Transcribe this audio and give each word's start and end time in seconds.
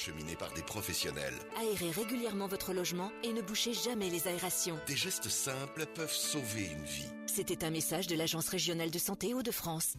cheminée 0.00 0.36
par 0.36 0.50
des 0.52 0.62
professionnels. 0.62 1.34
Aérez 1.60 1.90
régulièrement 1.90 2.46
votre 2.46 2.72
logement 2.72 3.12
et 3.22 3.32
ne 3.32 3.42
bouchez 3.42 3.74
jamais 3.74 4.08
les 4.08 4.26
aérations. 4.26 4.78
Des 4.86 4.96
gestes 4.96 5.28
simples 5.28 5.84
peuvent 5.94 6.12
sauver 6.12 6.70
une 6.72 6.84
vie. 6.84 7.10
C'était 7.26 7.64
un 7.64 7.70
message 7.70 8.06
de 8.06 8.16
l'Agence 8.16 8.48
régionale 8.48 8.90
de 8.90 8.98
santé 8.98 9.34
Hauts-de-France. 9.34 9.94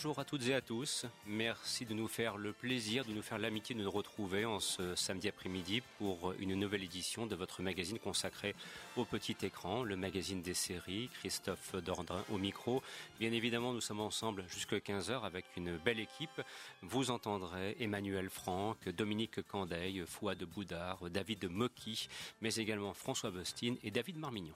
Bonjour 0.00 0.20
à 0.20 0.24
toutes 0.24 0.46
et 0.46 0.54
à 0.54 0.60
tous. 0.60 1.06
Merci 1.26 1.84
de 1.84 1.92
nous 1.92 2.06
faire 2.06 2.36
le 2.36 2.52
plaisir, 2.52 3.04
de 3.04 3.10
nous 3.10 3.20
faire 3.20 3.36
l'amitié 3.36 3.74
de 3.74 3.82
nous 3.82 3.90
retrouver 3.90 4.44
en 4.44 4.60
ce 4.60 4.94
samedi 4.94 5.26
après-midi 5.26 5.82
pour 5.98 6.34
une 6.38 6.54
nouvelle 6.54 6.84
édition 6.84 7.26
de 7.26 7.34
votre 7.34 7.62
magazine 7.62 7.98
consacré 7.98 8.54
au 8.96 9.04
petit 9.04 9.36
écran, 9.42 9.82
le 9.82 9.96
magazine 9.96 10.40
des 10.40 10.54
séries. 10.54 11.10
Christophe 11.14 11.74
Dorndrin 11.74 12.24
au 12.30 12.38
micro. 12.38 12.80
Bien 13.18 13.32
évidemment, 13.32 13.72
nous 13.72 13.80
sommes 13.80 13.98
ensemble 13.98 14.44
jusqu'à 14.48 14.76
15h 14.76 15.24
avec 15.24 15.46
une 15.56 15.76
belle 15.78 15.98
équipe. 15.98 16.42
Vous 16.82 17.10
entendrez 17.10 17.76
Emmanuel 17.80 18.30
Franck, 18.30 18.88
Dominique 18.90 19.42
Candeil, 19.48 20.04
Fouad 20.06 20.44
Boudard, 20.44 21.10
David 21.10 21.50
Mocky, 21.50 22.08
mais 22.40 22.54
également 22.54 22.94
François 22.94 23.32
Bostine 23.32 23.76
et 23.82 23.90
David 23.90 24.16
Marmignon. 24.16 24.54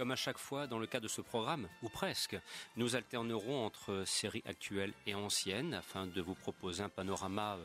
Comme 0.00 0.12
à 0.12 0.16
chaque 0.16 0.38
fois 0.38 0.66
dans 0.66 0.78
le 0.78 0.86
cas 0.86 0.98
de 0.98 1.08
ce 1.08 1.20
programme, 1.20 1.68
ou 1.82 1.90
presque, 1.90 2.34
nous 2.76 2.96
alternerons 2.96 3.66
entre 3.66 4.04
séries 4.06 4.42
actuelles 4.46 4.94
et 5.06 5.14
anciennes 5.14 5.74
afin 5.74 6.06
de 6.06 6.22
vous 6.22 6.34
proposer 6.34 6.82
un 6.82 6.88
panorama 6.88 7.58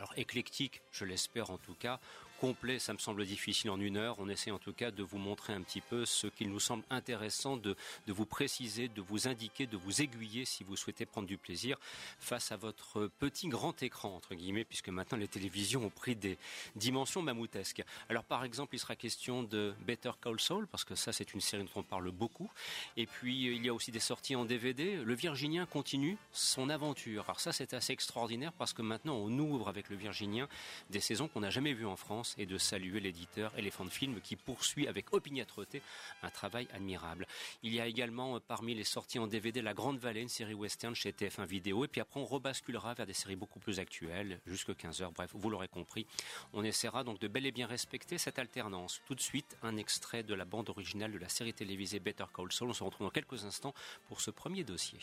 euh, 0.00 0.04
éclectique, 0.16 0.80
je 0.92 1.04
l'espère 1.04 1.50
en 1.50 1.58
tout 1.58 1.74
cas, 1.74 2.00
complet, 2.44 2.78
ça 2.78 2.92
me 2.92 2.98
semble 2.98 3.24
difficile 3.24 3.70
en 3.70 3.80
une 3.80 3.96
heure. 3.96 4.16
On 4.18 4.28
essaie 4.28 4.50
en 4.50 4.58
tout 4.58 4.74
cas 4.74 4.90
de 4.90 5.02
vous 5.02 5.16
montrer 5.16 5.54
un 5.54 5.62
petit 5.62 5.80
peu 5.80 6.04
ce 6.04 6.26
qu'il 6.26 6.50
nous 6.50 6.60
semble 6.60 6.84
intéressant 6.90 7.56
de, 7.56 7.74
de 8.06 8.12
vous 8.12 8.26
préciser, 8.26 8.88
de 8.88 9.00
vous 9.00 9.28
indiquer, 9.28 9.66
de 9.66 9.78
vous 9.78 10.02
aiguiller 10.02 10.44
si 10.44 10.62
vous 10.62 10.76
souhaitez 10.76 11.06
prendre 11.06 11.26
du 11.26 11.38
plaisir 11.38 11.78
face 12.18 12.52
à 12.52 12.56
votre 12.56 13.10
petit 13.18 13.48
grand 13.48 13.82
écran, 13.82 14.14
entre 14.14 14.34
guillemets, 14.34 14.64
puisque 14.64 14.90
maintenant 14.90 15.16
les 15.16 15.26
télévisions 15.26 15.86
ont 15.86 15.90
pris 15.90 16.16
des 16.16 16.36
dimensions 16.76 17.22
mammouthesques. 17.22 17.82
Alors 18.10 18.24
par 18.24 18.44
exemple, 18.44 18.74
il 18.74 18.78
sera 18.78 18.94
question 18.94 19.42
de 19.42 19.72
Better 19.80 20.12
Call 20.20 20.38
Saul, 20.38 20.66
parce 20.66 20.84
que 20.84 20.94
ça 20.94 21.14
c'est 21.14 21.32
une 21.32 21.40
série 21.40 21.64
dont 21.64 21.80
on 21.80 21.82
parle 21.82 22.10
beaucoup. 22.10 22.50
Et 22.98 23.06
puis 23.06 23.54
il 23.54 23.64
y 23.64 23.70
a 23.70 23.72
aussi 23.72 23.90
des 23.90 24.00
sorties 24.00 24.36
en 24.36 24.44
DVD. 24.44 24.96
Le 24.96 25.14
Virginien 25.14 25.64
continue 25.64 26.18
son 26.30 26.68
aventure. 26.68 27.24
Alors 27.24 27.40
ça 27.40 27.52
c'est 27.52 27.72
assez 27.72 27.94
extraordinaire 27.94 28.52
parce 28.52 28.74
que 28.74 28.82
maintenant 28.82 29.14
on 29.14 29.32
ouvre 29.38 29.70
avec 29.70 29.88
le 29.88 29.96
Virginien 29.96 30.46
des 30.90 31.00
saisons 31.00 31.26
qu'on 31.26 31.40
n'a 31.40 31.48
jamais 31.48 31.72
vues 31.72 31.86
en 31.86 31.96
France 31.96 32.33
et 32.38 32.46
de 32.46 32.58
saluer 32.58 33.00
l'éditeur 33.00 33.52
Elephant 33.56 33.86
Film 33.86 34.20
qui 34.20 34.36
poursuit 34.36 34.88
avec 34.88 35.12
opiniâtreté 35.12 35.82
un 36.22 36.30
travail 36.30 36.68
admirable. 36.72 37.26
Il 37.62 37.74
y 37.74 37.80
a 37.80 37.86
également 37.86 38.36
euh, 38.36 38.40
parmi 38.46 38.74
les 38.74 38.84
sorties 38.84 39.18
en 39.18 39.26
DVD 39.26 39.62
La 39.62 39.74
Grande 39.74 39.98
Vallée, 39.98 40.22
une 40.22 40.28
série 40.28 40.54
western 40.54 40.94
chez 40.94 41.12
TF1 41.12 41.46
Vidéo 41.46 41.84
et 41.84 41.88
puis 41.88 42.00
après 42.00 42.20
on 42.20 42.24
rebasculera 42.24 42.94
vers 42.94 43.06
des 43.06 43.12
séries 43.12 43.36
beaucoup 43.36 43.58
plus 43.58 43.80
actuelles 43.80 44.40
jusqu'à 44.46 44.72
15h. 44.72 45.12
Bref, 45.12 45.30
vous 45.34 45.50
l'aurez 45.50 45.68
compris, 45.68 46.06
on 46.52 46.64
essaiera 46.64 47.04
donc 47.04 47.18
de 47.20 47.28
bel 47.28 47.46
et 47.46 47.52
bien 47.52 47.66
respecter 47.66 48.18
cette 48.18 48.38
alternance. 48.38 49.00
Tout 49.06 49.14
de 49.14 49.20
suite, 49.20 49.56
un 49.62 49.76
extrait 49.76 50.22
de 50.22 50.34
la 50.34 50.44
bande 50.44 50.68
originale 50.70 51.12
de 51.12 51.18
la 51.18 51.28
série 51.28 51.54
télévisée 51.54 52.00
Better 52.00 52.24
Call 52.34 52.52
Saul. 52.52 52.70
On 52.70 52.74
se 52.74 52.84
retrouve 52.84 53.06
dans 53.06 53.10
quelques 53.10 53.44
instants 53.44 53.74
pour 54.08 54.20
ce 54.20 54.30
premier 54.30 54.64
dossier. 54.64 54.98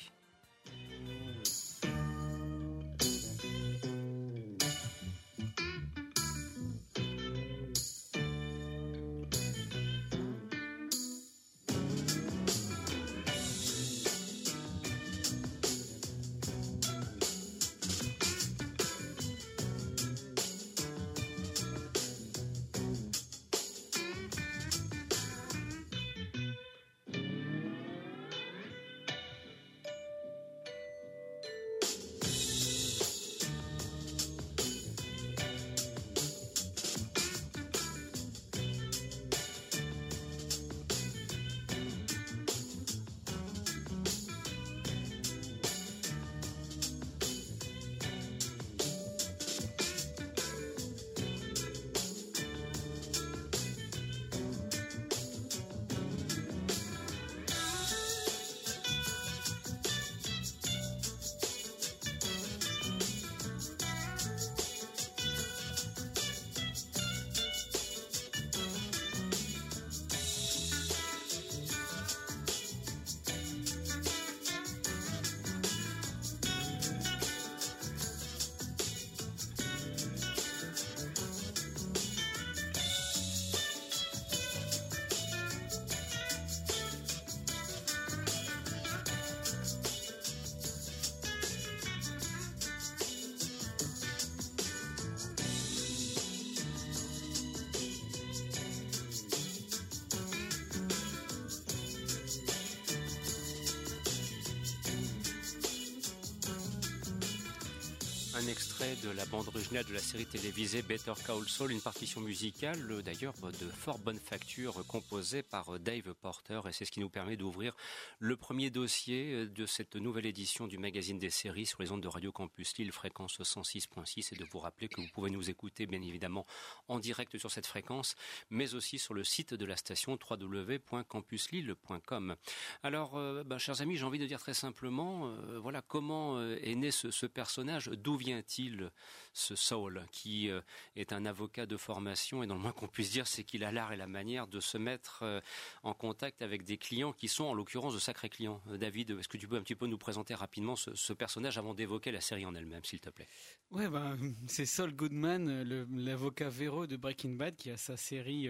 Un 108.43 108.47
extrait 108.47 108.96
de 109.03 109.09
la 109.11 109.26
bande 109.26 109.47
originale 109.49 109.84
de 109.85 109.93
la 109.93 109.99
série 109.99 110.26
télévisée 110.26 110.82
Better 110.82 111.14
Call 111.26 111.47
Saul, 111.47 111.72
une 111.72 111.82
partition 111.82 112.22
musicale 112.22 112.79
d'ailleurs 113.03 113.34
de 113.34 113.67
fort 113.67 113.99
bonne 113.99 114.20
facture 114.20 114.84
composée 114.88 115.43
par 115.43 115.79
Dave 115.79 116.14
Porter 116.22 116.61
et 116.67 116.72
c'est 116.72 116.85
ce 116.85 116.91
qui 116.91 117.02
nous 117.02 117.09
permet 117.09 117.35
d'ouvrir 117.35 117.76
le 118.23 118.35
premier 118.35 118.70
dossier 118.70 119.34
euh, 119.34 119.47
de 119.47 119.66
cette 119.66 119.96
nouvelle 119.96 120.26
édition 120.26 120.68
du 120.68 120.78
magazine 120.78 121.20
des 121.20 121.29
séries 121.29 121.66
sur 121.66 121.82
les 121.82 121.91
ondes 121.91 122.02
de 122.02 122.08
Radio 122.08 122.32
Campus 122.32 122.78
Lille 122.78 122.91
fréquence 122.91 123.40
106.6 123.40 124.34
et 124.34 124.38
de 124.38 124.46
vous 124.46 124.59
rappeler 124.59 124.88
que 124.88 125.02
vous 125.02 125.08
pouvez 125.14 125.29
nous 125.29 125.50
écouter 125.50 125.88
bien 125.88 126.02
évidemment 126.02 126.46
en 126.88 127.00
direct 127.00 127.38
sur 127.38 127.52
cette 127.52 127.68
fréquence 127.68 128.16
mais 128.50 128.73
aussi 128.73 129.00
sur 129.00 129.14
le 129.14 129.23
site 129.23 129.53
de 129.53 129.66
la 129.66 129.76
station 129.76 130.18
www.campuslille.com. 130.29 132.35
Alors 132.84 133.14
ben, 133.46 133.58
chers 133.58 133.82
amis, 133.82 133.97
j'ai 133.97 134.06
envie 134.06 134.20
de 134.20 134.28
dire 134.28 134.40
très 134.40 134.53
simplement 134.53 135.35
voilà 135.58 135.82
comment 135.82 136.41
est 136.41 136.76
né 136.76 136.91
ce, 136.91 137.26
personnage, 137.26 137.88
d'où 137.88 138.17
vient 138.17 138.32
devient-il 138.32 138.91
ce 139.34 139.56
Saul 139.56 140.06
qui 140.12 140.50
euh, 140.50 140.62
est 140.96 141.14
un 141.14 141.26
avocat 141.26 141.66
de 141.66 141.78
formation? 141.78 142.44
Et 142.44 142.47
dans 142.47 142.56
le 142.56 142.62
moins 142.62 142.72
qu'on 142.72 142.88
puisse 142.88 143.12
dire, 143.12 143.28
c'est 143.28 143.44
qu'il 143.44 143.64
a 143.64 143.72
l'art 143.72 143.94
et 143.94 143.97
la 143.97 144.08
manière 144.08 144.47
de 144.47 144.59
se 144.59 144.78
mettre 144.78 145.20
euh, 145.24 145.41
en 145.84 145.94
contact 145.94 146.41
avec 146.41 146.64
des 146.64 146.78
clients 146.78 147.14
qui 147.14 147.28
sont 147.28 147.46
en 147.46 147.53
l'occurrence 147.53 147.94
de 147.94 148.00
sacrés 148.11 148.29
clients. 148.29 148.61
David, 148.78 149.11
est-ce 149.11 149.29
que 149.29 149.37
tu 149.37 149.47
peux 149.47 149.55
un 149.55 149.61
petit 149.61 149.75
peu 149.75 149.87
nous 149.87 149.97
présenter 149.97 150.35
rapidement 150.35 150.75
ce, 150.75 151.13
personnage 151.13 151.58
avant 151.58 151.73
d'évoquer 151.73 152.11
la 152.11 152.19
série 152.19 152.46
en 152.46 152.53
elle-même, 152.53 152.84
s'il 152.84 152.99
te 152.99 153.09
plaît? 153.09 153.28
Ouais, 153.69 153.87
ben, 153.87 154.17
c'est 154.47 154.66
Saul 154.66 154.93
Goodman, 154.93 155.63
l'avocat 155.90 156.49
véreux 156.49 156.87
de 156.87 156.97
Breaking 156.97 157.35
Bad, 157.35 157.55
qui 157.55 157.72
a 157.72 157.78
sa 157.78 157.96
série 157.96 158.49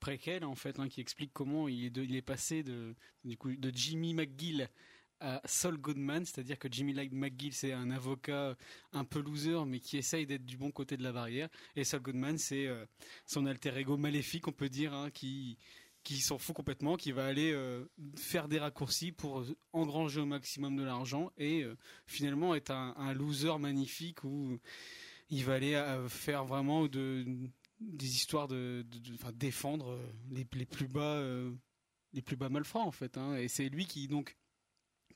préquelle 0.00 0.44
en 0.44 0.54
fait, 0.54 0.78
hein, 0.78 0.88
qui 0.88 1.00
explique 1.00 1.32
comment 1.32 1.66
il 1.66 2.14
est, 2.14 2.22
passé 2.22 2.62
de, 2.62 2.94
du 3.24 3.38
coup, 3.38 3.56
de 3.56 3.70
Jimmy 3.74 4.12
McGill 4.12 4.68
à 5.20 5.40
Saul 5.44 5.76
Goodman, 5.76 6.24
c'est-à-dire 6.24 6.58
que 6.58 6.68
Jimmy 6.70 6.94
McGill 6.94 7.52
c'est 7.52 7.72
un 7.72 7.90
avocat 7.90 8.56
un 8.92 9.04
peu 9.04 9.20
loser 9.20 9.64
mais 9.66 9.78
qui 9.78 9.98
essaye 9.98 10.26
d'être 10.26 10.46
du 10.46 10.56
bon 10.56 10.70
côté 10.70 10.96
de 10.96 11.02
la 11.02 11.12
barrière. 11.12 11.48
Et 11.76 11.84
Saul 11.84 12.00
Goodman 12.00 12.38
c'est 12.38 12.66
euh, 12.66 12.86
son 13.26 13.44
alter 13.46 13.76
ego 13.76 13.98
maléfique 13.98 14.48
on 14.48 14.52
peut 14.52 14.70
dire 14.70 14.94
hein, 14.94 15.10
qui 15.10 15.58
qui 16.02 16.20
s'en 16.20 16.38
fout 16.38 16.54
complètement, 16.54 16.96
qui 16.96 17.12
va 17.12 17.26
aller 17.26 17.52
euh, 17.52 17.84
faire 18.16 18.48
des 18.48 18.58
raccourcis 18.58 19.12
pour 19.12 19.44
engranger 19.72 20.20
au 20.20 20.26
maximum 20.26 20.76
de 20.76 20.82
l'argent 20.82 21.30
et 21.36 21.62
euh, 21.62 21.76
finalement 22.06 22.54
être 22.54 22.70
un, 22.70 23.12
loser 23.12 23.58
magnifique 23.58 24.24
où 24.24 24.58
il 25.28 25.44
va 25.44 25.54
aller 25.54 25.80
faire 26.08 26.44
vraiment 26.44 26.86
de, 26.86 27.24
des 27.80 28.14
histoires 28.14 28.48
de, 28.48 28.84
défendre 29.34 29.98
les, 30.30 30.46
les, 30.54 30.66
plus 30.66 30.88
bas 30.88 31.22
les 32.12 32.22
plus 32.22 32.36
bas 32.36 32.48
malfrats 32.48 32.80
en 32.80 32.90
fait 32.90 33.16
hein. 33.16 33.36
et 33.36 33.46
c'est 33.46 33.68
lui 33.68 33.86
qui 33.86 34.08
donc 34.08 34.36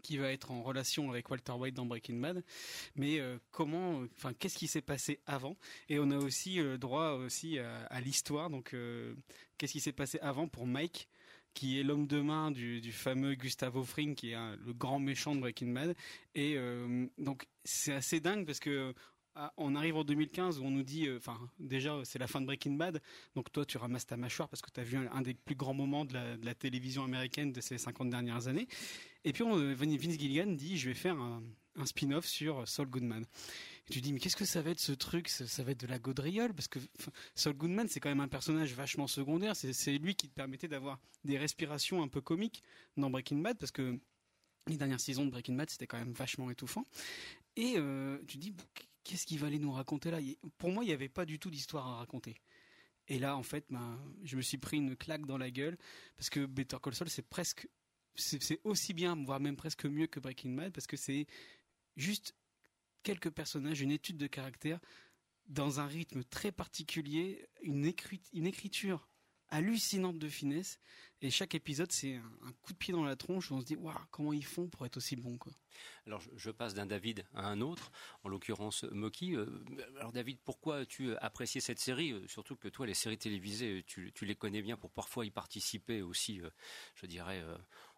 qui 0.05 0.19
va 0.19 0.31
être 0.31 0.53
en 0.53 0.63
relation 0.63 1.11
avec 1.11 1.29
Walter 1.31 1.53
White 1.53 1.75
dans 1.75 1.87
Breaking 1.87 2.21
Bad. 2.21 2.45
Mais 2.95 3.19
euh, 3.19 3.39
comment, 3.51 4.03
enfin, 4.17 4.33
qu'est-ce 4.35 4.57
qui 4.57 4.69
s'est 4.69 4.83
passé 4.83 5.19
avant? 5.27 5.57
Et 5.89 5.99
on 5.99 6.11
a 6.11 6.19
aussi 6.19 6.61
euh, 6.61 6.77
droit 6.77 7.13
aussi 7.13 7.59
à, 7.59 8.01
l'histoire. 8.01 8.51
Donc, 8.51 8.75
euh, 8.75 9.15
qu'est-ce 9.59 9.73
qui 9.73 9.81
s'est 9.81 9.93
passé 9.93 10.19
avant 10.21 10.47
pour 10.47 10.67
Mike 10.67 11.09
qui 11.55 11.79
est 11.79 11.85
l'homme 11.85 12.09
de 12.09 12.21
main 12.21 12.51
du, 12.51 12.91
fameux 12.91 13.37
Gustavo 13.37 13.85
Fring, 13.85 14.17
qui 14.17 14.33
est 14.33 14.57
le 14.67 14.73
grand 14.73 14.99
méchant 14.99 15.37
de 15.37 15.41
Breaking 15.41 15.69
Bad. 15.69 15.95
Et 16.35 16.59
donc 17.17 17.47
c'est 17.63 17.93
assez 17.93 18.19
dingue 18.19 18.45
parce 18.45 18.59
que 18.59 18.93
on 19.57 19.75
arrive 19.75 19.97
en 19.97 20.05
2015 20.05 20.59
où 20.59 20.65
on 20.65 20.71
nous 20.71 20.83
dit, 20.83 21.07
euh, 21.07 21.17
enfin 21.17 21.39
déjà 21.59 22.01
c'est 22.05 22.19
la 22.19 22.27
fin 22.27 22.41
de 22.41 22.47
Breaking 22.47 22.73
Bad, 22.75 23.01
donc 23.35 23.51
toi 23.51 23.65
tu 23.65 23.79
ramasses 23.79 24.07
ta 24.07 24.17
mâchoire 24.17 24.49
parce 24.49 24.63
que 24.63 24.71
tu 24.71 24.81
as 24.81 24.85
vu 24.85 24.97
un, 24.97 25.23
des 25.23 25.35
plus 25.35 25.55
grands 25.55 25.75
moments 25.75 26.05
de 26.05 26.15
la, 26.43 26.55
télévision 26.55 27.05
américaine 27.05 27.53
de 27.53 27.61
ces 27.61 27.79
50 27.79 28.11
dernières 28.11 28.47
années. 28.49 28.69
Et 29.25 29.33
puis 29.33 29.43
on, 29.43 29.57
Vince 29.75 30.19
Gilligan 30.19 30.47
dit 30.47 30.79
je 30.79 30.89
vais 30.89 30.95
faire 30.95 31.17
un, 31.17 31.43
spin-off 31.85 32.27
sur 32.27 32.69
Saul 32.69 32.87
Goodman. 32.87 33.25
Et 33.89 33.93
tu 33.93 34.01
dis 34.01 34.13
mais 34.13 34.21
qu'est-ce 34.21 34.37
que 34.37 34.45
ça 34.45 34.63
va 34.63 34.71
être 34.71 34.81
ce 34.81 34.93
truc? 34.93 35.29
Ça, 35.29 35.65
va 35.65 35.73
être 35.73 35.81
de 35.81 35.89
la 35.89 35.99
gaudriole? 35.99 36.55
Parce 36.55 36.69
que 36.69 36.79
Saul 37.35 37.55
Goodman 37.55 37.89
c'est 37.89 37.99
quand 37.99 38.11
même 38.11 38.21
un 38.21 38.29
personnage 38.29 38.73
vachement 38.75 39.09
secondaire. 39.09 39.57
C'est 39.57 39.99
lui 39.99 40.15
qui 40.15 40.29
te 40.29 40.35
permettait 40.35 40.69
d'avoir 40.69 41.01
des 41.25 41.39
respirations 41.39 42.03
un 42.03 42.09
peu 42.09 42.21
comiques 42.21 42.63
dans 42.97 43.11
Breaking 43.11 43.39
Bad 43.39 43.59
parce 43.59 43.73
que 43.73 43.99
les 44.69 44.77
dernières 44.77 45.01
saisons 45.01 45.27
de 45.27 45.31
Breaking 45.31 45.55
Bad 45.55 45.69
c'était 45.69 45.89
quand 45.89 45.99
même 45.99 46.13
vachement 46.13 46.51
étouffant. 46.51 46.87
Et 47.57 47.75
euh, 47.77 48.19
tu 48.27 48.39
dis 48.39 48.55
qu'est-ce 49.05 49.27
qu'il 49.27 49.39
va 49.39 49.47
aller 49.47 49.59
nous 49.59 49.73
raconter 49.73 50.11
là? 50.11 50.19
Pour 50.59 50.71
moi, 50.71 50.83
il 50.85 50.89
n'y 50.89 50.93
avait 50.93 51.09
pas 51.09 51.25
du 51.25 51.39
tout 51.39 51.51
d'histoire 51.51 51.87
à 51.87 51.97
raconter. 51.97 52.37
Et 53.09 53.19
là, 53.19 53.37
en 53.37 53.43
fait, 53.43 53.67
ben, 53.71 54.01
je 54.23 54.37
me 54.37 54.43
suis 54.43 54.59
pris 54.59 54.79
une 54.79 54.97
claque 54.97 55.27
dans 55.27 55.39
la 55.39 55.51
gueule 55.51 55.77
parce 56.17 56.31
que 56.31 56.47
Better 56.47 56.79
Call 56.83 56.95
Saul, 56.95 57.11
c'est 57.11 57.29
presque, 57.29 57.69
c'est 58.15 58.61
aussi 58.65 58.95
bien, 58.95 59.15
voire 59.25 59.41
même 59.41 59.57
presque 59.57 59.85
mieux 59.85 60.07
que 60.07 60.21
Breaking 60.21 60.55
Bad 60.55 60.73
parce 60.73 60.87
que 60.87 60.97
c'est 60.97 61.27
juste 61.97 62.35
quelques 63.03 63.31
personnages, 63.31 63.83
une 63.83 63.91
étude 63.91 64.17
de 64.17 64.27
caractère 64.27 64.81
dans 65.47 65.81
un 65.81 65.87
rythme 65.87 66.25
très 66.25 66.51
particulier, 66.51 67.47
une, 67.63 67.93
une 68.33 68.47
écriture 68.47 69.07
hallucinante 69.51 70.19
de 70.19 70.29
finesse. 70.29 70.79
Et 71.21 71.31
chaque 71.31 71.55
épisode, 71.55 71.91
c'est 71.91 72.17
un, 72.17 72.53
coup 72.61 72.75
de 72.75 72.79
pied 72.79 72.93
dans 72.93 73.05
la 73.05 73.17
tronche 73.17 73.51
où 73.51 73.55
on 73.55 73.61
se 73.61 73.65
dit, 73.65 73.77
waouh, 73.77 73.97
comment 74.11 74.35
ils 74.35 74.45
font 74.45 74.69
pour 74.69 74.85
être 74.85 74.99
aussi 74.99 75.17
bons, 75.17 75.39
quoi. 75.39 75.53
Alors, 76.07 76.21
je, 76.37 76.51
passe 76.51 76.75
d'un 76.75 76.85
David 76.85 77.25
à 77.33 77.47
un 77.47 77.63
autre, 77.63 77.91
en 78.25 78.29
l'occurrence 78.29 78.85
Moki. 78.85 79.35
Euh, 79.35 79.47
alors, 79.99 80.13
David, 80.13 80.39
pourquoi 80.45 80.85
tu 80.85 81.17
apprécies 81.17 81.63
cette 81.63 81.79
série 81.79 82.13
euh, 82.13 82.29
Surtout 82.29 82.57
que 82.57 82.69
toi, 82.69 82.87
les 82.87 82.93
séries 82.93 83.17
télévisées, 83.17 83.85
tu, 83.87 84.13
les 84.21 84.35
connais 84.35 84.61
bien 84.61 84.77
pour 84.77 84.91
parfois 84.91 85.25
y 85.25 85.31
participer 85.31 86.03
aussi, 86.03 86.43
euh, 86.43 86.51
je 86.95 87.07
dirais. 87.07 87.43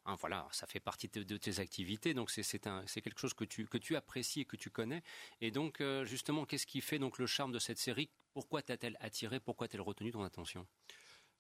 Hein, 0.04 0.14
voilà, 0.20 0.46
ça 0.52 0.68
fait 0.68 0.78
partie 0.78 1.08
de, 1.08 1.36
tes 1.36 1.58
activités, 1.58 2.14
donc 2.14 2.30
c'est 2.30 2.60
quelque 3.02 3.18
chose 3.18 3.34
que 3.34 3.44
tu, 3.44 3.66
que 3.66 3.78
tu 3.78 3.96
apprécies 3.96 4.42
et 4.42 4.44
que 4.44 4.56
tu 4.56 4.70
connais. 4.70 5.02
Et 5.40 5.50
donc, 5.50 5.82
justement, 6.04 6.44
qu'est-ce 6.44 6.66
qui 6.66 6.80
fait 6.80 7.00
donc 7.00 7.18
le 7.18 7.26
charme 7.26 7.50
de 7.50 7.58
cette 7.58 7.78
série? 7.78 8.08
Pourquoi 8.32 8.62
t'a-t-elle 8.62 8.96
attiré? 9.00 9.40
Pourquoi 9.40 9.66
t'a-t-elle 9.66 9.80
retenu 9.80 10.12
ton 10.12 10.22
attention? 10.22 10.64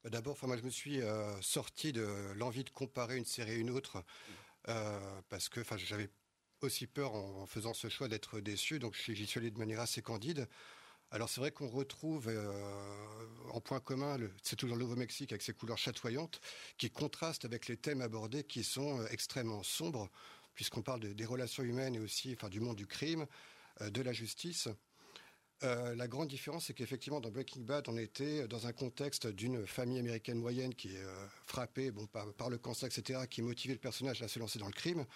Bah, 0.06 0.10
d'abord, 0.10 0.38
moi, 0.44 0.56
je 0.56 0.62
me 0.62 0.70
suis 0.70 1.02
euh, 1.02 1.42
sorti 1.42 1.92
de 1.92 2.06
l'envie 2.36 2.62
de 2.62 2.70
comparer 2.70 3.16
une 3.16 3.24
série 3.24 3.50
à 3.50 3.54
une 3.54 3.70
autre 3.70 4.04
euh, 4.68 5.20
parce 5.28 5.48
que 5.48 5.62
j'avais 5.84 6.08
aussi 6.60 6.86
peur 6.86 7.16
en, 7.16 7.44
faisant 7.46 7.74
ce 7.74 7.88
choix 7.88 8.06
d'être 8.06 8.38
déçu, 8.38 8.78
donc 8.78 8.94
j'y 8.94 9.26
suis 9.26 9.40
allé 9.40 9.50
de 9.50 9.58
manière 9.58 9.80
assez 9.80 10.02
candide. 10.02 10.46
Alors 11.10 11.28
c'est 11.28 11.40
vrai 11.40 11.50
qu'on 11.50 11.66
retrouve 11.66 12.28
euh, 12.28 13.26
en 13.50 13.60
point 13.60 13.80
commun, 13.80 14.16
c'est 14.44 14.54
toujours 14.54 14.76
le 14.76 14.84
Nouveau-Mexique 14.84 15.32
avec 15.32 15.42
ses 15.42 15.54
couleurs 15.54 15.76
chatoyantes, 15.76 16.40
qui 16.78 16.88
contrastent 16.88 17.44
avec 17.44 17.66
les 17.66 17.76
thèmes 17.76 18.00
abordés 18.00 18.44
qui 18.44 18.62
sont 18.62 19.04
extrêmement 19.06 19.64
sombres, 19.64 20.08
puisqu'on 20.54 20.82
parle 20.82 21.00
des 21.00 21.26
relations 21.26 21.64
humaines 21.64 21.96
et 21.96 22.00
aussi 22.00 22.32
enfin, 22.32 22.48
du 22.48 22.60
monde 22.60 22.76
du 22.76 22.86
crime, 22.86 23.26
de 23.80 24.02
la 24.02 24.12
justice. 24.12 24.68
Euh, 25.62 25.94
la 25.94 26.06
grande 26.06 26.28
différence, 26.28 26.66
c'est 26.66 26.74
qu'effectivement, 26.74 27.20
dans 27.20 27.30
Breaking 27.30 27.62
Bad, 27.62 27.88
on 27.88 27.96
était 27.96 28.46
dans 28.46 28.66
un 28.66 28.72
contexte 28.72 29.26
d'une 29.26 29.66
famille 29.66 29.98
américaine 29.98 30.38
moyenne 30.38 30.74
qui 30.74 30.94
est 30.94 31.02
euh, 31.02 31.26
frappée 31.46 31.90
bon, 31.90 32.06
par, 32.06 32.50
le 32.50 32.58
cancer, 32.58 32.88
etc., 32.88 33.20
qui 33.28 33.40
motivait 33.40 33.72
le 33.72 33.80
personnage 33.80 34.22
à 34.22 34.28
se 34.28 34.38
lancer 34.38 34.58
dans 34.58 34.66
le 34.66 34.72
crime. 34.72 35.06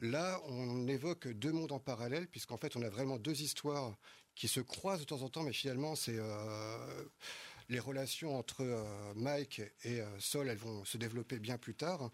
Là, 0.00 0.40
on 0.46 0.86
évoque 0.88 1.28
deux 1.28 1.52
mondes 1.52 1.72
en 1.72 1.80
parallèle, 1.80 2.28
puisqu'en 2.28 2.56
fait, 2.56 2.76
on 2.76 2.82
a 2.82 2.88
vraiment 2.88 3.18
deux 3.18 3.42
histoires 3.42 3.94
qui 4.34 4.48
se 4.48 4.60
croisent 4.60 5.00
de 5.00 5.04
temps 5.04 5.22
en 5.22 5.28
temps, 5.28 5.42
mais 5.42 5.52
finalement, 5.52 5.96
c'est 5.96 6.16
euh, 6.16 7.04
les 7.68 7.80
relations 7.80 8.38
entre 8.38 8.64
Mike 9.16 9.60
et 9.84 10.00
Saul, 10.20 10.48
elles 10.48 10.56
vont 10.56 10.84
se 10.84 10.96
développer 10.96 11.38
bien 11.38 11.58
plus 11.58 11.74
tard. 11.74 12.10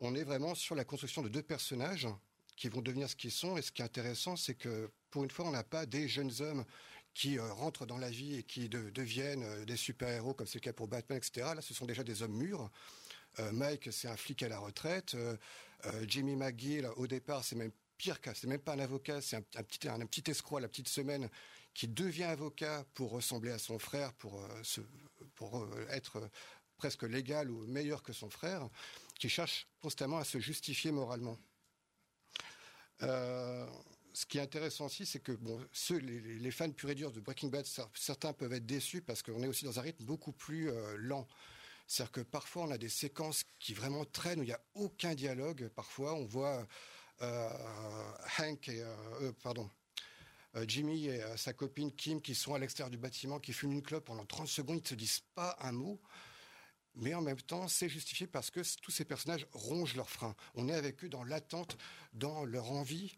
On 0.00 0.14
est 0.16 0.24
vraiment 0.24 0.56
sur 0.56 0.74
la 0.74 0.84
construction 0.84 1.22
de 1.22 1.28
deux 1.28 1.42
personnages 1.42 2.08
qui 2.56 2.68
vont 2.68 2.80
devenir 2.80 3.08
ce 3.08 3.14
qu'ils 3.14 3.30
sont. 3.30 3.56
Et 3.56 3.62
ce 3.62 3.70
qui 3.70 3.82
est 3.82 3.84
intéressant, 3.84 4.34
c'est 4.34 4.54
que 4.54 4.90
pour 5.12 5.22
une 5.22 5.30
fois, 5.30 5.46
on 5.46 5.52
n'a 5.52 5.62
pas 5.62 5.86
des 5.86 6.08
jeunes 6.08 6.32
hommes 6.40 6.64
qui 7.14 7.38
euh, 7.38 7.52
rentrent 7.52 7.86
dans 7.86 7.98
la 7.98 8.10
vie 8.10 8.38
et 8.38 8.42
qui 8.42 8.68
deviennent 8.68 9.44
euh, 9.44 9.64
des 9.64 9.76
super-héros, 9.76 10.34
comme 10.34 10.46
c'est 10.46 10.58
le 10.58 10.62
cas 10.62 10.72
pour 10.72 10.88
Batman, 10.88 11.18
etc. 11.18 11.52
Là, 11.54 11.60
ce 11.60 11.74
sont 11.74 11.86
déjà 11.86 12.02
des 12.02 12.22
hommes 12.22 12.32
mûrs. 12.32 12.70
Euh, 13.38 13.52
Mike, 13.52 13.92
c'est 13.92 14.08
un 14.08 14.16
flic 14.16 14.42
à 14.42 14.48
la 14.48 14.58
retraite. 14.58 15.16
Jimmy 16.06 16.36
McGill, 16.36 16.88
au 16.96 17.08
départ, 17.08 17.42
c'est 17.42 17.56
même 17.56 17.72
pire 17.98 18.20
que 18.20 18.32
c'est 18.34 18.46
même 18.46 18.60
pas 18.60 18.74
un 18.74 18.78
avocat, 18.78 19.20
c'est 19.20 19.36
un, 19.36 19.42
petit, 19.42 19.88
un, 19.88 20.06
petit 20.06 20.30
escroc 20.30 20.58
à 20.58 20.60
la 20.60 20.68
petite 20.68 20.88
semaine 20.88 21.28
qui 21.74 21.88
devient 21.88 22.24
avocat 22.24 22.84
pour 22.94 23.10
ressembler 23.10 23.50
à 23.50 23.58
son 23.58 23.80
frère, 23.80 24.12
pour, 24.12 24.40
pour 25.34 25.68
être 25.90 26.30
presque 26.76 27.02
légal 27.02 27.50
ou 27.50 27.66
meilleur 27.66 28.04
que 28.04 28.12
son 28.12 28.30
frère, 28.30 28.68
qui 29.18 29.28
cherche 29.28 29.66
constamment 29.80 30.18
à 30.18 30.24
se 30.24 30.38
justifier 30.38 30.92
moralement. 30.92 31.36
Euh, 33.02 33.66
ce 34.14 34.26
qui 34.26 34.38
est 34.38 34.40
intéressant 34.40 34.86
aussi, 34.86 35.06
c'est 35.06 35.20
que 35.20 35.32
bon, 35.32 35.60
ceux, 35.72 35.98
les, 35.98 36.50
fans 36.50 36.70
purs 36.70 36.90
et 36.90 36.94
durs 36.94 37.12
de 37.12 37.20
Breaking 37.20 37.48
Bad, 37.48 37.66
certains 37.94 38.32
peuvent 38.32 38.52
être 38.52 38.66
déçus 38.66 39.02
parce 39.02 39.22
qu'on 39.22 39.42
est 39.42 39.46
aussi 39.46 39.64
dans 39.64 39.78
un 39.78 39.82
rythme 39.82 40.04
beaucoup 40.04 40.32
plus 40.32 40.70
euh, 40.70 40.96
lent. 40.98 41.26
C'est-à-dire 41.86 42.12
que 42.12 42.20
parfois 42.20 42.64
on 42.64 42.70
a 42.70 42.78
des 42.78 42.88
séquences 42.88 43.44
qui 43.58 43.74
vraiment 43.74 44.04
traînent 44.04 44.40
où 44.40 44.42
il 44.42 44.46
n'y 44.46 44.52
a 44.52 44.60
aucun 44.74 45.14
dialogue. 45.14 45.68
Parfois 45.74 46.14
on 46.14 46.24
voit 46.24 46.66
euh, 47.22 47.48
Hank 48.38 48.68
et 48.68 48.82
pardon. 49.42 49.68
Jimmy 50.66 51.06
et 51.06 51.22
sa 51.36 51.54
copine 51.54 51.90
Kim 51.90 52.20
qui 52.20 52.34
sont 52.34 52.54
à 52.54 52.58
l'extérieur 52.58 52.90
du 52.90 52.98
bâtiment, 52.98 53.40
qui 53.40 53.54
fument 53.54 53.72
une 53.72 53.82
clope 53.82 54.04
pendant 54.04 54.26
30 54.26 54.48
secondes, 54.48 54.78
ils 54.78 54.82
ne 54.82 54.88
se 54.88 54.94
disent 54.94 55.22
pas 55.34 55.56
un 55.60 55.72
mot 55.72 55.98
mais 56.94 57.14
en 57.14 57.22
même 57.22 57.40
temps, 57.40 57.68
c'est 57.68 57.88
justifié 57.88 58.26
parce 58.26 58.50
que 58.50 58.60
tous 58.80 58.90
ces 58.90 59.04
personnages 59.04 59.46
rongent 59.52 59.96
leurs 59.96 60.10
freins. 60.10 60.34
On 60.54 60.68
est 60.68 60.74
avec 60.74 61.04
eux 61.04 61.08
dans 61.08 61.24
l'attente, 61.24 61.76
dans 62.12 62.44
leur 62.44 62.70
envie. 62.70 63.16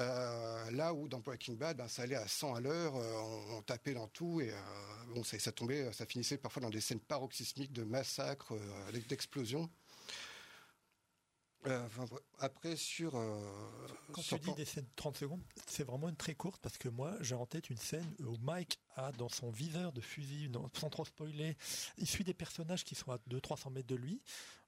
Euh, 0.00 0.70
là 0.70 0.94
où 0.94 1.06
dans 1.06 1.20
Breaking 1.20 1.54
Bad, 1.54 1.76
ben, 1.76 1.88
ça 1.88 2.02
allait 2.02 2.16
à 2.16 2.26
100 2.26 2.54
à 2.54 2.60
l'heure, 2.60 2.96
euh, 2.96 3.56
on, 3.56 3.62
tapait 3.62 3.92
dans 3.92 4.08
tout 4.08 4.40
et 4.40 4.50
euh, 4.50 4.56
bon, 5.14 5.22
ça, 5.22 5.38
ça, 5.38 5.52
tombait, 5.52 5.92
ça 5.92 6.06
finissait 6.06 6.38
parfois 6.38 6.62
dans 6.62 6.70
des 6.70 6.80
scènes 6.80 7.00
paroxysmiques 7.00 7.72
de 7.72 7.84
massacres, 7.84 8.54
d'explosions. 9.08 9.70
Euh, 11.66 11.88
après, 12.40 12.74
sur. 12.76 13.14
Euh, 13.14 13.40
Quand 14.12 14.22
tu 14.22 14.38
dis 14.38 14.54
des 14.54 14.64
scènes 14.64 14.84
de 14.84 14.96
30 14.96 15.16
secondes, 15.16 15.42
c'est 15.66 15.84
vraiment 15.84 16.08
une 16.08 16.16
très 16.16 16.34
courte 16.34 16.60
parce 16.60 16.76
que 16.76 16.88
moi, 16.88 17.14
j'ai 17.20 17.36
en 17.36 17.46
tête 17.46 17.70
une 17.70 17.76
scène 17.76 18.14
où 18.20 18.36
Mike 18.40 18.80
a 18.96 19.12
dans 19.12 19.28
son 19.28 19.50
viseur 19.50 19.92
de 19.92 20.00
fusil, 20.00 20.50
sans 20.78 20.90
trop 20.90 21.04
spoiler, 21.04 21.56
il 21.98 22.06
suit 22.06 22.24
des 22.24 22.34
personnages 22.34 22.84
qui 22.84 22.94
sont 22.94 23.12
à 23.12 23.18
200-300 23.30 23.72
mètres 23.72 23.86
de 23.86 23.94
lui. 23.94 24.20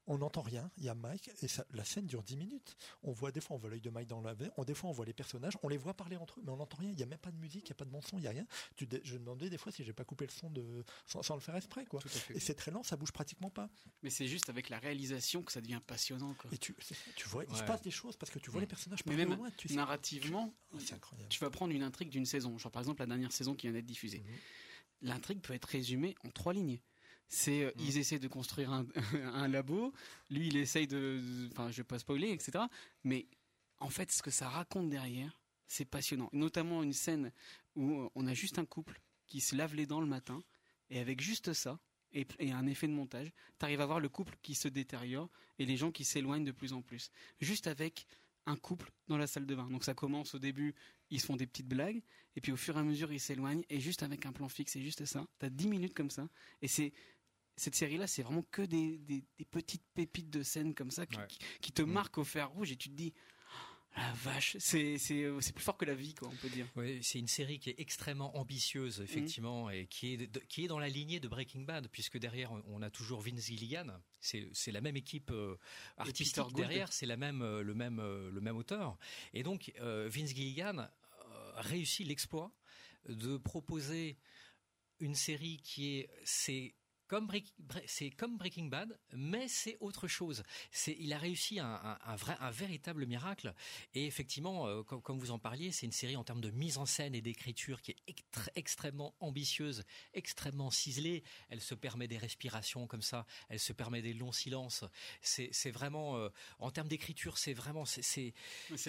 On 0.06 0.18
n'entend 0.18 0.42
rien, 0.42 0.70
il 0.76 0.84
y 0.84 0.88
a 0.88 0.94
Mike, 0.94 1.30
et 1.42 1.48
ça, 1.48 1.64
la 1.72 1.84
scène 1.84 2.06
dure 2.06 2.22
10 2.22 2.36
minutes. 2.36 2.76
On 3.02 3.12
voit 3.12 3.32
des 3.32 3.40
fois, 3.40 3.56
on 3.56 3.58
voit 3.58 3.70
l'œil 3.70 3.80
de 3.80 3.90
Mike 3.90 4.08
dans 4.08 4.20
la 4.20 4.34
on, 4.56 4.64
des 4.64 4.74
fois 4.74 4.90
on 4.90 4.92
voit 4.92 5.06
les 5.06 5.12
personnages, 5.12 5.54
on 5.62 5.68
les 5.68 5.78
voit 5.78 5.94
parler 5.94 6.16
entre 6.16 6.40
eux, 6.40 6.42
mais 6.44 6.52
on 6.52 6.56
n'entend 6.56 6.76
rien, 6.78 6.90
il 6.90 6.96
n'y 6.96 7.02
a 7.02 7.06
même 7.06 7.18
pas 7.18 7.30
de 7.30 7.38
musique, 7.38 7.68
il 7.68 7.72
n'y 7.72 7.76
a 7.76 7.76
pas 7.76 7.84
de 7.84 7.90
bon 7.90 8.02
son, 8.02 8.18
il 8.18 8.22
n'y 8.22 8.26
a 8.26 8.30
rien. 8.30 8.46
Tu, 8.76 8.86
je 9.02 9.14
me 9.14 9.20
demandais 9.20 9.48
des 9.48 9.58
fois 9.58 9.72
si 9.72 9.84
j'ai 9.84 9.92
pas 9.92 10.04
coupé 10.04 10.26
le 10.26 10.30
son 10.30 10.50
de, 10.50 10.84
sans, 11.06 11.34
le 11.34 11.40
faire 11.40 11.56
exprès, 11.56 11.86
quoi. 11.86 12.00
Et 12.34 12.40
c'est 12.40 12.54
très 12.54 12.70
lent, 12.70 12.82
ça 12.82 12.96
bouge 12.96 13.12
pratiquement 13.12 13.50
pas. 13.50 13.70
Mais 14.02 14.10
c'est 14.10 14.26
juste 14.26 14.50
avec 14.50 14.68
la 14.68 14.78
réalisation 14.78 15.42
que 15.42 15.52
ça 15.52 15.60
devient 15.60 15.80
passionnant, 15.86 16.34
quoi. 16.34 16.50
Et 16.52 16.58
tu, 16.58 16.74
tu 17.16 17.28
vois, 17.28 17.44
il 17.44 17.56
se 17.56 17.62
passe 17.62 17.82
des 17.82 17.90
choses 17.90 18.16
parce 18.16 18.30
que 18.30 18.38
tu 18.38 18.50
vois 18.50 18.60
les 18.60 18.66
personnages 18.66 19.04
mais 19.06 19.16
même 19.16 19.34
loin, 19.34 19.50
tu 19.56 19.72
narrativement, 19.74 20.54
tu 21.28 21.40
vas 21.40 21.50
prendre 21.50 21.72
une 21.72 21.82
intrigue 21.82 22.10
d'une 22.10 22.26
saison, 22.26 22.58
genre 22.58 22.72
par 22.72 22.82
exemple 22.82 23.00
la 23.00 23.06
dernière 23.06 23.32
saison 23.32 23.54
qui 23.54 23.66
vient 23.66 23.72
d'être 23.72 23.86
diffusée. 23.86 24.20
Mhm. 24.20 24.34
L'intrigue 25.02 25.40
peut 25.40 25.52
être 25.52 25.66
résumée 25.66 26.14
en 26.24 26.30
trois 26.30 26.52
lignes. 26.52 26.80
C'est, 27.34 27.64
euh, 27.64 27.72
mm. 27.74 27.80
ils 27.80 27.98
essaient 27.98 28.18
de 28.20 28.28
construire 28.28 28.72
un, 28.72 28.86
un, 29.34 29.48
labo, 29.48 29.92
lui 30.30 30.46
il 30.46 30.56
essaye 30.56 30.86
de, 30.86 31.20
enfin 31.50 31.70
je 31.72 31.78
vais 31.78 31.84
pas 31.84 31.98
spoiler, 31.98 32.30
etc. 32.30 32.64
Mais 33.02 33.26
en 33.80 33.90
fait, 33.90 34.12
ce 34.12 34.22
que 34.22 34.30
ça 34.30 34.48
raconte 34.48 34.88
derrière, 34.88 35.40
c'est 35.66 35.84
passionnant. 35.84 36.30
Notamment 36.32 36.84
une 36.84 36.92
scène 36.92 37.32
où 37.74 38.02
euh, 38.02 38.08
on 38.14 38.28
a 38.28 38.34
juste 38.34 38.60
un 38.60 38.64
couple 38.64 39.00
qui 39.26 39.40
se 39.40 39.56
lave 39.56 39.74
les 39.74 39.84
dents 39.84 40.00
le 40.00 40.06
matin, 40.06 40.44
et 40.90 41.00
avec 41.00 41.20
juste 41.20 41.52
ça, 41.54 41.80
et, 42.12 42.24
et 42.38 42.52
un 42.52 42.68
effet 42.68 42.86
de 42.86 42.92
montage, 42.92 43.32
tu 43.58 43.64
arrives 43.64 43.80
à 43.80 43.86
voir 43.86 43.98
le 43.98 44.08
couple 44.08 44.36
qui 44.42 44.54
se 44.54 44.68
détériore 44.68 45.28
et 45.58 45.66
les 45.66 45.76
gens 45.76 45.90
qui 45.90 46.04
s'éloignent 46.04 46.44
de 46.44 46.52
plus 46.52 46.72
en 46.72 46.82
plus. 46.82 47.10
Juste 47.40 47.66
avec 47.66 48.06
un 48.46 48.56
couple 48.56 48.92
dans 49.08 49.16
la 49.16 49.26
salle 49.26 49.46
de 49.46 49.54
bain. 49.54 49.68
Donc 49.70 49.84
ça 49.84 49.94
commence 49.94 50.34
au 50.34 50.38
début, 50.38 50.74
ils 51.10 51.20
se 51.20 51.26
font 51.26 51.36
des 51.36 51.46
petites 51.46 51.68
blagues, 51.68 52.02
et 52.36 52.40
puis 52.40 52.52
au 52.52 52.56
fur 52.56 52.76
et 52.76 52.80
à 52.80 52.82
mesure, 52.82 53.12
ils 53.12 53.20
s'éloignent, 53.20 53.64
et 53.70 53.80
juste 53.80 54.02
avec 54.02 54.26
un 54.26 54.32
plan 54.32 54.48
fixe, 54.48 54.72
c'est 54.72 54.82
juste 54.82 55.04
ça. 55.04 55.26
T'as 55.38 55.50
10 55.50 55.68
minutes 55.68 55.94
comme 55.94 56.10
ça, 56.10 56.28
et 56.62 56.68
c'est 56.68 56.92
cette 57.56 57.74
série-là, 57.74 58.06
c'est 58.06 58.22
vraiment 58.22 58.44
que 58.50 58.62
des, 58.62 59.24
petites 59.50 59.84
pépites 59.94 60.30
de 60.30 60.42
scènes 60.42 60.74
comme 60.74 60.90
ça 60.90 61.06
qui, 61.60 61.72
te 61.72 61.82
mm. 61.82 61.90
marquent 61.90 62.18
au 62.18 62.24
fer 62.24 62.50
rouge, 62.50 62.72
et 62.72 62.76
tu 62.76 62.88
te 62.88 62.94
dis, 62.94 63.12
la 63.96 64.12
vache, 64.12 64.56
c'est 64.58 64.98
plus 65.54 65.62
fort 65.62 65.76
que 65.76 65.84
la 65.84 65.94
vie, 65.94 66.14
quoi, 66.14 66.28
on 66.28 66.36
peut 66.36 66.48
dire. 66.48 66.66
Oui, 66.74 66.98
c'est 67.02 67.20
une 67.20 67.28
série 67.28 67.60
qui 67.60 67.70
est 67.70 67.78
extrêmement 67.78 68.36
ambitieuse, 68.36 69.00
effectivement, 69.00 69.70
et 69.70 69.86
qui 69.86 70.14
est, 70.14 70.46
qui 70.48 70.64
est 70.64 70.68
dans 70.68 70.80
la 70.80 70.88
lignée 70.88 71.20
de 71.20 71.28
Breaking 71.28 71.60
Bad, 71.60 71.88
puisque 71.88 72.18
derrière, 72.18 72.50
on 72.66 72.82
a 72.82 72.90
toujours 72.90 73.20
Vince 73.20 73.46
Gilligan. 73.46 73.86
C'est 74.20 74.72
la 74.72 74.80
même 74.80 74.96
équipe 74.96 75.30
euh, 75.30 75.56
artistique 75.96 76.52
derrière, 76.54 76.92
c'est 76.92 77.06
la 77.06 77.16
même, 77.16 77.42
euh, 77.42 77.62
le, 77.62 77.74
même, 77.74 78.00
euh, 78.00 78.30
le 78.32 78.40
même 78.40 78.56
auteur. 78.56 78.98
Et 79.32 79.44
donc, 79.44 79.72
Vince 79.80 80.34
Gilligan 80.34 80.88
réussit 81.56 82.06
l'exploit 82.06 82.50
de 83.08 83.36
proposer 83.36 84.18
une 84.98 85.14
série 85.14 85.58
qui 85.62 85.98
est, 85.98 86.74
c'est 87.86 87.94
c'est 88.04 88.10
comme 88.10 88.36
Breaking 88.36 88.66
Bad, 88.66 88.98
mais 89.12 89.48
c'est 89.48 89.76
autre 89.80 90.08
chose. 90.08 90.42
C'est, 90.70 90.96
il 90.98 91.12
a 91.12 91.18
réussi 91.18 91.58
un, 91.60 91.96
vrai, 92.16 92.36
un 92.40 92.50
véritable 92.50 93.06
miracle. 93.06 93.54
Et 93.94 94.06
effectivement, 94.06 94.66
euh, 94.66 94.82
comme, 94.82 95.18
vous 95.18 95.30
en 95.30 95.38
parliez, 95.38 95.70
c'est 95.70 95.86
une 95.86 95.92
série 95.92 96.16
en 96.16 96.24
termes 96.24 96.40
de 96.40 96.50
mise 96.50 96.78
en 96.78 96.86
scène 96.86 97.14
et 97.14 97.20
d'écriture 97.20 97.80
qui 97.80 97.92
est 97.92 98.24
extrêmement 98.56 99.14
ambitieuse, 99.20 99.84
extrêmement 100.12 100.70
ciselée. 100.70 101.22
Elle 101.50 101.60
se 101.60 101.74
permet 101.74 102.08
des 102.08 102.18
respirations 102.18 102.86
comme 102.86 103.02
ça, 103.02 103.26
elle 103.48 103.60
se 103.60 103.72
permet 103.72 104.02
des 104.02 104.12
longs 104.12 104.32
silences. 104.32 104.84
C'est, 105.22 105.70
vraiment, 105.70 106.16
euh, 106.16 106.28
en 106.58 106.70
termes 106.70 106.88
d'écriture, 106.88 107.38
c'est 107.38 107.54
vraiment, 107.54 107.84
c'est, 107.84 108.02
c'est, 108.02 108.34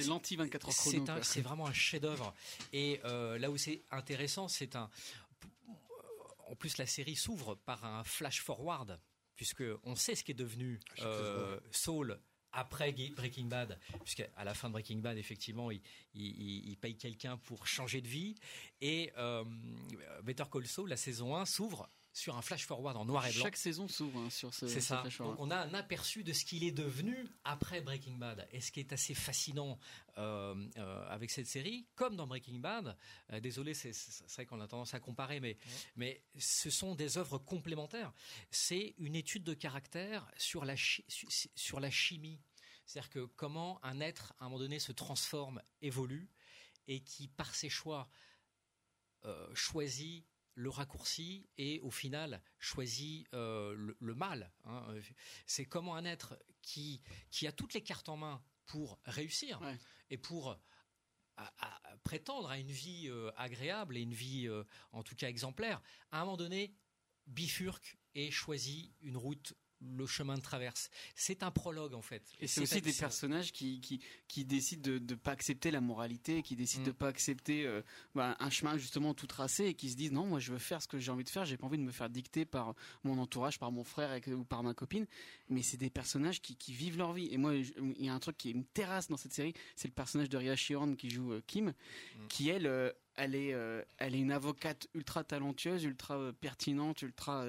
l'anti 0.07 0.35
24 0.35 0.67
heures 0.67 0.75
chrono. 0.75 1.05
C'est, 1.21 1.41
vraiment 1.41 1.67
un 1.67 1.73
chef-d'œuvre. 1.73 2.33
Et 2.73 2.99
euh, 3.05 3.37
là 3.37 3.51
où 3.51 3.57
c'est 3.57 3.83
intéressant, 3.91 4.47
c'est 4.47 4.75
un 4.75 4.89
en 6.47 6.55
plus, 6.55 6.77
la 6.77 6.85
série 6.85 7.15
s'ouvre 7.15 7.55
par 7.55 7.85
un 7.85 8.03
flash 8.03 8.41
forward, 8.41 8.99
puisque 9.35 9.63
on 9.83 9.95
sait 9.95 10.15
ce 10.15 10.23
qui 10.23 10.31
est 10.31 10.35
devenu 10.35 10.79
euh, 11.01 11.59
Saul 11.71 12.19
après 12.51 12.93
Breaking 13.15 13.45
Bad, 13.45 13.77
puisqu'à 14.03 14.43
la 14.43 14.53
fin 14.53 14.69
de 14.69 14.73
Breaking 14.73 14.99
Bad, 14.99 15.17
effectivement, 15.17 15.69
il, 15.71 16.77
paye 16.79 16.97
quelqu'un 16.97 17.37
pour 17.37 17.67
changer 17.67 18.01
de 18.01 18.07
vie. 18.07 18.35
Et 18.81 19.11
euh, 19.17 19.43
Better 20.23 20.45
Call 20.51 20.65
Saul, 20.65 20.89
la 20.89 20.97
saison 20.97 21.35
1, 21.35 21.45
s'ouvre 21.45 21.89
sur 22.15 22.37
un 22.37 22.41
flash 22.41 22.65
forward 22.65 22.95
en 22.95 23.03
noir 23.03 23.27
et 23.27 23.33
blanc. 23.33 23.43
Chaque 23.43 23.57
saison 23.57 23.89
s'ouvre 23.89 24.21
hein, 24.21 24.29
sur 24.29 24.53
ce, 24.53 24.67
C'est 24.67 24.79
ça. 24.79 25.03
Donc 25.19 25.35
on 25.37 25.51
a 25.51 25.57
un 25.57 25.73
aperçu 25.73 26.23
de 26.23 26.31
ce 26.31 26.45
qu'il 26.45 26.63
est 26.63 26.71
devenu 26.71 27.27
après 27.43 27.81
Breaking 27.81 28.15
Bad. 28.15 28.47
Et 28.51 28.61
ce 28.61 28.71
qui 28.71 28.79
est 28.79 28.93
assez 28.93 29.13
fascinant 29.13 29.77
euh, 30.17 30.55
euh, 30.77 31.07
avec 31.09 31.29
cette 31.29 31.47
série, 31.47 31.85
comme 31.93 32.15
dans 32.15 32.25
Breaking 32.25 32.59
Bad, 32.59 32.95
euh, 33.33 33.41
désolé, 33.41 33.73
c'est 33.73 33.91
vrai 34.33 34.45
qu'on 34.45 34.61
a 34.61 34.67
tendance 34.67 34.93
à 34.93 35.01
comparer, 35.01 35.41
mais, 35.41 35.57
mais 35.97 36.23
ce 36.39 36.69
sont 36.69 36.95
des 36.95 37.17
œuvres 37.17 37.37
complémentaires. 37.37 38.13
C'est 38.49 38.95
une 38.97 39.17
étude 39.17 39.43
de 39.43 39.53
caractère 39.53 40.25
sur 40.37 40.63
la, 40.63 40.75
sur 40.77 41.81
la 41.81 41.91
chimie. 41.91 42.39
C'est-à-dire 42.85 43.09
que 43.09 43.25
comment 43.35 43.83
un 43.83 43.99
être, 43.99 44.33
à 44.39 44.45
un 44.45 44.47
moment 44.47 44.59
donné, 44.59 44.79
se 44.79 44.93
transforme, 44.93 45.61
évolue, 45.81 46.29
et 46.87 47.01
qui, 47.01 47.27
par 47.27 47.53
ses 47.55 47.69
choix, 47.69 48.09
choisit 49.53 50.23
le 50.55 50.69
raccourci 50.69 51.47
et 51.57 51.79
au 51.81 51.91
final 51.91 52.41
choisit 52.59 53.27
euh, 53.33 53.93
le, 53.99 54.15
mal. 54.15 54.51
Hein. 54.63 54.87
C'est 55.45 55.65
comment 55.65 55.95
un 55.95 56.05
être 56.05 56.39
qui, 56.61 57.01
qui 57.29 57.45
a 57.45 57.51
toutes 57.51 57.73
les 57.73 57.83
cartes 57.83 58.09
en 58.09 58.17
main 58.17 58.43
pour 58.65 58.99
réussir 59.05 59.61
et 60.09 60.17
pour 60.17 60.57
prétendre 62.03 62.49
à 62.49 62.57
une 62.57 62.71
vie 62.71 63.07
euh, 63.09 63.31
agréable 63.35 63.97
et 63.97 64.01
une 64.01 64.13
vie 64.13 64.47
euh, 64.47 64.63
en 64.91 65.03
tout 65.03 65.15
cas 65.15 65.27
exemplaire, 65.27 65.81
à 66.11 66.21
un 66.21 66.25
moment 66.25 66.37
donné 66.37 66.73
bifurque 67.27 67.97
et 68.13 68.31
choisit 68.31 68.93
une 69.01 69.17
route 69.17 69.53
le 69.81 70.05
chemin 70.05 70.35
de 70.35 70.41
traverse. 70.41 70.89
C'est 71.15 71.43
un 71.43 71.51
prologue 71.51 71.93
en 71.93 72.01
fait. 72.01 72.23
Et 72.39 72.47
c'est 72.47 72.61
aussi 72.61 72.81
des 72.81 72.93
personnages 72.93 73.51
qui, 73.51 73.81
qui, 73.81 74.01
qui 74.27 74.45
décident 74.45 74.89
de 74.89 74.99
ne 74.99 75.15
pas 75.15 75.31
accepter 75.31 75.71
la 75.71 75.81
moralité, 75.81 76.41
qui 76.41 76.55
décident 76.55 76.83
de 76.83 76.85
de 76.85 76.91
mm. 76.91 76.93
pas 76.93 77.07
accepter 77.07 77.65
euh, 77.65 77.81
bah, 78.13 78.37
un 78.39 78.49
chemin 78.49 78.77
justement 78.77 79.13
tout 79.13 79.27
tracé 79.27 79.65
et 79.65 79.73
qui 79.73 79.89
se 79.89 79.97
disent 79.97 80.11
non, 80.11 80.25
moi 80.25 80.39
je 80.39 80.51
veux 80.51 80.57
faire 80.57 80.81
ce 80.81 80.87
que 80.87 80.99
j'ai 80.99 81.11
envie 81.11 81.23
de 81.23 81.29
faire, 81.29 81.45
j'ai 81.45 81.57
pas 81.57 81.65
envie 81.65 81.77
de 81.77 81.83
me 81.83 81.91
faire 81.91 82.09
dicter 82.09 82.45
par 82.45 82.75
mon 83.03 83.17
entourage, 83.17 83.59
par 83.59 83.71
mon 83.71 83.83
frère 83.83 84.19
ou 84.27 84.43
par 84.43 84.63
ma 84.63 84.73
copine. 84.73 85.05
Mais 85.49 85.61
c'est 85.61 85.77
des 85.77 85.89
personnages 85.89 86.41
qui, 86.41 86.55
qui, 86.55 86.73
vivent 86.73 86.97
leur 86.97 87.13
vie. 87.13 87.27
Et 87.31 87.37
moi, 87.37 87.55
il 87.55 88.05
y 88.05 88.09
a 88.09 88.13
un 88.13 88.19
truc 88.19 88.37
qui 88.37 88.49
est 88.49 88.53
une 88.53 88.65
terrasse 88.65 89.07
dans 89.07 89.17
cette 89.17 89.33
série, 89.33 89.53
c'est 89.75 89.87
le 89.87 89.93
personnage 89.93 90.29
de 90.29 90.37
Ria 90.37 90.55
Shihorn 90.55 90.95
qui 90.95 91.09
joue 91.09 91.33
euh, 91.33 91.41
Kim, 91.47 91.67
mm. 91.67 92.27
qui 92.29 92.49
elle 92.49 92.67
euh, 92.67 92.91
elle 93.17 93.33
est, 93.33 93.55
elle 93.97 94.13
est 94.13 94.19
une 94.19 94.33
avocate 94.33 94.89
ultra 94.93 95.23
talentueuse, 95.23 95.85
ultra 95.85 96.33
pertinente, 96.33 97.01
ultra 97.01 97.45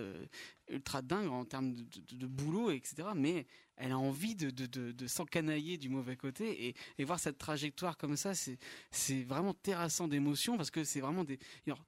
ultra 0.68 1.02
dingue 1.02 1.28
en 1.28 1.44
termes 1.44 1.75
de, 1.75 2.26
boulot, 2.26 2.70
etc. 2.70 3.08
Mais 3.14 3.46
elle 3.76 3.92
a 3.92 3.99
envie 3.99 4.35
de, 4.35 4.50
de, 4.50 5.06
s'encanailler 5.06 5.76
du 5.76 5.88
mauvais 5.88 6.16
côté 6.16 6.75
et, 6.99 7.04
voir 7.04 7.20
cette 7.20 7.38
trajectoire 7.38 7.96
comme 7.96 8.16
ça, 8.16 8.32
c'est, 8.35 9.23
vraiment 9.25 9.54
terrassant 9.54 10.08
d'émotions 10.08 10.56
parce 10.56 10.70
que 10.70 10.85
c'est 10.85 11.00
vraiment 11.00 11.25
des. 11.25 11.38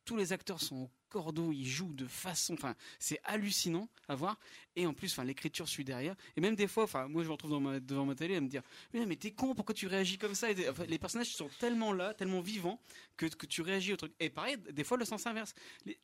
Tous 0.05 0.17
les 0.17 0.33
acteurs 0.33 0.61
sont 0.61 0.77
au 0.77 0.91
cordeau, 1.09 1.53
ils 1.53 1.67
jouent 1.67 1.95
de 1.95 2.07
façon. 2.07 2.55
Enfin, 2.55 2.75
c'est 2.99 3.21
hallucinant 3.25 3.89
à 4.09 4.15
voir. 4.15 4.39
Et 4.77 4.87
en 4.87 4.93
plus, 4.93 5.13
enfin, 5.13 5.25
l'écriture 5.25 5.69
suit 5.69 5.85
derrière. 5.85 6.15
Et 6.37 6.41
même 6.41 6.55
des 6.55 6.69
fois, 6.69 6.85
enfin, 6.85 7.09
moi 7.09 7.23
je 7.23 7.29
me 7.29 7.33
retrouve 7.33 7.81
devant 7.81 8.05
ma 8.05 8.15
télé 8.15 8.37
à 8.37 8.41
me 8.41 8.49
dire 8.49 8.63
Mais, 8.93 9.07
mais 9.07 9.17
t'es 9.17 9.33
con, 9.33 9.55
pourquoi 9.55 9.75
tu 9.75 9.87
réagis 9.87 10.19
comme 10.19 10.35
ça 10.35 10.49
Les 10.53 10.99
personnages 10.99 11.35
sont 11.35 11.49
tellement 11.59 11.93
là, 11.93 12.15
tellement 12.15 12.41
vivants 12.41 12.81
que, 13.17 13.27
que 13.27 13.47
tu 13.47 13.63
réagis 13.63 13.95
au 13.95 13.97
truc. 13.97 14.13
Et 14.21 14.31
pareil, 14.31 14.57
des 14.71 14.85
fois, 14.85 14.97
le 14.99 15.05
sens 15.05 15.27
inverse. 15.27 15.55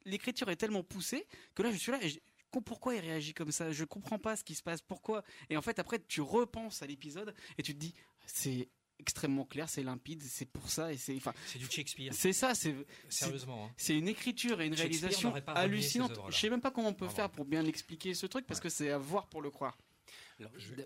L'écriture 0.04 0.50
est 0.50 0.56
tellement 0.56 0.82
poussée 0.82 1.26
que 1.54 1.62
là, 1.62 1.70
je 1.70 1.76
suis 1.76 1.92
là 1.92 2.02
et 2.02 2.22
pourquoi 2.60 2.94
il 2.94 3.00
réagit 3.00 3.34
comme 3.34 3.52
ça? 3.52 3.72
Je 3.72 3.84
comprends 3.84 4.18
pas 4.18 4.36
ce 4.36 4.44
qui 4.44 4.54
se 4.54 4.62
passe. 4.62 4.82
Pourquoi? 4.82 5.24
Et 5.50 5.56
en 5.56 5.62
fait, 5.62 5.78
après, 5.78 5.98
tu 6.06 6.20
repenses 6.20 6.82
à 6.82 6.86
l'épisode 6.86 7.34
et 7.58 7.62
tu 7.62 7.74
te 7.74 7.78
dis, 7.78 7.94
c'est 8.26 8.68
extrêmement 8.98 9.44
clair, 9.44 9.68
c'est 9.68 9.82
limpide, 9.82 10.22
c'est 10.22 10.46
pour 10.46 10.70
ça 10.70 10.92
et 10.92 10.96
c'est 10.96 11.16
enfin 11.16 11.34
c'est 11.46 11.58
du 11.58 11.66
Shakespeare. 11.66 12.12
C'est 12.14 12.32
ça, 12.32 12.54
c'est 12.54 12.74
sérieusement. 13.08 13.66
Hein. 13.66 13.74
C'est 13.76 13.96
une 13.96 14.08
écriture 14.08 14.60
et 14.60 14.66
une 14.66 14.74
réalisation 14.74 15.34
hallucinante. 15.46 16.18
Je 16.30 16.38
sais 16.38 16.50
même 16.50 16.60
pas 16.60 16.70
comment 16.70 16.88
on 16.88 16.94
peut 16.94 17.08
faire 17.08 17.30
pour 17.30 17.44
bien 17.44 17.64
expliquer 17.64 18.14
ce 18.14 18.26
truc 18.26 18.46
parce 18.46 18.60
que 18.60 18.68
c'est 18.68 18.90
à 18.90 18.98
voir 18.98 19.26
pour 19.26 19.42
le 19.42 19.50
croire. 19.50 19.76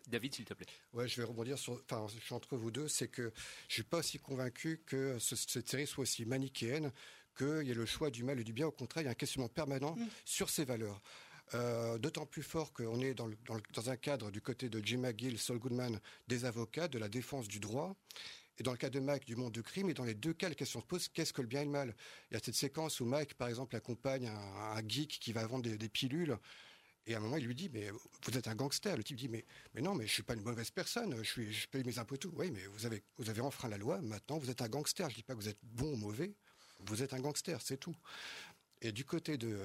David, 0.09 0.35
s'il 0.35 0.45
te 0.45 0.55
plaît. 0.55 0.67
Ouais, 0.93 1.09
je 1.09 1.21
vais 1.21 1.27
rebondir 1.27 1.59
sur. 1.59 1.81
Enfin, 1.91 2.07
je 2.13 2.21
suis 2.21 2.35
entre 2.35 2.57
vous 2.57 2.71
deux, 2.71 2.89
c'est 2.89 3.09
que 3.09 3.33
je 3.69 3.75
suis 3.75 3.83
pas 3.83 3.99
aussi 3.99 4.19
convaincu 4.19 4.83
que 4.85 5.19
cette 5.19 5.69
série 5.69 5.87
soit 5.87 6.03
aussi 6.03 6.27
manichéenne, 6.27 6.93
qu'il 7.37 7.67
y 7.67 7.71
ait 7.71 7.75
le 7.75 7.87
choix 7.87 8.11
du 8.11 8.25
mal 8.25 8.39
et 8.39 8.45
du 8.45 8.53
bien. 8.53 8.67
Au 8.67 8.73
contraire, 8.73 9.03
il 9.03 9.07
y 9.07 9.09
a 9.09 9.13
un 9.13 9.15
questionnement 9.15 9.49
permanent 9.49 9.97
mm. 9.97 10.07
sur 10.25 10.51
ses 10.51 10.65
valeurs. 10.65 11.01
Euh, 11.55 11.97
d'autant 11.99 12.27
plus 12.27 12.43
fort 12.43 12.73
qu'on 12.73 13.01
est 13.01 13.15
dans, 13.15 13.31
un 13.87 13.97
cadre 13.97 14.31
du 14.31 14.41
côté 14.41 14.69
de 14.69 14.85
Jim 14.85 14.99
McGill, 14.99 15.39
Saul 15.39 15.59
Goodman, 15.59 15.99
des 16.27 16.45
avocats, 16.45 16.89
de 16.89 16.99
la 16.99 17.09
défense 17.09 17.49
du 17.49 17.59
droit. 17.59 17.97
Et 18.59 18.63
dans 18.63 18.73
le 18.73 18.77
cas 18.77 18.91
de 18.91 18.99
Mike, 18.99 19.25
du 19.25 19.37
monde 19.37 19.53
du 19.53 19.63
crime, 19.63 19.89
et 19.89 19.95
dans 19.95 20.05
les 20.05 20.15
deux 20.15 20.35
cas, 20.35 20.49
la 20.49 20.55
question 20.55 20.81
se 20.81 20.87
pose, 20.87 21.09
qu'est-ce 21.09 21.33
que 21.33 21.41
le 21.41 21.47
bien 21.47 21.63
et 21.63 21.65
le 21.65 21.71
mal? 21.71 21.95
Il 22.31 22.35
y 22.35 22.37
a 22.37 22.41
cette 22.41 22.57
séquence 22.57 23.01
où 23.01 23.05
Mike, 23.05 23.35
par 23.35 23.49
exemple, 23.49 23.77
accompagne 23.77 24.27
un, 24.27 24.83
geek 24.87 25.19
qui 25.21 25.33
va 25.33 25.47
vendre 25.47 25.63
des, 25.63 25.89
pilules, 25.89 26.37
et 27.07 27.15
à 27.15 27.19
un 27.19 27.21
moment, 27.21 27.37
il 27.37 27.47
lui 27.47 27.55
dit, 27.55 27.71
mais 27.73 27.89
vous 27.91 28.37
êtes 28.37 28.49
un 28.49 28.57
gangster. 28.57 28.97
Le 28.97 29.05
type 29.05 29.17
dit, 29.17 29.29
mais, 29.29 29.47
mais 29.75 29.81
non, 29.81 29.95
mais 29.95 30.07
je 30.07 30.13
suis 30.13 30.25
pas 30.25 30.35
une 30.35 30.43
mauvaise 30.43 30.71
personne, 30.71 31.17
je, 31.23 31.23
suis, 31.23 31.67
paye 31.71 31.85
mes 31.85 31.99
impôts 31.99 32.17
et 32.17 32.19
tout. 32.19 32.33
Oui, 32.35 32.51
mais 32.51 32.67
vous 32.67 32.85
avez, 32.85 33.03
vous 33.17 33.31
avez 33.31 33.41
enfreint 33.41 33.69
la 33.69 33.79
loi, 33.79 34.01
maintenant 34.03 34.39
vous 34.39 34.51
êtes 34.51 34.61
un 34.61 34.69
gangster. 34.69 35.09
Je 35.09 35.15
dis 35.15 35.23
pas 35.23 35.35
que 35.35 35.39
vous 35.39 35.49
êtes 35.49 35.59
bon 35.63 35.93
ou 35.93 35.97
mauvais, 35.97 36.35
vous 36.81 37.03
êtes 37.03 37.15
un 37.15 37.21
gangster, 37.21 37.63
c'est 37.63 37.79
tout. 37.79 37.97
Et 38.83 38.93
du 38.93 39.05
côté 39.05 39.39
de, 39.39 39.59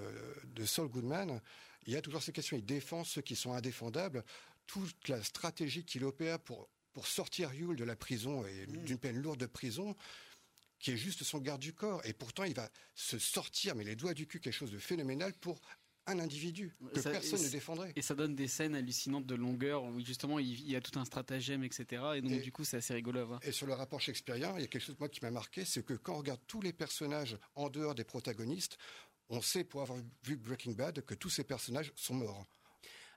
de 0.45 0.65
Saul 0.65 0.87
Goodman, 0.87 1.41
il 1.85 1.93
y 1.93 1.95
a 1.95 2.01
toujours 2.01 2.21
ces 2.23 2.31
questions. 2.31 2.57
Il 2.57 2.65
défend 2.65 3.03
ceux 3.03 3.21
qui 3.21 3.35
sont 3.35 3.53
indéfendables, 3.53 4.23
toute 4.67 5.07
la 5.09 5.21
stratégie 5.23 5.83
qu'il 5.85 6.03
opère 6.03 6.39
pour, 6.39 6.69
pour 6.93 7.07
sortir 7.07 7.53
Yule 7.53 7.75
de 7.75 7.83
la 7.83 7.95
prison 7.95 8.45
et 8.45 8.67
Mm. 8.67 8.83
d'une 8.85 8.97
peine 8.97 9.17
lourde 9.21 9.39
de 9.39 9.45
prison, 9.45 9.95
qui 10.79 10.91
est 10.91 10.97
juste 10.97 11.23
son 11.23 11.39
garde 11.39 11.61
du 11.61 11.73
corps. 11.73 12.01
Et 12.05 12.13
pourtant, 12.13 12.43
il 12.43 12.53
va 12.53 12.69
se 12.95 13.17
sortir, 13.17 13.75
mais 13.75 13.83
les 13.83 13.95
doigts 13.95 14.13
du 14.13 14.27
cul, 14.27 14.39
quelque 14.39 14.53
chose 14.53 14.71
de 14.71 14.77
phénoménal 14.79 15.33
pour 15.33 15.59
un 16.05 16.19
individu 16.19 16.75
que 16.93 16.99
Ça- 16.99 17.11
personne 17.11 17.41
ne 17.41 17.47
défendrait. 17.47 17.93
Et 17.95 18.01
ça 18.01 18.13
donne 18.13 18.35
des 18.35 18.49
scènes 18.49 18.75
hallucinantes 18.75 19.25
de 19.25 19.35
longueur 19.35 19.85
où 19.85 20.01
justement 20.01 20.37
il, 20.37 20.49
il 20.59 20.69
y 20.69 20.75
a 20.75 20.81
tout 20.81 20.99
un 20.99 21.05
stratagème, 21.05 21.63
etc. 21.63 22.03
Et 22.15 22.21
donc 22.21 22.31
Et- 22.33 22.39
du 22.41 22.51
coup 22.51 22.65
c'est 22.65 22.75
assez 22.75 22.93
rigolo 22.93 23.21
à 23.21 23.23
voir. 23.23 23.39
Et 23.45 23.53
sur 23.53 23.65
le 23.67 23.73
rapport 23.73 24.01
shakespearien, 24.01 24.53
il 24.57 24.61
y 24.61 24.63
a 24.65 24.67
quelque 24.67 24.81
chose 24.81 24.97
moi 24.99 25.07
qui 25.07 25.21
m'a 25.21 25.31
marqué, 25.31 25.63
c'est 25.63 25.85
que 25.85 25.93
quand 25.93 26.15
on 26.15 26.17
regarde 26.17 26.41
tous 26.45 26.59
les 26.59 26.73
personnages 26.73 27.37
en 27.55 27.69
dehors 27.69 27.95
des 27.95 28.03
protagonistes, 28.03 28.77
on 29.33 29.41
sait 29.41 29.63
pour 29.63 29.81
avoir 29.81 29.97
vu 30.23 30.37
Breaking 30.37 30.75
Bad 30.75 31.01
que 31.01 31.15
tous 31.15 31.29
ces 31.29 31.43
personnages 31.43 31.91
sont 31.95 32.13
morts. 32.13 32.45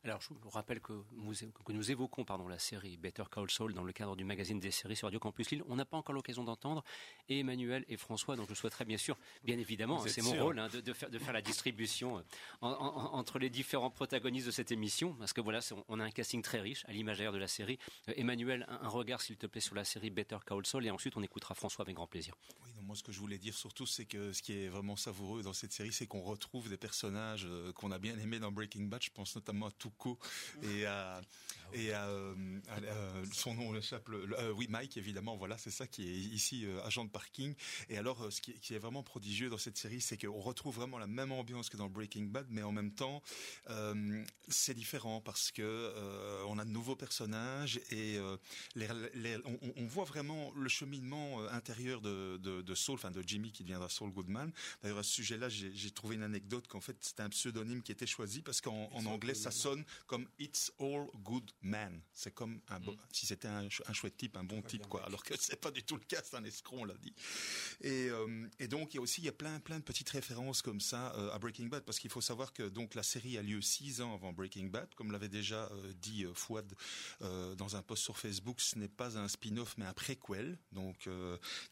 Alors, 0.06 0.20
je 0.20 0.28
vous 0.40 0.50
rappelle 0.50 0.78
que 0.80 0.92
nous, 1.16 1.32
que 1.64 1.72
nous 1.72 1.90
évoquons 1.90 2.24
pardon, 2.24 2.46
la 2.46 2.60
série 2.60 2.96
Better 2.96 3.24
Call 3.28 3.50
Saul 3.50 3.74
dans 3.74 3.82
le 3.82 3.92
cadre 3.92 4.14
du 4.14 4.22
magazine 4.22 4.60
des 4.60 4.70
séries 4.70 4.94
sur 4.94 5.08
Radio 5.08 5.18
Campus 5.18 5.50
Lille. 5.50 5.64
On 5.68 5.74
n'a 5.74 5.84
pas 5.84 5.96
encore 5.96 6.14
l'occasion 6.14 6.44
d'entendre 6.44 6.84
et 7.28 7.40
Emmanuel 7.40 7.84
et 7.88 7.96
François, 7.96 8.36
donc 8.36 8.48
je 8.48 8.54
souhaiterais 8.54 8.84
bien 8.84 8.98
sûr, 8.98 9.18
bien 9.42 9.58
évidemment, 9.58 10.00
hein, 10.00 10.06
c'est 10.06 10.22
mon 10.22 10.30
rôle 10.44 10.60
hein, 10.60 10.68
de, 10.68 10.80
de 10.80 10.92
faire, 10.92 11.10
de 11.10 11.18
faire 11.18 11.32
la 11.32 11.42
distribution 11.42 12.18
euh, 12.18 12.22
en- 12.60 12.70
en- 12.70 13.14
entre 13.14 13.40
les 13.40 13.50
différents 13.50 13.90
protagonistes 13.90 14.46
de 14.46 14.52
cette 14.52 14.70
émission, 14.70 15.12
parce 15.14 15.32
que 15.32 15.40
voilà, 15.40 15.58
on 15.88 15.98
a 15.98 16.04
un 16.04 16.10
casting 16.12 16.40
très 16.40 16.60
riche, 16.60 16.84
à 16.86 16.92
l'image 16.92 17.18
d'ailleurs 17.18 17.32
de 17.32 17.38
la 17.38 17.48
série. 17.48 17.80
Euh, 18.08 18.12
Emmanuel, 18.16 18.64
un, 18.68 18.86
un 18.86 18.88
regard 18.88 19.20
s'il 19.20 19.36
te 19.36 19.46
plaît 19.48 19.60
sur 19.60 19.74
la 19.74 19.84
série 19.84 20.10
Better 20.10 20.38
Call 20.46 20.64
Saul 20.66 20.86
et 20.86 20.90
ensuite 20.92 21.16
on 21.16 21.22
écoutera 21.24 21.56
François 21.56 21.82
avec 21.84 21.96
grand 21.96 22.06
plaisir. 22.06 22.34
Oui, 22.64 22.70
non, 22.76 22.82
moi 22.82 22.94
ce 22.94 23.02
que 23.02 23.10
je 23.10 23.18
voulais 23.18 23.38
dire 23.38 23.54
surtout, 23.54 23.86
c'est 23.86 24.04
que 24.06 24.32
ce 24.32 24.40
qui 24.40 24.52
est 24.52 24.68
vraiment 24.68 24.94
savoureux 24.94 25.42
dans 25.42 25.52
cette 25.52 25.72
série, 25.72 25.92
c'est 25.92 26.06
qu'on 26.06 26.22
retrouve 26.22 26.68
des 26.68 26.76
personnages 26.76 27.44
euh, 27.50 27.72
qu'on 27.72 27.90
a 27.90 27.98
bien 27.98 28.16
aimés 28.20 28.38
dans 28.38 28.52
Breaking 28.52 28.84
Bad. 28.84 29.02
Je 29.02 29.10
pense 29.10 29.34
notamment 29.34 29.66
à 29.66 29.72
Et 30.62 30.86
à 30.86 31.20
et 31.74 31.92
à, 31.92 32.06
euh, 32.06 32.34
à- 32.68 32.76
à- 32.76 33.24
son 33.32 33.52
nom 33.54 33.74
échappe. 33.74 34.08
le- 34.08 34.38
euh, 34.38 34.52
oui, 34.52 34.66
Mike 34.70 34.96
évidemment. 34.96 35.36
Voilà, 35.36 35.58
c'est 35.58 35.72
ça 35.72 35.86
qui 35.88 36.02
est 36.04 36.14
ici 36.16 36.64
euh, 36.64 36.80
agent 36.84 37.04
de 37.04 37.10
parking. 37.10 37.54
Et 37.88 37.98
alors, 37.98 38.22
euh, 38.22 38.30
ce 38.30 38.40
qui, 38.40 38.52
qui 38.60 38.74
est 38.74 38.78
vraiment 38.78 39.02
prodigieux 39.02 39.50
dans 39.50 39.58
cette 39.58 39.76
série, 39.76 40.00
c'est 40.00 40.16
qu'on 40.16 40.40
retrouve 40.40 40.76
vraiment 40.76 40.96
la 40.98 41.08
même 41.08 41.32
ambiance 41.32 41.68
que 41.68 41.76
dans 41.76 41.88
Breaking 41.90 42.26
Bad, 42.26 42.46
mais 42.50 42.62
en 42.62 42.70
même 42.70 42.92
temps, 42.92 43.20
euh, 43.70 44.24
c'est 44.48 44.74
différent 44.74 45.20
parce 45.20 45.50
que 45.50 45.62
euh, 45.62 46.44
on 46.46 46.58
a 46.60 46.64
de 46.64 46.70
nouveaux 46.70 46.94
personnages 46.96 47.80
et 47.90 48.16
euh, 48.16 48.36
les- 48.76 48.88
les- 49.14 49.38
on, 49.76 49.86
voit 49.86 50.04
vraiment 50.04 50.52
le 50.54 50.68
cheminement 50.68 51.42
euh, 51.42 51.48
intérieur 51.50 52.00
de, 52.00 52.36
de, 52.36 52.62
de 52.62 52.74
Saul, 52.76 52.94
enfin 52.94 53.10
de 53.10 53.22
Jimmy 53.26 53.50
qui 53.50 53.64
deviendra 53.64 53.88
Saul 53.88 54.10
Goodman. 54.12 54.52
D'ailleurs, 54.82 54.98
à 54.98 55.02
ce 55.02 55.12
sujet-là, 55.12 55.48
j'ai 55.48 55.74
j'ai 55.74 55.90
trouvé 55.90 56.14
une 56.14 56.22
anecdote 56.22 56.68
qu'en 56.68 56.80
fait 56.80 56.96
c'était 57.00 57.22
un 57.22 57.28
pseudonyme 57.28 57.82
qui 57.82 57.90
était 57.92 58.06
choisi 58.06 58.40
parce 58.42 58.60
qu'en 58.60 58.88
en 58.92 59.04
anglais 59.06 59.34
ça 59.34 59.50
sonne 59.50 59.75
comme 60.06 60.28
It's 60.38 60.72
All 60.78 61.06
Good 61.22 61.50
Man. 61.62 62.00
C'est 62.12 62.32
comme 62.34 62.60
un 62.68 62.80
bon, 62.80 62.96
si 63.12 63.26
c'était 63.26 63.48
un, 63.48 63.62
ch- 63.62 63.82
un 63.86 63.92
chouette 63.92 64.16
type, 64.16 64.36
un 64.36 64.44
bon 64.44 64.62
type 64.62 64.86
quoi. 64.86 65.04
Alors 65.04 65.22
que 65.22 65.34
c'est 65.40 65.60
pas 65.60 65.70
du 65.70 65.82
tout 65.82 65.96
le 65.96 66.04
cas, 66.04 66.20
c'est 66.24 66.36
un 66.36 66.44
escroc, 66.44 66.78
on 66.78 66.84
l'a 66.84 66.96
dit. 66.98 67.14
Et, 67.82 68.08
euh, 68.10 68.46
et 68.58 68.68
donc 68.68 68.94
il 68.94 68.96
y 68.96 68.98
a 68.98 69.02
aussi 69.02 69.20
il 69.20 69.24
y 69.24 69.28
a 69.28 69.32
plein 69.32 69.58
plein 69.60 69.78
de 69.78 69.84
petites 69.84 70.10
références 70.10 70.62
comme 70.62 70.80
ça 70.80 71.14
euh, 71.16 71.30
à 71.32 71.38
Breaking 71.38 71.66
Bad 71.66 71.84
parce 71.84 71.98
qu'il 71.98 72.10
faut 72.10 72.20
savoir 72.20 72.52
que 72.52 72.62
donc 72.68 72.94
la 72.94 73.02
série 73.02 73.36
a 73.38 73.42
lieu 73.42 73.60
six 73.60 74.00
ans 74.00 74.14
avant 74.14 74.32
Breaking 74.32 74.66
Bad, 74.66 74.94
comme 74.94 75.12
l'avait 75.12 75.28
déjà 75.28 75.68
euh, 75.72 75.92
dit 76.00 76.24
Fouad 76.34 76.72
dans 77.20 77.76
un 77.76 77.82
post 77.82 78.02
sur 78.02 78.18
Facebook. 78.18 78.60
Ce 78.60 78.78
n'est 78.78 78.88
pas 78.88 79.18
un 79.18 79.28
spin-off 79.28 79.74
mais 79.78 79.84
un 79.86 79.92
préquel, 79.92 80.58
donc 80.72 81.08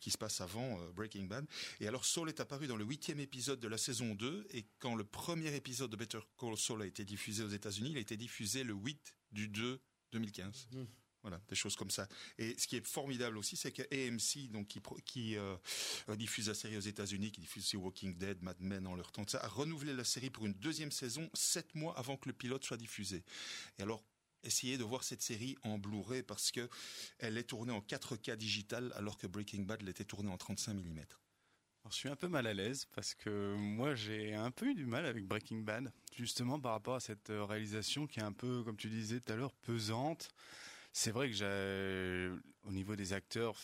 qui 0.01 0.11
se 0.11 0.19
passe 0.19 0.41
avant 0.41 0.79
Breaking 0.93 1.25
Bad. 1.25 1.47
Et 1.81 1.89
alors 1.89 2.05
Saul 2.05 2.29
est 2.29 2.41
apparu 2.41 2.67
dans 2.67 2.77
le 2.77 2.85
huitième 2.85 3.21
épisode 3.21 3.61
de 3.61 3.69
la 3.69 3.79
saison 3.79 4.15
2 4.15 4.47
et 4.51 4.65
quand 4.79 4.95
le 4.95 5.05
premier 5.05 5.55
épisode 5.55 5.91
de 5.91 5.97
Better 5.97 6.21
Call 6.39 6.57
Saul 6.57 6.83
a 6.83 6.87
été 6.87 7.05
diffusé 7.05 7.43
aux 7.43 7.49
États-Unis, 7.49 7.94
il 7.95 7.99
a 7.99 8.01
été 8.01 8.17
diffusé 8.17 8.65
le 8.65 8.75
8 8.75 9.17
du 9.33 9.49
2 9.49 9.81
2015. 10.13 10.69
Voilà, 11.23 11.41
des 11.49 11.55
choses 11.55 11.75
comme 11.75 11.91
ça. 11.91 12.07
Et 12.37 12.55
ce 12.59 12.67
qui 12.67 12.77
est 12.77 12.87
formidable 12.87 13.39
aussi, 13.39 13.57
c'est 13.57 13.73
que 13.73 13.83
AMC, 13.91 14.51
donc 14.51 14.69
qui 15.07 15.37
euh, 15.37 15.57
euh, 16.11 16.17
diffuse 16.17 16.49
la 16.49 16.55
série 16.55 16.77
aux 16.77 16.81
États-Unis, 16.81 17.33
qui 17.33 17.41
diffuse 17.41 17.63
aussi 17.63 17.79
Walking 17.79 18.19
Dead, 18.19 18.43
Mad 18.43 18.61
Men 18.61 18.87
en 18.87 18.95
leur 18.95 19.11
temps, 19.11 19.27
ça 19.27 19.43
a 19.43 19.49
renouvelé 19.49 19.95
la 19.95 20.05
série 20.05 20.29
pour 20.29 20.45
une 20.45 20.53
deuxième 20.53 20.93
saison 20.93 21.31
sept 21.33 21.75
mois 21.75 21.99
avant 21.99 22.19
que 22.19 22.29
le 22.29 22.35
pilote 22.35 22.63
soit 22.63 22.77
diffusé. 22.77 23.25
Et 23.79 23.83
alors, 23.83 24.05
essayez 24.43 24.77
de 24.77 24.85
voir 24.85 25.03
cette 25.03 25.23
série 25.23 25.57
en 25.63 25.79
Blu-ray 25.79 26.23
parce 26.23 26.51
que 26.51 26.69
elle 27.19 27.39
est 27.39 27.45
tournée 27.45 27.73
en 27.73 27.81
4K 27.81 28.37
digital 28.37 28.93
alors 28.95 29.17
que 29.17 29.27
Breaking 29.27 29.63
Bad 29.63 29.81
l'était 29.81 30.05
tournée 30.05 30.31
en 30.31 30.37
35 30.37 30.75
mm. 30.75 31.05
Je 31.91 31.97
suis 31.97 32.09
un 32.09 32.17
peu 32.17 32.29
mal 32.29 32.47
à 32.47 32.55
l'aise 32.55 32.87
parce 32.95 33.15
que 33.15 33.55
moi 33.57 33.95
j'ai 33.95 34.35
un 34.35 34.51
peu 34.51 34.71
eu 34.71 34.75
du 34.75 34.87
mal 34.87 35.05
avec 35.05 35.27
Breaking 35.27 35.59
Bad, 35.59 35.93
justement 36.17 36.59
par 36.59 36.73
rapport 36.73 36.95
à 36.95 37.01
cette 37.01 37.29
euh, 37.29 37.45
réalisation 37.45 38.07
qui 38.07 38.21
est 38.21 38.23
un 38.23 38.33
peu, 38.33 38.63
comme 38.65 38.77
tu 38.77 38.89
disais 38.89 39.21
tout 39.21 39.33
à 39.33 39.37
l'heure, 39.37 39.53
pesante. 39.53 40.31
C'est 40.93 41.11
vrai 41.11 41.31
que 41.31 42.41
au 42.63 42.73
niveau 42.73 42.97
des 42.97 43.13
acteurs, 43.13 43.59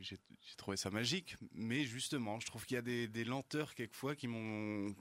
j'ai 0.00 0.18
trouvé 0.56 0.76
ça 0.76 0.90
magique, 0.90 1.36
mais 1.52 1.84
justement, 1.84 2.40
je 2.40 2.46
trouve 2.46 2.64
qu'il 2.64 2.76
y 2.76 2.78
a 2.78 2.82
des, 2.82 3.08
des 3.08 3.24
lenteurs 3.24 3.74
quelquefois 3.74 4.14
qui 4.14 4.28
m'ont, 4.28 4.94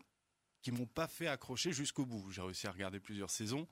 qui 0.62 0.72
m'ont 0.72 0.88
pas 0.88 1.08
fait 1.08 1.28
accrocher 1.28 1.72
jusqu'au 1.72 2.06
bout. 2.06 2.32
J'ai 2.32 2.42
réussi 2.42 2.66
à 2.66 2.72
regarder 2.72 3.00
plusieurs 3.00 3.30
saisons. 3.30 3.68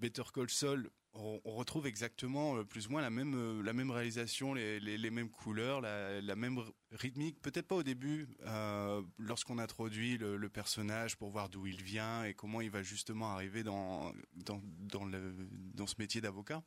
Better 0.00 0.22
Call 0.32 0.48
Saul, 0.48 0.90
on, 1.14 1.40
retrouve 1.44 1.86
exactement 1.86 2.56
euh, 2.56 2.64
plus 2.64 2.86
ou 2.86 2.92
moins 2.92 3.02
la 3.02 3.10
même, 3.10 3.34
euh, 3.34 3.62
la 3.62 3.94
réalisation, 3.94 4.54
les, 4.54 5.10
mêmes 5.10 5.28
couleurs, 5.30 5.80
la, 5.80 6.20
la 6.20 6.36
même 6.36 6.60
rythmique. 6.92 7.40
Peut-être 7.42 7.66
pas 7.66 7.76
au 7.76 7.82
début, 7.82 8.28
euh, 8.46 9.02
lorsqu'on 9.18 9.58
introduit 9.58 10.18
le, 10.18 10.48
personnage 10.48 11.16
pour 11.16 11.30
voir 11.30 11.48
d'où 11.48 11.66
il 11.66 11.82
vient 11.82 12.24
et 12.24 12.34
comment 12.34 12.60
il 12.60 12.70
va 12.70 12.82
justement 12.82 13.30
arriver 13.30 13.62
dans, 13.62 14.12
dans, 14.34 14.60
dans 14.90 15.86
ce 15.86 15.94
métier 15.98 16.20
d'avocat. 16.20 16.62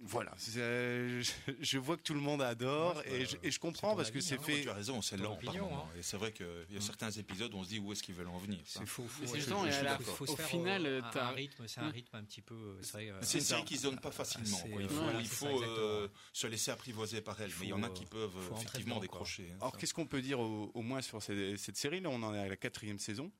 Voilà, 0.00 0.32
je, 0.38 1.28
je 1.60 1.78
vois 1.78 1.96
que 1.96 2.02
tout 2.02 2.14
le 2.14 2.20
monde 2.20 2.40
adore 2.40 3.02
et, 3.04 3.26
je, 3.26 3.36
et 3.42 3.50
je 3.50 3.58
comprends 3.58 3.96
parce 3.96 4.12
que 4.12 4.20
c'est 4.20 4.36
Non, 4.36 4.42
fait. 4.42 4.62
Tu 4.62 4.70
as 4.70 4.74
raison, 4.74 5.00
opinion, 5.24 5.64
moment. 5.68 5.88
Et 5.98 6.02
c'est 6.02 6.16
vrai 6.16 6.30
qu'il 6.32 6.46
y 6.70 6.76
a 6.76 6.80
certains 6.80 7.10
épisodes 7.10 7.52
où 7.52 7.56
on 7.56 7.64
se 7.64 7.70
dit 7.70 7.80
où 7.80 7.90
est-ce 7.90 8.04
qu'ils 8.04 8.14
veulent 8.14 8.28
en 8.28 8.38
venir. 8.38 8.60
C'est 8.64 8.86
faux. 8.86 9.02
Mais 9.02 9.08
faut- 9.08 9.32
c'est 9.32 9.40
justement, 9.40 9.62
au 9.62 10.36
final, 10.36 10.86
euh, 10.86 11.00
t'as- 11.12 11.26
un 11.26 11.30
rythme, 11.30 11.66
c'est 11.66 11.80
un 11.80 11.90
rythme 11.90 12.14
un 12.16 12.22
petit 12.22 12.42
peu. 12.42 12.54
euh, 12.54 12.78
c'est 12.80 13.10
euh, 13.10 13.18
C'est 13.22 13.38
une 13.38 13.44
série 13.44 13.64
qui 13.64 13.76
se 13.76 13.82
donne 13.82 13.98
pas 13.98 14.12
facilement. 14.12 14.56
Quoi. 14.58 14.82
Il 14.82 14.88
faut, 14.88 14.94
voilà, 15.02 15.20
il 15.20 15.26
c'est 15.26 15.34
faut, 15.34 15.46
ça, 15.46 15.52
exactement. 15.52 15.76
euh, 15.78 16.08
se 16.32 16.46
laisser 16.46 16.70
apprivoiser 16.70 17.20
par 17.20 17.40
elle. 17.40 17.50
Il 17.50 17.56
Mais 17.58 17.66
il 17.66 17.70
y 17.70 17.72
en 17.72 17.82
a 17.82 17.90
qui 17.90 18.06
peuvent 18.06 18.36
effectivement 18.56 19.00
décrocher. 19.00 19.50
hein. 19.52 19.58
Alors 19.60 19.76
qu'est-ce 19.76 19.94
qu'on 19.94 20.06
peut 20.06 20.22
dire 20.22 20.38
au, 20.38 20.82
moins 20.82 21.02
sur 21.02 21.20
cette, 21.20 21.76
série? 21.76 22.00
Là, 22.00 22.10
on 22.10 22.22
en 22.22 22.34
est 22.34 22.38
à 22.40 22.48
la 22.48 22.56
quatrième 22.56 23.00
saison 23.00 23.32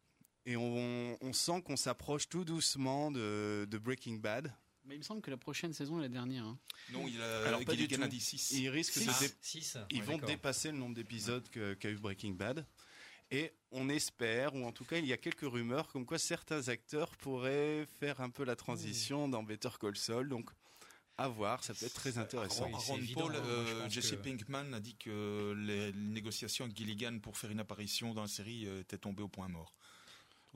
et 0.44 0.56
on, 0.56 1.32
sent 1.32 1.62
qu'on 1.62 1.76
s'approche 1.76 2.28
tout 2.28 2.44
doucement 2.44 3.12
de 3.12 3.78
Breaking 3.80 4.14
Bad. 4.16 4.52
Mais 4.88 4.94
il 4.94 4.98
me 4.98 5.02
semble 5.04 5.20
que 5.20 5.30
la 5.30 5.36
prochaine 5.36 5.72
saison 5.74 5.98
est 5.98 6.02
la 6.02 6.08
dernière. 6.08 6.44
hein. 6.44 6.58
Non, 6.92 7.06
il 7.06 7.20
Alors, 7.20 7.60
a 7.60 7.64
pas 7.64 7.72
du 7.74 7.80
Gilligan 7.82 7.98
tout. 7.98 8.02
a 8.04 8.08
dit 8.08 8.20
6. 8.20 8.52
Ils 8.52 8.68
risquent 8.70 8.94
de 9.04 9.10
Six. 9.10 9.20
dé- 9.20 9.34
Six. 9.42 9.76
ils 9.90 9.98
Ouais, 10.00 10.04
vont 10.06 10.12
d'accord. 10.14 10.28
dépasser 10.30 10.72
le 10.72 10.78
nombre 10.78 10.94
d'épisodes 10.94 11.46
que- 11.50 11.74
qu'a 11.74 11.90
eu 11.90 11.96
Breaking 11.98 12.32
Bad. 12.32 12.64
Et 13.30 13.52
on 13.72 13.90
espère, 13.90 14.54
ou 14.54 14.64
en 14.64 14.72
tout 14.72 14.86
cas, 14.86 14.96
il 14.96 15.04
y 15.04 15.12
a 15.12 15.18
quelques 15.18 15.42
rumeurs 15.42 15.88
comme 15.88 16.06
quoi 16.06 16.18
certains 16.18 16.68
acteurs 16.68 17.14
pourraient 17.18 17.84
faire 18.00 18.22
un 18.22 18.30
peu 18.30 18.44
la 18.44 18.56
transition 18.56 19.28
dans 19.28 19.42
Better 19.42 19.68
Call 19.78 19.96
Saul. 19.96 20.30
Donc, 20.30 20.48
à 21.18 21.28
voir, 21.28 21.62
ça 21.62 21.74
peut 21.74 21.84
être 21.84 21.92
très 21.92 22.16
intéressant. 22.16 22.66
Oui, 22.68 22.72
c'est 22.80 22.92
Ron 22.92 22.96
évident, 22.98 23.20
Paul, 23.22 23.36
hein. 23.36 23.40
Moi, 23.44 23.64
je 23.66 23.72
euh, 23.74 23.82
pense 23.82 23.92
Jesse 23.92 24.10
que- 24.12 24.16
Pinkman 24.16 24.72
a 24.72 24.80
dit 24.80 24.94
que 24.96 25.52
les 25.58 25.92
négociations 25.92 26.64
avec 26.64 26.76
Gilligan 26.78 27.18
pour 27.18 27.36
faire 27.36 27.50
une 27.50 27.60
apparition 27.60 28.14
dans 28.14 28.22
la 28.22 28.28
série 28.28 28.66
euh, 28.66 28.80
étaient 28.80 28.96
tombées 28.96 29.24
au 29.24 29.28
point 29.28 29.48
mort. 29.48 29.74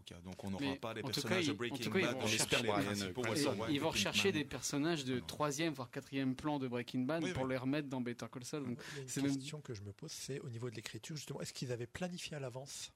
En 0.02 0.04
tout 0.04 0.14
cas, 0.14 0.20
donc 0.20 0.42
on 0.44 0.50
n'aura 0.50 0.74
pas 0.80 0.94
tout 0.94 1.02
personnages 1.02 1.46
cas, 1.46 1.52
de 1.52 1.56
Breaking 1.56 1.76
en 1.76 1.78
tout 1.84 1.90
cas, 1.90 1.98
ils 2.00 2.04
Bad. 2.06 2.14
vont 2.16 2.22
on 2.22 2.26
espère 2.26 2.62
les 2.62 2.68
principaux, 2.68 3.22
ils 3.68 3.80
vont 3.80 3.90
rechercher 3.90 4.32
des 4.32 4.44
personnages 4.44 5.04
de 5.04 5.20
troisième 5.20 5.72
voire 5.74 5.90
quatrième 5.90 6.34
plan 6.34 6.58
de 6.58 6.66
Breaking 6.66 7.00
Bad 7.00 7.22
Oui, 7.22 7.32
pour 7.32 7.44
oui. 7.44 7.50
les 7.50 7.56
remettre 7.56 7.88
dans 7.88 8.00
Better 8.00 8.26
Call 8.32 8.44
Saul. 8.44 8.64
Donc, 8.66 8.78
une 8.98 9.08
c'est 9.08 9.22
même- 9.22 9.32
question 9.36 9.60
que 9.60 9.74
je 9.74 9.82
me 9.82 9.92
pose, 9.92 10.10
c'est 10.10 10.40
au 10.40 10.48
niveau 10.48 10.70
de 10.70 10.74
l'écriture, 10.74 11.14
justement, 11.16 11.40
est-ce 11.40 11.52
qu'ils 11.52 11.70
avaient 11.72 11.86
planifié 11.86 12.36
à 12.36 12.40
l'avance 12.40 12.90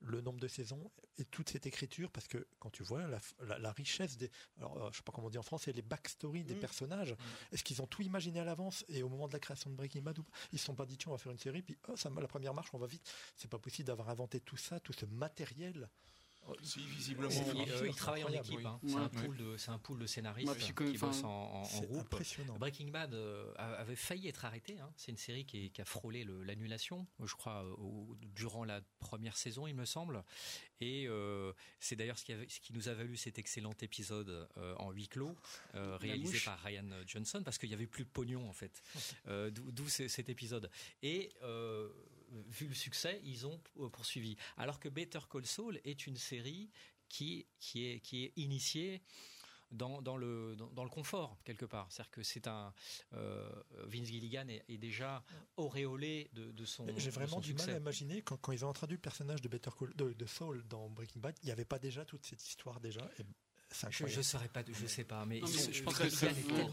le 0.00 0.20
nombre 0.20 0.38
de 0.40 0.46
saisons 0.48 0.90
et 1.18 1.24
toute 1.24 1.48
cette 1.48 1.66
écriture? 1.66 2.10
Parce 2.10 2.28
que 2.28 2.46
quand 2.58 2.70
tu 2.70 2.82
vois 2.82 3.06
la, 3.06 3.18
la- 3.46 3.58
la 3.58 3.72
richesse 3.72 4.16
des. 4.18 4.30
Alors, 4.58 4.76
euh, 4.82 4.88
je 4.92 4.98
sais 4.98 5.02
pas 5.02 5.12
comment 5.12 5.26
on 5.28 5.30
dit 5.30 5.38
en 5.38 5.42
français, 5.42 5.72
les 5.72 5.82
backstories 5.82 6.44
des 6.44 6.54
Mm. 6.54 6.58
personnages, 6.60 7.16
est-ce 7.52 7.64
qu'ils 7.64 7.80
ont 7.82 7.86
tout 7.86 8.02
imaginé 8.02 8.40
à 8.40 8.44
l'avance 8.44 8.84
et 8.88 9.02
au 9.02 9.08
moment 9.08 9.26
de 9.28 9.32
la 9.32 9.40
création 9.40 9.70
de 9.70 9.74
Breaking 9.74 10.02
Bad 10.02 10.18
ou 10.18 10.22
pas 10.22 10.32
Ils 10.52 10.58
se 10.58 10.64
sont 10.66 10.74
pas 10.74 10.86
dit, 10.86 10.96
tiens, 10.98 11.12
on 11.12 11.14
va 11.14 11.18
faire 11.18 11.32
une 11.32 11.38
série, 11.38 11.62
puis 11.62 11.76
oh, 11.88 11.96
ça, 11.96 12.10
la 12.10 12.28
première 12.28 12.52
marche, 12.54 12.68
on 12.72 12.78
va 12.78 12.86
vite. 12.86 13.10
C'est 13.36 13.50
pas 13.50 13.58
possible 13.58 13.86
d'avoir 13.86 14.08
inventé 14.10 14.40
tout 14.40 14.56
ça, 14.58 14.80
tout 14.80 14.92
ce 14.92 15.06
matériel. 15.06 15.88
Si, 16.62 16.80
visiblement. 16.86 17.28
Euh, 17.30 17.86
ils 17.88 17.94
travaillent 17.94 18.24
en 18.24 18.28
équipe. 18.32 18.58
oui. 18.58 18.64
hein. 18.66 18.78
C'est 18.86 18.94
Ouais. 18.94 19.00
un 19.02 19.08
pool 19.08 19.36
de, 19.36 19.56
c'est 19.56 19.70
un 19.70 19.78
pool 19.78 19.98
de 19.98 20.06
scénaristes 20.06 20.48
Ouais, 20.48 20.54
puis 20.56 20.72
que- 20.74 20.84
qui 20.84 20.98
bossent 20.98 21.24
en, 21.24 21.28
en- 21.28 21.60
en 21.60 21.64
C'est 21.64 21.86
groupe. 21.86 22.00
impressionnant. 22.00 22.56
Breaking 22.58 22.88
Bad 22.88 23.14
euh, 23.14 23.52
avait 23.56 23.96
failli 23.96 24.28
être 24.28 24.44
arrêté. 24.44 24.78
hein. 24.78 24.90
C'est 24.96 25.10
une 25.12 25.16
série 25.18 25.44
qui, 25.44 25.66
est- 25.66 25.68
qui 25.70 25.80
a 25.80 25.84
frôlé 25.84 26.24
l'annulation, 26.44 27.06
je 27.22 27.34
crois, 27.34 27.64
euh, 27.64 27.70
au- 27.78 28.16
durant 28.34 28.64
la 28.64 28.80
première 29.00 29.36
saison, 29.36 29.66
il 29.66 29.74
me 29.74 29.84
semble. 29.84 30.22
Et 30.80 31.06
euh, 31.08 31.52
c'est 31.80 31.96
d'ailleurs 31.96 32.18
ce, 32.18 32.26
ce 32.48 32.60
qui 32.60 32.72
nous 32.74 32.88
a 32.88 32.94
valu 32.94 33.16
cet 33.16 33.38
excellent 33.38 33.74
épisode 33.80 34.46
euh, 34.58 34.74
en 34.76 34.90
huis 34.90 35.08
clos, 35.08 35.34
euh, 35.74 35.96
réalisé 35.96 36.38
par 36.44 36.58
Ryan 36.60 36.84
Johnson, 37.06 37.42
parce 37.44 37.56
qu'il 37.58 37.70
n'y 37.70 37.74
avait 37.74 37.86
plus 37.86 38.04
de 38.04 38.10
pognon 38.10 38.48
en 38.48 38.52
fait. 38.52 38.82
Euh, 39.26 39.50
D'où 39.50 39.88
cet 39.88 40.28
épisode. 40.28 40.70
Et 41.02 41.30
euh, 41.42 41.88
vu 42.48 42.68
le 42.68 42.74
succès, 42.74 43.20
ils 43.24 43.46
ont 43.46 43.60
euh, 43.78 43.88
poursuivi. 43.88 44.36
Alors 44.56 44.80
que 44.80 44.88
Better 44.88 45.20
Call 45.30 45.46
Saul 45.46 45.80
est 45.84 46.06
une 46.06 46.16
série 46.16 46.70
qui, 47.08 47.46
qui, 47.58 47.86
est, 47.86 48.00
qui 48.00 48.24
est 48.24 48.32
initiée 48.36 49.02
dans, 49.72 50.00
dans 50.00 50.16
le 50.16 50.56
dans, 50.56 50.84
le 50.84 50.90
confort 50.90 51.36
quelque 51.44 51.64
part. 51.64 51.90
C'est-à-dire 51.90 52.10
que 52.10 52.22
c'est 52.22 52.46
un 52.46 52.72
Vince 53.84 54.06
Gilligan 54.06 54.46
est, 54.48 54.78
déjà 54.78 55.24
auréolé 55.56 56.30
de, 56.34 56.52
de 56.52 56.64
son. 56.64 56.86
J'ai 56.96 57.10
vraiment 57.10 57.40
du 57.40 57.54
mal 57.54 57.70
à 57.70 57.76
imaginer 57.76 58.22
quand, 58.22 58.36
quand, 58.36 58.52
ils 58.52 58.64
ont 58.64 58.70
introduit 58.70 58.96
le 58.96 59.00
personnage 59.00 59.42
de 59.42 59.48
Better 59.48 59.70
Call 59.76 59.94
de, 59.94 60.12
de 60.12 60.26
Saul 60.26 60.66
dans 60.68 60.88
Breaking 60.88 61.20
Bad, 61.20 61.36
il 61.42 61.46
n'y 61.46 61.52
avait 61.52 61.64
pas 61.64 61.78
déjà 61.78 62.04
toute 62.04 62.24
cette 62.24 62.46
histoire 62.46 62.80
déjà. 62.80 63.08
Et 63.18 63.24
je, 63.90 64.06
je 64.06 64.20
saurais 64.22 64.48
pas, 64.48 64.62
je 64.68 64.86
sais 64.86 65.04
pas, 65.04 65.24
mais 65.26 65.40
je, 65.40 65.82
pense 65.82 65.98
que 65.98 66.04
est 66.04 66.20
tellement 66.20 66.68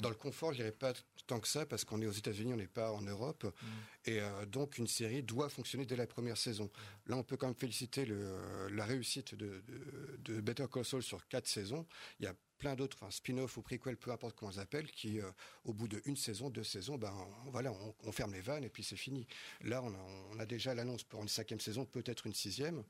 Dans 0.00 0.08
le 0.10 0.14
confort, 0.14 0.52
je 0.52 0.58
dirais 0.58 0.72
pas 0.72 0.92
tant 1.26 1.40
que 1.40 1.48
ça 1.48 1.66
parce 1.66 1.84
qu'on 1.84 2.00
est 2.02 2.06
aux 2.06 2.12
États-Unis, 2.12 2.52
on 2.52 2.56
n'est 2.56 2.66
pas 2.66 2.92
en 2.92 3.02
Europe, 3.02 3.44
mm. 3.44 3.66
et 4.10 4.20
euh, 4.20 4.46
donc 4.46 4.78
une 4.78 4.86
série 4.86 5.22
doit 5.22 5.48
fonctionner 5.48 5.86
dès 5.86 5.96
la 5.96 6.06
première 6.06 6.36
saison. 6.36 6.70
Là, 7.06 7.16
on 7.16 7.22
peut 7.22 7.36
quand 7.36 7.46
même 7.46 7.56
féliciter 7.56 8.04
le, 8.04 8.68
la 8.70 8.84
réussite 8.84 9.34
de, 9.34 9.62
de, 10.18 10.40
Better 10.40 10.66
Call 10.70 10.84
Saul 10.84 11.02
sur 11.02 11.26
quatre 11.28 11.46
saisons. 11.46 11.86
Il 12.18 12.24
y 12.24 12.28
a 12.28 12.34
plein 12.58 12.74
d'autres, 12.74 12.98
enfin 13.00 13.10
spin-off 13.10 13.56
ou 13.56 13.62
prequel, 13.62 13.96
peu 13.96 14.10
importe 14.10 14.36
comment 14.36 14.50
on 14.50 14.54
les 14.54 14.60
appelle, 14.60 14.90
qui 14.90 15.20
euh, 15.20 15.30
au 15.64 15.72
bout 15.72 15.88
d'une 15.88 16.16
saison, 16.16 16.50
deux 16.50 16.64
saisons, 16.64 16.98
ben 16.98 17.12
voilà, 17.46 17.72
on, 18.04 18.12
ferme 18.12 18.34
les 18.34 18.42
vannes 18.42 18.64
et 18.64 18.68
puis 18.68 18.84
c'est 18.84 18.96
fini. 18.96 19.26
Là, 19.62 19.82
on 19.82 19.92
a, 19.94 19.98
on 20.32 20.38
a 20.38 20.46
déjà 20.46 20.74
l'annonce 20.74 21.02
pour 21.02 21.22
une 21.22 21.28
cinquième 21.28 21.60
saison, 21.60 21.86
peut-être 21.86 22.26
une 22.26 22.34
sixième 22.34 22.84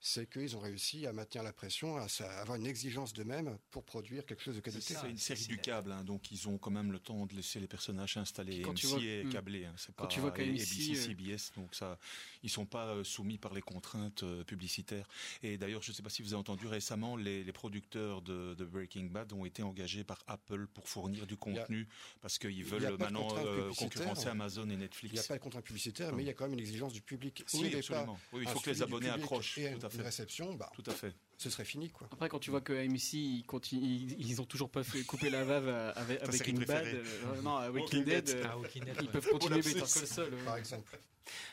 c'est 0.00 0.30
qu'ils 0.30 0.56
ont 0.56 0.60
réussi 0.60 1.06
à 1.06 1.12
maintenir 1.12 1.42
la 1.42 1.52
pression, 1.52 1.96
à, 1.96 2.06
avoir 2.40 2.56
une 2.56 2.66
exigence 2.66 3.12
d'eux-mêmes 3.12 3.58
pour 3.70 3.84
produire 3.84 4.24
quelque 4.26 4.42
chose 4.42 4.54
de 4.54 4.60
qualité. 4.60 4.94
C'est 4.94 5.10
une 5.10 5.18
série 5.18 5.46
du 5.46 5.58
câble, 5.58 5.92
hein, 5.92 6.04
donc 6.04 6.30
ils 6.30 6.48
ont 6.48 6.56
quand 6.58 6.70
même 6.70 6.92
le 6.92 7.00
temps 7.00 7.26
de 7.26 7.34
laisser 7.34 7.58
les 7.58 7.66
personnages 7.66 8.14
s'installer. 8.14 8.60
MC 8.64 8.84
vois, 8.84 9.00
est 9.00 9.24
hmm. 9.24 9.30
câblé, 9.30 9.64
hein, 9.64 9.74
c'est 9.76 9.94
pas 9.94 10.06
tu 10.06 10.20
vois 10.20 10.30
ABC, 10.30 10.94
CBS, 10.94 11.52
donc 11.56 11.74
ça, 11.74 11.98
ils 12.42 12.50
sont 12.50 12.66
pas 12.66 12.86
euh, 12.86 13.04
soumis 13.04 13.38
par 13.38 13.54
les 13.54 13.60
contraintes 13.60 14.22
euh, 14.22 14.44
publicitaires. 14.44 15.08
Et 15.42 15.58
d'ailleurs, 15.58 15.82
je 15.82 15.90
ne 15.90 15.96
sais 15.96 16.02
pas 16.02 16.10
si 16.10 16.22
vous 16.22 16.32
avez 16.32 16.40
entendu 16.40 16.66
récemment, 16.66 17.16
les, 17.16 17.44
producteurs 17.52 18.22
de, 18.22 18.54
Breaking 18.64 19.06
Bad 19.06 19.32
ont 19.32 19.44
été 19.44 19.62
engagés 19.62 20.04
par 20.04 20.22
Apple 20.26 20.66
pour 20.68 20.88
fournir 20.88 21.26
du 21.26 21.36
contenu 21.36 21.88
parce 22.20 22.38
qu'ils 22.38 22.64
veulent 22.64 22.96
maintenant 22.98 23.28
euh, 23.36 23.72
concurrencer 23.74 24.28
Amazon 24.28 24.68
et 24.70 24.76
Netflix. 24.76 25.14
Il 25.14 25.18
n'y 25.18 25.24
a 25.24 25.28
pas 25.28 25.38
de 25.38 25.42
contrainte 25.42 25.64
publicitaire, 25.64 26.14
mais 26.14 26.22
il 26.22 26.26
y 26.26 26.30
a 26.30 26.34
quand 26.34 26.44
même 26.44 26.52
une 26.52 26.60
exigence 26.60 26.92
du 26.92 27.00
public. 27.00 27.44
oui, 27.54 27.74
absolument. 27.74 28.18
Oui, 28.32 28.42
il 28.42 28.48
faut 28.48 28.60
que 28.60 28.70
les 28.70 28.82
abonnés 28.82 29.08
accrochent 29.08 29.58
une 29.94 30.02
réception, 30.02 30.54
bah, 30.54 30.70
tout 30.74 30.84
à 30.86 30.92
fait. 30.92 31.14
Ce 31.36 31.50
serait 31.50 31.64
fini, 31.64 31.90
quoi. 31.90 32.08
Après, 32.12 32.28
quand 32.28 32.38
tu 32.38 32.50
vois 32.50 32.60
que 32.60 32.72
AMC, 32.72 33.14
ils, 33.14 33.44
continuent, 33.46 34.14
ils, 34.18 34.40
ont 34.40 34.44
toujours 34.44 34.70
pas 34.70 34.82
fait 34.82 35.02
couper 35.04 35.30
la 35.30 35.44
vave 35.44 35.68
avec, 35.96 36.22
avec 36.22 36.66
Bad, 36.66 36.86
euh, 36.86 37.42
non, 37.42 37.56
à 37.56 37.70
Walking, 37.70 38.04
Dead, 38.04 38.28
euh, 38.30 38.44
ah, 38.44 38.56
ils 39.00 39.08
peuvent 39.08 39.28
continuer 39.28 39.62
Better 39.62 39.80
Call 39.80 39.88
Saul. 39.88 40.34
Par 40.44 40.56
exemple. 40.56 40.98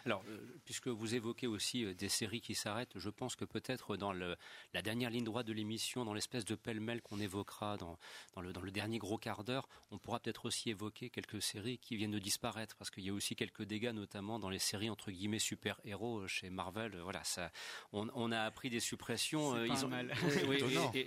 Alors, 0.06 0.24
euh, 0.30 0.38
puisque 0.66 0.88
vous 0.88 1.16
évoquez 1.16 1.48
aussi 1.48 1.86
euh, 1.86 1.94
des 1.94 2.10
séries 2.10 2.42
qui 2.42 2.56
s'arrêtent, 2.56 2.98
je 2.98 3.10
pense 3.10 3.36
que 3.36 3.46
peut-être 3.46 3.98
dans 3.98 4.14
le, 4.14 4.36
la 4.74 4.82
dernière 4.82 5.10
ligne 5.10 5.24
droite 5.24 5.46
de 5.46 5.54
l'émission, 5.54 6.06
dans 6.06 6.14
l'espèce 6.14 6.46
de 6.46 6.56
pêle-mêle 6.56 7.02
qu'on 7.02 7.20
évoquera 7.20 7.78
dans, 7.78 7.98
dans, 8.34 8.42
le, 8.42 8.54
dans 8.54 8.62
le 8.62 8.72
dernier 8.72 8.98
gros 8.98 9.18
quart 9.18 9.44
d'heure, 9.44 9.68
on 9.92 9.98
pourra 9.98 10.20
peut-être 10.20 10.46
aussi 10.46 10.70
évoquer 10.70 11.10
quelques 11.10 11.42
séries 11.42 11.78
qui 11.78 11.96
viennent 11.96 12.12
de 12.12 12.20
disparaître, 12.20 12.76
parce 12.76 12.90
qu'il 12.90 13.04
y 13.04 13.10
a 13.10 13.14
aussi 13.14 13.36
quelques 13.36 13.64
dégâts, 13.64 13.92
notamment 13.94 14.40
dans 14.40 14.50
les 14.50 14.60
séries 14.60 14.90
entre 14.90 15.12
guillemets 15.12 15.40
super-héros 15.40 16.20
euh, 16.20 16.28
chez 16.28 16.50
Marvel. 16.50 16.98
Voilà, 17.02 17.24
ça, 17.24 17.52
on, 17.94 18.10
on 18.14 18.32
a 18.32 18.42
appris 18.42 18.70
des 18.70 18.80
suppressions. 18.80 19.64
ils 19.66 19.86
ont 19.86 19.90
mal. 19.90 20.14
Oui, 20.48 20.62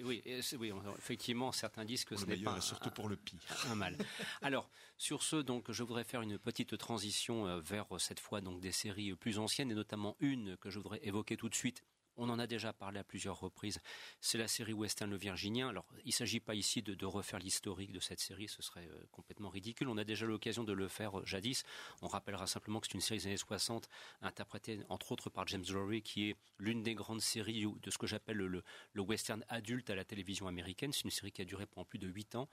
oui, 0.04 0.22
oui, 0.56 0.72
effectivement, 0.98 1.52
certains 1.52 1.84
disent 1.84 2.04
que 2.04 2.16
ce 2.16 2.24
n'est 2.24 2.36
pas 2.36 2.60
surtout 2.60 2.90
pour 2.90 3.08
le 3.08 3.16
pire 3.16 3.38
un 3.70 3.74
mal. 3.74 3.96
Alors, 4.42 4.68
sur 4.98 5.22
ce, 5.22 5.36
donc, 5.36 5.70
je 5.70 5.82
voudrais 5.82 6.04
faire 6.04 6.22
une 6.22 6.38
petite 6.38 6.76
transition 6.76 7.60
vers 7.60 7.86
cette 7.98 8.20
fois 8.20 8.40
donc 8.40 8.60
des 8.60 8.72
séries 8.72 9.14
plus 9.14 9.38
anciennes, 9.38 9.70
et 9.70 9.74
notamment 9.74 10.16
une 10.20 10.56
que 10.56 10.70
je 10.70 10.78
voudrais 10.78 11.00
évoquer 11.02 11.36
tout 11.36 11.48
de 11.48 11.54
suite, 11.54 11.84
on 12.18 12.28
en 12.28 12.38
a 12.38 12.46
déjà 12.46 12.72
parlé 12.72 12.98
à 12.98 13.04
plusieurs 13.04 13.38
reprises. 13.38 13.80
C'est 14.20 14.38
la 14.38 14.48
série 14.48 14.72
Western 14.72 15.10
le 15.10 15.16
Virginien. 15.16 15.68
Alors, 15.68 15.86
il 16.04 16.08
ne 16.08 16.12
s'agit 16.12 16.40
pas 16.40 16.54
ici 16.54 16.82
de, 16.82 17.06
refaire 17.06 17.38
l'historique 17.38 17.92
de 17.92 18.00
cette 18.00 18.20
série, 18.20 18.48
ce 18.48 18.60
serait 18.60 18.86
euh, 18.86 19.06
complètement 19.12 19.48
ridicule. 19.48 19.88
On 19.88 19.96
a 19.96 20.04
déjà 20.04 20.26
l'occasion 20.26 20.64
de 20.64 20.72
le 20.72 20.88
faire 20.88 21.20
euh, 21.20 21.24
jadis. 21.24 21.64
On 22.02 22.08
rappellera 22.08 22.46
simplement 22.46 22.80
que 22.80 22.86
c'est 22.86 22.94
une 22.94 23.00
série 23.00 23.20
des 23.20 23.26
années 23.28 23.36
60, 23.36 23.88
interprétée 24.20 24.80
entre 24.88 25.12
autres 25.12 25.30
par 25.30 25.46
James 25.46 25.64
Lowry, 25.70 26.02
qui 26.02 26.30
est 26.30 26.36
l'une 26.58 26.82
des 26.82 26.94
grandes 26.94 27.22
séries 27.22 27.66
de 27.82 27.90
ce 27.90 27.96
que 27.96 28.06
j'appelle 28.06 28.36
le, 28.36 28.62
western 28.96 29.44
adulte 29.48 29.88
à 29.90 29.94
la 29.94 30.04
télévision 30.04 30.48
américaine. 30.48 30.92
C'est 30.92 31.04
une 31.04 31.10
série 31.10 31.32
qui 31.32 31.40
a 31.40 31.44
duré 31.44 31.66
pendant 31.66 31.84
plus 31.84 31.98
de 31.98 32.08
8 32.08 32.34
ans. 32.34 32.48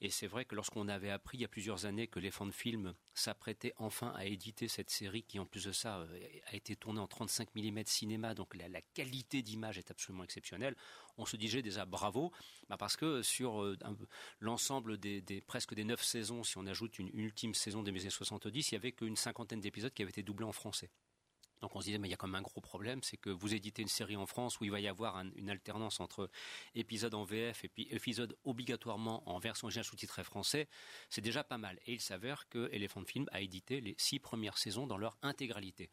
Et 0.00 0.10
c'est 0.10 0.26
vrai 0.26 0.44
que 0.44 0.54
lorsqu'on 0.54 0.88
avait 0.88 1.10
appris 1.10 1.38
il 1.38 1.42
y 1.42 1.44
a 1.44 1.48
plusieurs 1.48 1.84
années 1.84 2.08
que 2.08 2.18
les 2.18 2.30
fans 2.30 2.46
de 2.46 2.52
films 2.52 2.94
s'apprêtaient 3.14 3.74
enfin 3.76 4.12
à 4.16 4.24
éditer 4.24 4.66
cette 4.66 4.90
série, 4.90 5.22
qui 5.22 5.38
en 5.38 5.46
plus 5.46 5.66
de 5.66 5.72
ça 5.72 5.98
euh, 5.98 6.28
a 6.46 6.56
été 6.56 6.74
tournée 6.74 7.00
en 7.00 7.06
35 7.06 7.54
mm 7.54 7.82
cinéma, 7.84 8.34
donc 8.34 8.54
la 8.54 8.80
qualité 8.94 9.09
qualité 9.10 9.42
d'image 9.42 9.76
est 9.76 9.90
absolument 9.90 10.22
exceptionnelle. 10.22 10.76
On 11.18 11.26
se 11.26 11.36
disait 11.36 11.62
déjà 11.62 11.84
bravo, 11.84 12.30
bah 12.68 12.76
parce 12.78 12.96
que 12.96 13.22
sur 13.22 13.62
euh, 13.62 13.76
l'ensemble 14.38 14.98
des, 14.98 15.22
presque 15.46 15.74
des 15.74 15.84
neuf 15.84 16.02
saisons, 16.04 16.44
si 16.44 16.58
on 16.58 16.66
ajoute 16.66 16.98
une, 17.00 17.10
ultime 17.12 17.54
saison 17.54 17.82
des 17.82 17.90
années 17.90 18.08
70, 18.08 18.70
il 18.70 18.74
y 18.74 18.76
avait 18.76 18.92
qu'une 18.92 19.16
cinquantaine 19.16 19.60
d'épisodes 19.60 19.92
qui 19.92 20.02
avaient 20.02 20.10
été 20.10 20.22
doublés 20.22 20.46
en 20.46 20.52
français. 20.52 20.90
Donc 21.60 21.74
on 21.74 21.80
se 21.80 21.86
disait, 21.86 21.98
mais 21.98 22.06
il 22.06 22.12
y 22.12 22.14
a 22.14 22.16
quand 22.16 22.28
même 22.28 22.36
un 22.36 22.42
gros 22.42 22.60
problème, 22.60 23.02
c'est 23.02 23.16
que 23.16 23.30
vous 23.30 23.52
éditez 23.52 23.82
une 23.82 23.88
série 23.88 24.16
en 24.16 24.26
France 24.26 24.60
où 24.60 24.64
il 24.64 24.70
va 24.70 24.80
y 24.80 24.88
avoir 24.88 25.20
une 25.34 25.50
alternance 25.50 26.00
entre 26.00 26.30
épisodes 26.74 27.12
en 27.12 27.24
VF 27.24 27.64
et 27.64 27.68
puis 27.68 27.88
épisodes 27.90 28.34
obligatoirement 28.44 29.28
en 29.28 29.38
version 29.40 29.66
originale 29.66 29.84
sous-titrée 29.84 30.24
français. 30.24 30.68
C'est 31.10 31.20
déjà 31.20 31.44
pas 31.44 31.58
mal. 31.58 31.78
Et 31.86 31.94
il 31.94 32.00
s'avère 32.00 32.48
que 32.48 32.70
Elephant 32.72 33.04
Film 33.04 33.26
a 33.32 33.40
édité 33.42 33.82
les 33.82 33.94
six 33.98 34.20
premières 34.20 34.56
saisons 34.56 34.86
dans 34.86 34.96
leur 34.96 35.18
intégralité. 35.20 35.90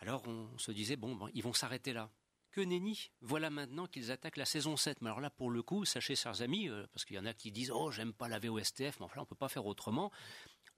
Alors 0.00 0.26
on 0.26 0.58
se 0.58 0.72
disait, 0.72 0.96
bon, 0.96 1.14
bon 1.14 1.30
ils 1.32 1.42
vont 1.42 1.54
s'arrêter 1.54 1.94
là 1.94 2.10
que 2.54 2.60
nenni. 2.60 3.10
Voilà 3.20 3.50
maintenant 3.50 3.86
qu'ils 3.88 4.12
attaquent 4.12 4.36
la 4.36 4.44
saison 4.44 4.76
7. 4.76 5.02
Mais 5.02 5.08
alors 5.08 5.20
là, 5.20 5.28
pour 5.28 5.50
le 5.50 5.60
coup, 5.62 5.84
sachez, 5.84 6.14
chers 6.14 6.40
amis, 6.40 6.68
euh, 6.68 6.86
parce 6.92 7.04
qu'il 7.04 7.16
y 7.16 7.18
en 7.18 7.26
a 7.26 7.34
qui 7.34 7.50
disent 7.50 7.72
Oh, 7.72 7.90
j'aime 7.90 8.12
pas 8.12 8.28
la 8.28 8.38
VOSTF, 8.38 9.00
mais 9.00 9.06
enfin, 9.06 9.20
on 9.20 9.26
peut 9.26 9.34
pas 9.34 9.48
faire 9.48 9.66
autrement. 9.66 10.12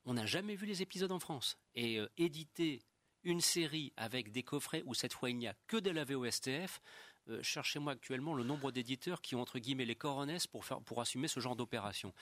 On 0.06 0.14
n'a 0.14 0.24
jamais 0.24 0.54
vu 0.54 0.66
les 0.66 0.80
épisodes 0.80 1.12
en 1.12 1.18
France. 1.18 1.58
Et 1.74 1.98
euh, 1.98 2.08
éditer 2.16 2.82
une 3.24 3.42
série 3.42 3.92
avec 3.96 4.32
des 4.32 4.42
coffrets 4.42 4.82
où 4.86 4.94
cette 4.94 5.12
fois 5.12 5.28
il 5.28 5.36
n'y 5.36 5.48
a 5.48 5.54
que 5.66 5.76
de 5.76 5.90
la 5.90 6.04
VOSTF, 6.04 6.80
euh, 7.28 7.42
cherchez-moi 7.42 7.92
actuellement 7.92 8.34
le 8.34 8.44
nombre 8.44 8.70
d'éditeurs 8.70 9.20
qui 9.20 9.34
ont 9.34 9.42
entre 9.42 9.58
guillemets 9.58 9.84
les 9.84 9.96
coronesses 9.96 10.46
pour, 10.46 10.64
pour 10.64 11.00
assumer 11.00 11.28
ce 11.28 11.40
genre 11.40 11.56
d'opération. 11.56 12.14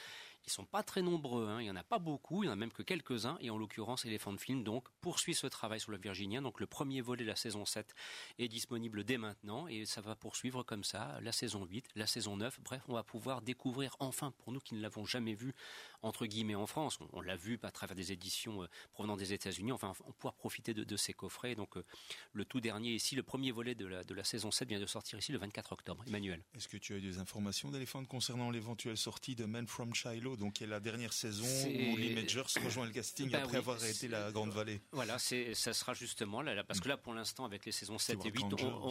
Ils 0.47 0.53
sont 0.53 0.65
pas 0.65 0.83
très 0.83 1.03
nombreux, 1.03 1.49
hein. 1.49 1.63
il 1.63 1.67
y 1.67 1.71
en 1.71 1.77
a 1.77 1.83
pas 1.83 1.99
beaucoup, 1.99 2.43
il 2.43 2.47
y 2.47 2.49
en 2.49 2.53
a 2.53 2.57
même 2.57 2.73
que 2.73 2.83
quelques-uns, 2.83 3.39
et 3.41 3.51
en 3.51 3.57
l'occurrence, 3.57 4.05
Elephant 4.05 4.37
Film 4.37 4.63
donc 4.63 4.89
poursuit 5.01 5.35
ce 5.35 5.47
travail 5.47 5.81
sur 5.81 5.91
le 5.91 5.99
Virginien. 5.99 6.43
Donc 6.43 6.61
le 6.61 6.67
premier 6.67 7.01
volet 7.01 7.25
de 7.25 7.29
la 7.29 7.37
saison 7.37 7.65
7 7.65 7.95
est 8.39 8.49
disponible 8.49 9.05
dès 9.05 9.17
maintenant, 9.17 9.67
et 9.69 9.87
ça 9.87 10.01
va 10.01 10.15
poursuivre 10.15 10.63
comme 10.63 10.85
ça 10.85 11.19
la 11.23 11.33
saison 11.33 11.65
8, 11.65 11.89
la 11.95 12.07
saison 12.07 12.37
9. 12.37 12.61
Bref, 12.61 12.83
on 12.89 12.95
va 12.95 13.03
pouvoir 13.03 13.43
découvrir 13.43 13.97
enfin, 14.01 14.33
pour 14.39 14.53
nous 14.53 14.61
qui 14.61 14.75
ne 14.75 14.81
l'avons 14.81 15.05
jamais 15.05 15.35
vu 15.35 15.55
entre 16.05 16.27
guillemets 16.27 16.55
en 16.55 16.67
France, 16.67 16.99
on, 17.13 17.21
l'a 17.21 17.37
vu 17.37 17.59
à 17.63 17.71
travers 17.71 17.97
des 17.97 18.13
éditions 18.13 18.63
euh, 18.63 18.67
provenant 18.93 19.17
des 19.17 19.33
États-Unis. 19.33 19.73
Enfin, 19.73 19.93
on 20.07 20.13
pouvoir 20.13 20.35
profiter 20.35 20.75
de, 20.75 20.97
ces 20.97 21.15
coffrets. 21.15 21.55
Donc 21.55 21.77
euh, 21.77 21.85
le 22.35 22.45
tout 22.45 22.61
dernier 22.61 22.91
ici, 22.93 23.17
le 23.17 23.23
premier 23.23 23.51
volet 23.51 23.75
de 23.75 23.87
la, 23.87 24.05
de 24.05 24.15
la 24.15 24.23
saison 24.23 24.51
7 24.51 24.69
vient 24.69 24.81
de 24.81 24.87
sortir 24.87 25.19
ici 25.19 25.33
le 25.33 25.39
24 25.39 25.73
octobre. 25.73 26.05
Emmanuel. 26.07 26.43
Est-ce 26.55 26.69
que 26.69 26.77
tu 26.77 26.93
as 26.93 26.99
eu 26.99 27.01
des 27.01 27.19
informations 27.19 27.71
d'éléphant 27.71 28.05
concernant 28.05 28.51
l'éventuelle 28.51 28.99
sortie 28.99 29.35
de 29.35 29.47
Men 29.47 29.67
from 29.67 29.95
Shiloh 29.95 30.34
donc 30.37 30.55
qui 30.55 30.65
est 30.65 30.67
la 30.67 30.81
dernière 30.81 31.13
saison 31.13 31.45
où 31.45 31.97
Lee 31.97 32.15
Majors 32.15 32.49
rejoint 32.65 32.87
le 32.87 32.93
casting 32.93 33.31
bah 33.31 33.41
après 33.43 33.59
avoir 33.59 33.77
arrêté 33.77 34.09
la 34.09 34.31
Grande 34.33 34.51
Vallée. 34.51 34.81
Voilà, 34.93 35.19
ça 35.19 35.73
sera 35.73 35.95
justement 35.95 36.43
là, 36.43 36.63
parce 36.65 36.81
que 36.81 36.89
là 36.89 36.97
pour 36.97 37.15
l'instant 37.15 37.45
avec 37.45 37.65
les 37.65 37.73
saisons 37.73 37.99
7 37.99 38.25
et 38.27 38.31
8, 38.31 38.45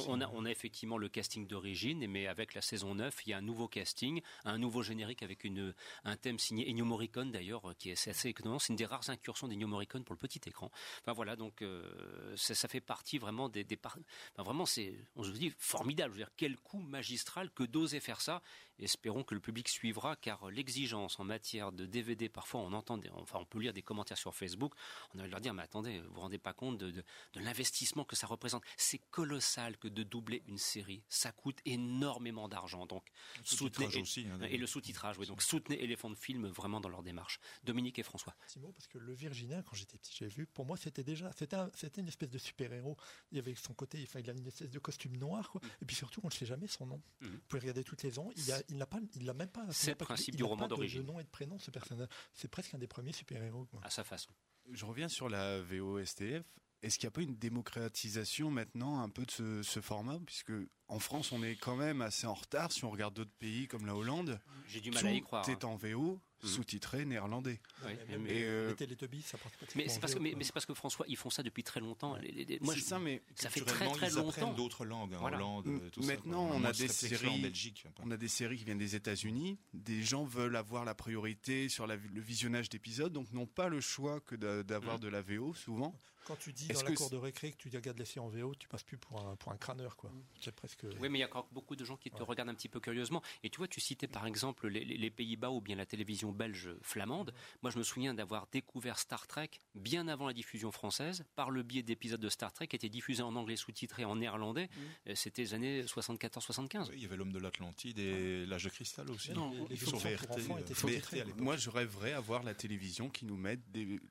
on, 0.08 0.22
a, 0.22 0.28
on 0.34 0.46
a 0.46 0.52
effectivement 0.52 0.98
le 0.98 1.10
casting 1.10 1.48
d'origine, 1.48 2.08
mais 2.08 2.28
avec 2.28 2.54
la 2.54 2.62
saison 2.62 2.96
9, 2.96 3.16
il 3.26 3.30
y 3.30 3.34
a 3.34 3.38
un 3.38 3.42
nouveau 3.42 3.68
casting, 3.68 4.22
un 4.46 4.58
nouveau 4.58 4.84
générique 4.84 5.24
avec 5.24 5.44
une 5.44 5.74
un 6.04 6.16
thème 6.18 6.40
signé 6.40 6.70
Ennio 6.70 6.86
Morricone 6.86 7.32
d'ailleurs 7.32 7.74
qui 7.78 7.90
est 7.90 8.08
assez 8.08 8.30
étonnant, 8.30 8.60
c'est 8.60 8.74
une 8.74 8.78
des 8.78 8.86
rares 8.86 9.10
incursions 9.10 9.48
d'Ennio 9.48 9.68
Morricone 9.68 10.04
pour 10.04 10.14
le 10.14 10.20
petit 10.20 10.42
écran. 10.46 10.72
Enfin 11.02 11.14
voilà, 11.14 11.36
donc 11.36 11.62
euh, 11.62 12.36
ça, 12.36 12.68
fait 12.68 12.82
partie 12.82 13.18
vraiment 13.18 13.50
des, 13.50 13.64
des 13.64 13.80
enfin, 13.84 14.44
vraiment 14.44 14.66
c'est 14.66 14.94
on 15.16 15.24
se 15.24 15.32
dit 15.32 15.54
formidable, 15.58 16.14
je 16.14 16.20
veux 16.20 16.26
dire 16.26 16.34
quel 16.36 16.58
coup 16.58 16.80
magistral 16.80 17.52
que 17.52 17.64
d'oser 17.64 18.00
faire 18.00 18.22
ça. 18.22 18.42
Espérons 18.84 19.24
que 19.24 19.34
le 19.34 19.40
public 19.40 19.70
suivra 19.70 20.16
car 20.16 20.50
l'exigence 20.50 21.20
en 21.20 21.24
matière 21.24 21.72
de 21.72 21.86
DVD, 21.86 22.30
parfois 22.30 22.62
on 22.62 22.74
entend, 22.74 23.00
enfin 23.14 23.40
on 23.40 23.46
peut 23.46 23.60
lire 23.60 23.74
des 23.74 23.82
commentaires 23.82 24.18
sur 24.18 24.36
Facebook, 24.36 24.74
on 25.16 25.20
a 25.20 25.28
leur 25.28 25.40
dire 25.40 25.54
mais 25.54 25.64
attendez, 25.64 26.00
vous 26.02 26.14
vous 26.14 26.20
rendez 26.20 26.38
pas 26.38 26.54
compte 26.54 26.78
de, 26.78 27.04
l'investissement 27.36 28.04
que 28.04 28.16
ça 28.16 28.28
représente? 28.28 28.64
C'est 28.78 29.00
colossal 29.10 29.78
que 29.78 29.88
de 29.88 30.04
doubler 30.04 30.44
une 30.48 30.58
série, 30.58 31.02
ça 31.08 31.32
coûte 31.32 31.60
énormément 31.66 32.50
d'argent. 32.50 32.86
Donc 32.86 33.04
soutenez 33.44 33.88
aussi, 34.02 34.28
hein, 34.28 34.40
et 34.50 34.58
le 34.58 34.68
sous-titrage, 34.68 35.18
oui. 35.18 35.28
Donc 35.28 35.42
soutenez 35.42 35.82
Elephant 35.84 36.14
Film 36.16 36.48
vraiment 36.48 36.82
dans 36.82 36.90
leur 36.90 37.04
démarche. 37.04 37.40
Dominique 37.64 38.00
et 38.00 38.04
François. 38.04 38.36
Simon, 38.48 38.72
parce 38.74 38.88
que 38.88 38.98
le 38.98 39.14
Virginien, 39.14 39.62
quand 39.64 39.76
j'étais 39.76 39.98
petit, 39.98 40.14
j'ai 40.18 40.28
vu, 40.28 40.46
pour 40.46 40.66
moi 40.66 40.78
c'était 40.78 41.04
déjà, 41.04 41.32
c'était 41.38 41.58
c'était 41.74 42.02
une 42.02 42.08
espèce 42.08 42.30
de 42.30 42.38
super 42.38 42.72
héros. 42.74 42.98
Il 43.32 43.38
y 43.38 43.40
avait 43.40 43.56
son 43.56 43.74
côté, 43.74 44.04
enfin, 44.04 44.20
il 44.20 44.30
a 44.30 44.34
une 44.34 44.48
espèce 44.48 44.70
de 44.70 44.80
costume 44.80 45.18
noir, 45.18 45.50
quoi. 45.50 45.62
Mm. 45.64 45.70
Et 45.82 45.86
puis 45.86 45.96
surtout, 45.96 46.22
on 46.24 46.28
ne 46.28 46.34
sait 46.34 46.46
jamais 46.46 46.68
son 46.68 46.86
nom. 46.86 47.02
Mm. 47.22 47.28
Vous 47.28 47.40
pouvez 47.48 47.60
regarder 47.62 47.84
toutes 47.84 48.04
les 48.04 48.20
ans, 48.20 48.30
il 48.36 48.73
n'a 48.78 48.86
pas, 48.86 49.00
il 49.16 49.26
n'a 49.26 49.34
même 49.34 49.50
pas. 49.50 49.66
C'est 49.72 49.92
le 49.92 49.98
principe 49.98 50.36
du 50.36 50.44
roman 50.44 50.68
d'origine. 50.68 51.04
nom 51.04 51.20
et 51.20 51.24
de 51.24 51.30
prénom, 51.30 51.58
ce 51.60 51.72
personnage. 51.72 52.08
C'est 52.34 52.50
presque 52.50 52.74
un 52.74 52.78
des 52.78 52.88
premiers 52.88 53.14
super-héros. 53.14 53.68
À 53.82 53.90
sa 53.90 54.04
façon. 54.04 54.32
Je 54.72 54.86
reviens 54.86 55.10
sur 55.10 55.30
la 55.30 55.62
VOSTF. 55.62 56.44
est-ce 56.82 56.98
qu'il 56.98 57.08
n'y 57.08 57.10
a 57.10 57.12
pas 57.12 57.22
une 57.22 57.36
démocratisation 57.36 58.50
maintenant 58.50 59.02
un 59.02 59.10
peu 59.10 59.26
de 59.26 59.62
ce, 59.62 59.82
format? 59.82 60.20
Puisque 60.26 60.54
en 60.88 61.00
France, 61.00 61.32
on 61.32 61.44
est 61.44 61.56
quand 61.56 61.76
même 61.76 62.02
assez 62.02 62.28
en 62.28 62.34
retard 62.34 62.72
si 62.72 62.86
on 62.86 62.92
regarde 62.92 63.14
d'autres 63.14 63.36
pays 63.40 63.68
comme 63.68 63.86
la 63.86 63.96
Hollande. 63.96 64.40
J'ai 64.68 64.82
du 64.82 64.92
mal 64.92 65.06
à 65.06 65.12
y 65.12 65.22
croire. 65.22 65.46
Tout 65.46 65.52
est 65.52 65.64
hein. 65.66 65.70
en 65.70 65.76
VO. 65.76 66.22
Sous-titré 66.44 67.06
néerlandais. 67.06 67.60
Oui, 67.86 67.92
mais, 68.20 68.36
et 68.36 68.44
euh, 68.44 68.76
ça 69.24 69.38
Mais 69.76 69.88
c'est 69.88 70.00
parce 70.00 70.14
que, 70.14 70.20
mais, 70.20 70.36
c'est 70.42 70.54
parce 70.54 70.66
que 70.66 70.74
François, 70.74 71.06
ils 71.08 71.18
font 71.18 71.30
ça 71.30 71.44
depuis 71.44 71.64
très 71.64 71.80
longtemps. 71.80 72.18
moi, 72.62 72.76
ça, 72.78 73.00
mais 73.00 73.22
ça 73.36 73.50
fait 73.50 73.62
très 73.62 73.90
très 73.92 74.10
longtemps. 74.12 74.54
d'autres 74.54 74.86
langues, 74.86 75.14
en 75.14 75.26
Hollande, 75.26 75.82
tout 75.92 76.04
Maintenant, 76.04 76.50
on 76.52 76.64
a 76.64 76.72
des 76.72 76.88
séries, 76.88 77.42
Belgique, 77.42 77.86
on 78.04 78.12
a 78.12 78.18
des 78.18 78.28
séries 78.28 78.58
qui 78.58 78.66
viennent 78.66 78.78
des 78.78 78.96
États-Unis. 78.96 79.58
Des 79.74 80.04
gens 80.04 80.24
veulent 80.26 80.56
avoir 80.56 80.86
la 80.86 80.96
priorité 80.96 81.70
sur 81.70 81.88
le 81.88 81.96
visionnage 82.16 82.70
d'épisodes, 82.70 83.12
donc 83.12 83.32
n'ont 83.32 83.48
pas 83.48 83.70
le 83.70 83.82
choix 83.82 84.20
que 84.22 84.36
d'avoir 84.36 84.96
mhm. 84.96 85.02
de 85.02 85.08
la 85.08 85.22
VO 85.22 85.54
souvent. 85.54 85.98
Quand 86.26 86.36
tu 86.38 86.54
dis 86.54 86.68
dans 86.68 86.82
la 86.82 86.94
cour 86.94 87.10
de 87.10 87.18
récré 87.18 87.52
que 87.52 87.58
tu 87.58 87.76
regardes 87.76 88.00
la 88.00 88.06
série 88.06 88.20
en 88.20 88.30
VO, 88.30 88.56
tu 88.56 88.68
passes 88.68 88.84
plus 88.84 88.98
pour 88.98 89.20
un, 89.20 89.36
pour 89.36 89.52
un 89.52 89.58
crâneur, 89.58 89.98
quoi. 89.98 90.10
Mm. 90.10 90.52
presque... 90.52 90.86
Oui, 91.00 91.10
mais 91.10 91.20
il 91.20 91.22
y 91.22 91.24
a 91.24 91.28
encore 91.28 91.48
beaucoup 91.52 91.76
de 91.76 91.84
gens 91.84 91.98
qui 91.98 92.12
te 92.12 92.24
regardent 92.24 92.50
un 92.50 92.56
petit 92.56 92.70
peu 92.70 92.80
curieusement. 92.80 93.22
Et 93.44 93.50
tu 93.50 93.58
vois, 93.58 93.68
tu 93.68 93.82
citais 93.82 94.08
par 94.08 94.26
exemple 94.26 94.68
les, 94.68 95.10
Pays-Bas 95.12 95.52
ou 95.52 95.62
bien 95.62 95.76
la 95.76 95.86
télévision 95.86 96.32
belge 96.32 96.70
flamande. 96.82 97.34
Moi, 97.62 97.72
je 97.72 97.78
me 97.78 97.84
souviens 97.84 98.14
d'avoir 98.14 98.48
découvert 98.52 98.98
Star 98.98 99.28
Trek 99.28 99.50
bien 99.76 100.08
avant 100.08 100.28
la 100.28 100.34
diffusion 100.34 100.72
française, 100.72 101.24
par 101.36 101.52
le 101.52 101.62
biais 101.62 101.84
d'épisodes 101.84 102.20
de 102.20 102.30
Star 102.30 102.52
Trek 102.52 102.68
qui 102.68 102.76
étaient 102.76 102.90
diffusés 102.90 103.22
en 103.22 103.36
anglais 103.36 103.56
sous-titrés 103.56 104.06
en 104.06 104.16
néerlandais. 104.16 104.66
Mm. 104.66 105.10
Euh, 105.10 105.16
c'était 105.16 105.44
les 105.44 105.54
années 105.54 105.84
74-75. 105.84 106.90
il 106.94 107.02
y 107.02 107.06
avait 107.06 107.18
l'homme 107.18 107.32
de 107.32 107.40
l'Atlantide 107.40 108.00
et 108.00 108.46
l'âge 108.46 108.64
de 108.64 108.70
cristal 108.70 109.10
aussi. 109.12 109.32
Non, 109.34 109.52
les, 109.70 109.78
euh, 109.78 111.26
Moi, 111.38 111.58
je 111.58 111.70
rêverais 111.70 112.14
avoir 112.14 112.44
la 112.44 112.56
télévision 112.56 113.10
qui 113.10 113.26
nous 113.26 113.38
mette 113.38 113.62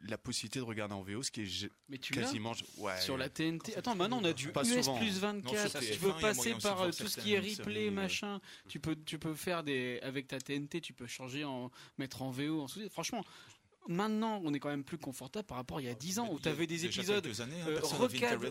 la 0.05 0.19
possibilité 0.19 0.59
de 0.59 0.65
regarder 0.65 0.95
en 0.95 1.03
VO, 1.03 1.23
ce 1.23 1.31
qui 1.31 1.43
est 1.43 1.73
mais 1.89 1.99
tu 2.03 2.13
quasiment 2.13 2.53
sur 3.01 3.17
la 3.17 3.29
TNT. 3.29 3.77
Attends, 3.77 3.95
maintenant 3.95 4.21
on 4.21 4.25
a 4.25 4.33
du 4.33 4.49
US 4.49 4.89
plus 4.99 5.19
24. 5.19 5.81
tu 5.81 5.99
peux 5.99 6.13
passer 6.21 6.55
par 6.63 6.87
tout 6.87 7.09
ce 7.09 7.21
qui 7.21 7.35
est 7.35 7.39
replay, 7.39 7.91
machin. 7.91 8.41
Tu 8.69 8.81
peux, 8.81 8.97
tu 8.97 9.19
peux 9.19 9.35
faire 9.35 9.63
des 9.63 10.01
avec 10.03 10.29
ta 10.29 10.39
TNT, 10.39 10.81
tu 10.81 10.93
peux 10.93 11.07
changer 11.07 11.45
en 11.45 11.71
mettre 11.99 12.23
en 12.23 12.31
VO, 12.31 12.63
en 12.63 12.67
Franchement, 12.91 13.25
Maintenant, 13.89 14.41
on 14.45 14.55
est 14.55 14.61
quand 14.61 14.69
même 14.69 14.85
plus 14.85 14.99
confortable 14.99 15.47
par 15.47 15.57
rapport 15.57 15.79
à 15.79 15.81
il 15.81 15.87
y 15.87 15.91
a 15.91 15.95
10 15.95 16.19
ans 16.21 16.29
où 16.31 16.39
tu 16.39 16.49
avais 16.49 16.67
des 16.67 16.85
épisodes 16.85 17.27
hein, 17.27 17.47
recadrés. 17.99 18.49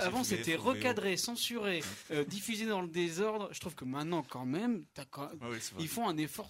Avant, 0.00 0.24
c'était 0.24 0.56
recadré, 0.56 1.16
censuré, 1.16 1.82
euh, 2.10 2.24
diffusé 2.24 2.66
dans 2.66 2.80
le 2.80 2.88
désordre. 2.88 3.48
Je 3.52 3.60
trouve 3.60 3.74
que 3.74 3.84
maintenant, 3.84 4.22
quand 4.22 4.46
même, 4.46 4.84
ils 5.78 5.88
font 5.88 6.08
un 6.08 6.16
effort 6.16 6.48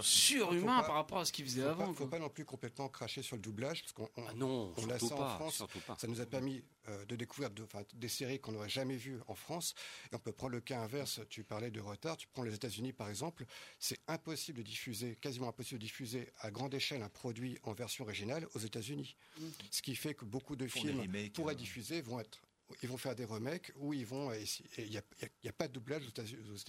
surhumain 0.00 0.82
par 0.82 0.94
rapport 0.94 1.18
à 1.18 1.24
ce 1.24 1.32
qu'ils 1.32 1.44
faisaient 1.44 1.62
avant. 1.62 1.86
Il 1.86 1.90
ne 1.90 1.94
faut 1.94 2.06
pas 2.06 2.18
non 2.18 2.28
plus 2.28 2.44
complètement 2.44 2.88
cracher 2.88 3.22
sur 3.22 3.36
le 3.36 3.42
doublage 3.42 3.82
parce 3.82 3.92
qu'on 3.92 4.08
ah 4.16 4.34
non, 4.34 4.72
on 4.76 4.90
a 4.90 4.98
ça 4.98 5.14
en 5.14 5.28
France. 5.38 5.62
Ça 5.98 6.06
nous 6.06 6.20
a 6.20 6.26
permis 6.26 6.62
euh, 6.88 7.04
de 7.06 7.16
découvrir 7.16 7.50
des 7.94 8.08
séries 8.08 8.40
qu'on 8.40 8.52
n'aurait 8.52 8.68
jamais 8.68 8.96
vues 8.96 9.20
en 9.26 9.34
France. 9.34 9.74
Et 10.12 10.14
on 10.14 10.18
peut 10.18 10.32
prendre 10.32 10.52
le 10.52 10.60
cas 10.60 10.80
inverse. 10.80 11.20
Tu 11.28 11.44
parlais 11.44 11.70
de 11.70 11.80
retard. 11.80 12.16
Tu 12.16 12.28
prends 12.28 12.42
les 12.42 12.54
États-Unis 12.54 12.92
par 12.92 13.08
exemple. 13.08 13.44
C'est 13.78 14.00
impossible 14.08 14.58
de 14.58 14.62
diffuser, 14.62 15.16
quasiment 15.16 15.48
impossible 15.48 15.80
de 15.80 15.86
diffuser 15.86 16.28
à 16.40 16.50
grande 16.50 16.74
échelle 16.74 17.02
un 17.02 17.08
produit 17.08 17.58
en 17.62 17.72
version 17.72 18.04
originale 18.04 18.46
aux 18.54 18.58
États-Unis. 18.58 19.16
Mmh. 19.38 19.44
Ce 19.70 19.82
qui 19.82 19.96
fait 19.96 20.14
que 20.14 20.24
beaucoup 20.24 20.56
de 20.56 20.66
films 20.66 21.06
pourraient 21.34 21.52
être 21.52 21.58
diffusés 21.58 22.00
vont 22.00 22.20
être 22.20 22.40
ils 22.82 22.88
vont 22.88 22.96
faire 22.96 23.14
des 23.14 23.24
remakes 23.24 23.72
ou 23.76 23.92
ils 23.94 24.06
vont. 24.06 24.32
Il 24.32 24.90
n'y 24.90 24.98
a, 24.98 25.52
pas 25.52 25.68
de 25.68 25.72
doublage 25.72 26.02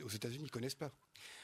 aux 0.04 0.10
États-Unis, 0.10 0.46
ils 0.46 0.52
connaissent 0.52 0.76
pas. 0.76 0.92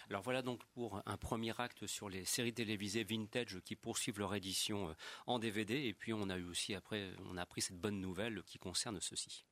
Alors 0.10 0.22
voilà 0.22 0.42
donc 0.42 0.64
pour 0.74 1.02
un 1.06 1.18
premier 1.18 1.54
acte 1.60 1.88
sur 1.88 2.10
les 2.10 2.26
séries 2.26 2.54
télévisées 2.54 3.04
vintage 3.04 3.60
qui 3.66 3.76
poursuivent 3.76 4.20
leur 4.20 4.36
édition 4.36 4.90
euh, 4.90 4.94
en 5.26 5.40
DVD. 5.40 5.76
Et 5.86 5.94
puis 5.94 6.14
on 6.14 6.30
a 6.30 6.38
eu 6.38 6.44
aussi 6.44 6.76
après, 6.76 7.12
on 7.26 7.38
a 7.38 7.42
appris 7.42 7.62
cette 7.62 7.80
bonne 7.80 8.00
nouvelle 8.00 8.44
qui 8.44 8.60
concerne 8.60 9.00
ceci. 9.02 9.46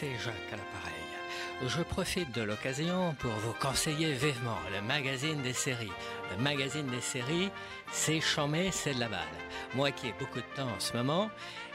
C'est 0.00 0.18
Jacques 0.24 0.52
à 0.52 0.56
l'appareil. 0.56 0.94
Je 1.66 1.82
profite 1.82 2.34
de 2.34 2.40
l'occasion 2.40 3.14
pour 3.18 3.32
vous 3.32 3.52
conseiller 3.52 4.12
vivement 4.14 4.56
le 4.74 4.80
magazine 4.80 5.42
des 5.42 5.52
séries. 5.52 5.92
Le 6.30 6.42
magazine 6.42 6.86
des 6.86 7.02
séries, 7.02 7.50
c'est 7.92 8.22
chambé, 8.22 8.70
c'est 8.72 8.94
de 8.94 9.00
la 9.00 9.10
balle. 9.10 9.36
Moi 9.74 9.90
qui 9.90 10.08
ai 10.08 10.14
beaucoup 10.18 10.38
de 10.38 10.56
temps 10.56 10.70
en 10.74 10.80
ce 10.80 10.96
moment, 10.96 11.28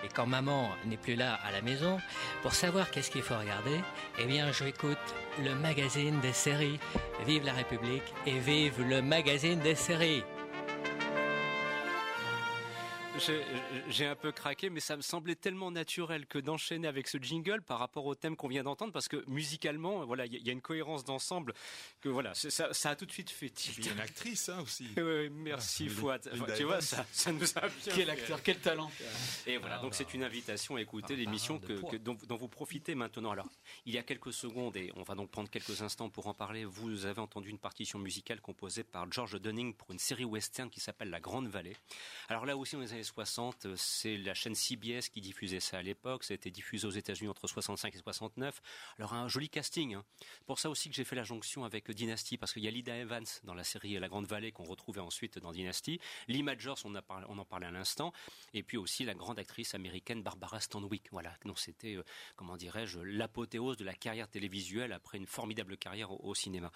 et 0.04 0.08
quand 0.08 0.26
maman 0.26 0.72
n'est 0.86 0.98
plus 0.98 1.14
là 1.14 1.38
à 1.48 1.52
la 1.52 1.62
maison, 1.62 2.00
pour 2.42 2.56
savoir 2.56 2.90
qu'est-ce 2.90 3.12
qu'il 3.12 3.22
faut 3.22 3.38
regarder, 3.38 3.80
eh 4.18 4.26
bien 4.26 4.52
j'écoute 4.52 4.98
le 5.44 5.54
magazine 5.54 6.20
des 6.22 6.34
séries. 6.34 6.80
Vive 7.28 7.46
la 7.46 7.54
République 7.54 8.12
et 8.26 8.40
vive 8.40 8.82
le 8.82 9.04
magazine 9.04 9.60
des 9.60 9.76
séries. 9.76 10.24
J'ai 13.90 14.06
un 14.06 14.16
peu 14.16 14.32
craqué, 14.32 14.70
mais 14.70 14.80
ça 14.80 14.98
me 14.98 15.02
semblait 15.02 15.36
tellement 15.36 15.72
naturel 15.72 16.26
que 16.26 16.38
d'enchaîner 16.38 16.88
avec 16.88 17.08
ce 17.08 17.18
jingle 17.18 17.62
par 17.62 17.80
rapport 17.80 18.06
au 18.06 18.16
thème 18.16 18.36
qu'on 18.36 18.48
vient 18.48 18.64
d'entendre, 18.64 18.92
parce 18.92 19.08
que 19.08 19.24
musicalement, 19.28 20.06
voilà, 20.06 20.26
il 20.26 20.46
y, 20.46 20.50
a 20.50 20.54
une 20.54 20.62
cohérence 20.62 21.06
d'ensemble 21.06 21.54
que 22.02 22.10
voilà, 22.10 22.34
ça, 22.34 22.74
ça, 22.74 22.90
a 22.90 22.96
tout 22.96 23.06
de 23.06 23.12
suite 23.12 23.30
fait 23.30 23.50
tilt. 23.50 23.78
Il 23.78 23.86
y 23.86 23.90
a 23.90 23.94
une 23.94 24.00
actrice 24.00 24.50
hein, 24.50 24.62
aussi. 24.62 24.88
Oui, 24.98 25.30
merci 25.30 25.88
ah, 25.90 25.94
Fouad. 25.94 26.32
tu 26.58 26.64
vois, 26.64 26.82
ça, 26.82 27.06
ça 27.12 27.32
nous 27.32 27.46
a 27.58 27.62
bien. 27.62 27.94
Quel 27.96 28.10
acteur, 28.10 28.44
quel 28.44 28.60
talent. 28.60 28.92
Et 29.48 29.58
voilà, 29.58 29.78
donc 29.80 29.96
c'est 29.96 30.14
une 30.14 30.24
invitation 30.24 30.76
à 30.76 30.82
écouter 30.82 31.14
ah, 31.14 31.20
l'émission 31.20 31.60
que, 31.60 31.98
dont, 31.98 32.18
dont, 32.28 32.36
vous 32.36 32.48
profitez 32.48 32.96
maintenant. 32.96 33.32
Alors, 33.32 33.48
il 33.86 33.94
y 33.94 33.98
a 33.98 34.04
quelques 34.04 34.34
secondes, 34.34 34.76
et 34.76 34.92
on 34.96 35.04
va 35.04 35.16
donc 35.16 35.30
prendre 35.30 35.50
quelques 35.50 35.82
instants 35.82 36.10
pour 36.10 36.28
en 36.28 36.34
parler. 36.34 36.66
Vous 36.66 37.06
avez 37.06 37.22
entendu 37.22 37.50
une 37.50 37.60
partition 37.60 38.00
musicale 38.00 38.42
composée 38.42 38.84
par 38.84 39.10
George 39.12 39.40
Dunning 39.40 39.74
pour 39.74 39.92
une 39.92 40.00
série 40.00 40.26
western 40.26 40.70
qui 40.70 40.80
s'appelle 40.80 41.10
La 41.10 41.20
Grande 41.20 41.48
Vallée. 41.48 41.78
Alors 42.28 42.46
là 42.46 42.58
aussi, 42.58 42.76
on 42.76 42.82
est 42.82 43.05
60, 43.06 43.76
c'est 43.76 44.18
la 44.18 44.34
chaîne 44.34 44.56
CBS 44.56 45.10
qui 45.10 45.22
diffusait 45.22 45.60
ça 45.60 45.78
à 45.78 45.82
l'époque. 45.82 46.24
Ça 46.24 46.34
a 46.34 46.36
été 46.36 46.52
diffusé 46.52 46.86
aux 46.86 46.92
États-Unis 46.92 47.30
entre 47.30 47.48
65 47.48 47.96
et 47.96 47.98
69. 47.98 48.62
Alors 48.98 49.14
un 49.14 49.28
joli 49.28 49.50
casting. 49.50 49.96
Hein. 49.96 50.04
Pour 50.46 50.60
ça 50.60 50.70
aussi 50.70 50.90
que 50.90 50.96
j'ai 50.96 51.06
fait 51.06 51.16
la 51.16 51.24
jonction 51.24 51.64
avec 51.64 51.90
Dynasty, 51.90 52.38
parce 52.38 52.54
qu'il 52.54 52.64
y 52.64 52.68
a 52.68 52.72
Lida 52.72 52.96
Evans 52.98 53.26
dans 53.44 53.54
la 53.54 53.64
série 53.64 53.98
La 54.00 54.08
Grande 54.08 54.28
Vallée 54.28 54.52
qu'on 54.52 54.66
retrouvait 54.66 55.02
ensuite 55.02 55.40
dans 55.40 55.52
Dynasty. 55.52 56.00
Lee 56.28 56.44
Majors, 56.44 56.80
on, 56.84 56.96
en 56.96 57.46
parlait 57.46 57.68
à 57.68 57.72
l'instant. 57.72 58.12
Et 58.54 58.64
puis 58.64 58.78
aussi 58.78 59.06
la 59.06 59.14
grande 59.14 59.40
actrice 59.40 59.76
américaine 59.76 60.24
Barbara 60.24 60.60
Stanwyck. 60.60 61.08
Voilà, 61.12 61.34
c'était, 61.56 61.96
euh, 61.96 62.04
comment 62.36 62.58
dirais-je, 62.58 63.00
l'apothéose 63.00 63.78
de 63.78 63.86
la 63.86 63.94
carrière 63.94 64.28
télévisuelle 64.28 64.92
après 64.92 65.18
une 65.18 65.28
formidable 65.28 65.78
carrière 65.78 66.12
au 66.24 66.36
cinéma. 66.36 66.72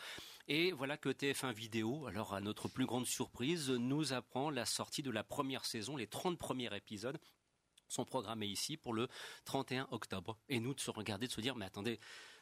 Et 0.52 0.72
voilà 0.72 0.98
que 0.98 1.10
TF1 1.10 1.54
Vidéo, 1.54 2.08
alors 2.08 2.34
à 2.34 2.42
notre 2.42 2.68
plus 2.68 2.88
grande 2.88 3.06
surprise, 3.06 3.70
nous 3.70 4.14
apprend 4.14 4.50
la 4.50 4.66
sortie 4.66 5.04
de 5.04 5.12
la 5.12 5.24
première 5.24 5.64
saison, 5.64 5.96
les 5.96 6.08
30 6.08 6.40
premiers 6.40 6.76
épisodes 6.76 7.20
sont 7.88 8.04
programmés 8.04 8.48
ici 8.48 8.76
pour 8.76 8.94
le 8.94 9.08
31 9.46 9.88
octobre. 9.92 10.40
Et 10.50 10.60
nous 10.60 10.74
de 10.74 10.80
se 10.80 10.90
regarder, 10.90 11.28
de 11.28 11.32
se 11.32 11.42
dire, 11.42 11.56
mais 11.56 11.66
attendez, 11.66 12.00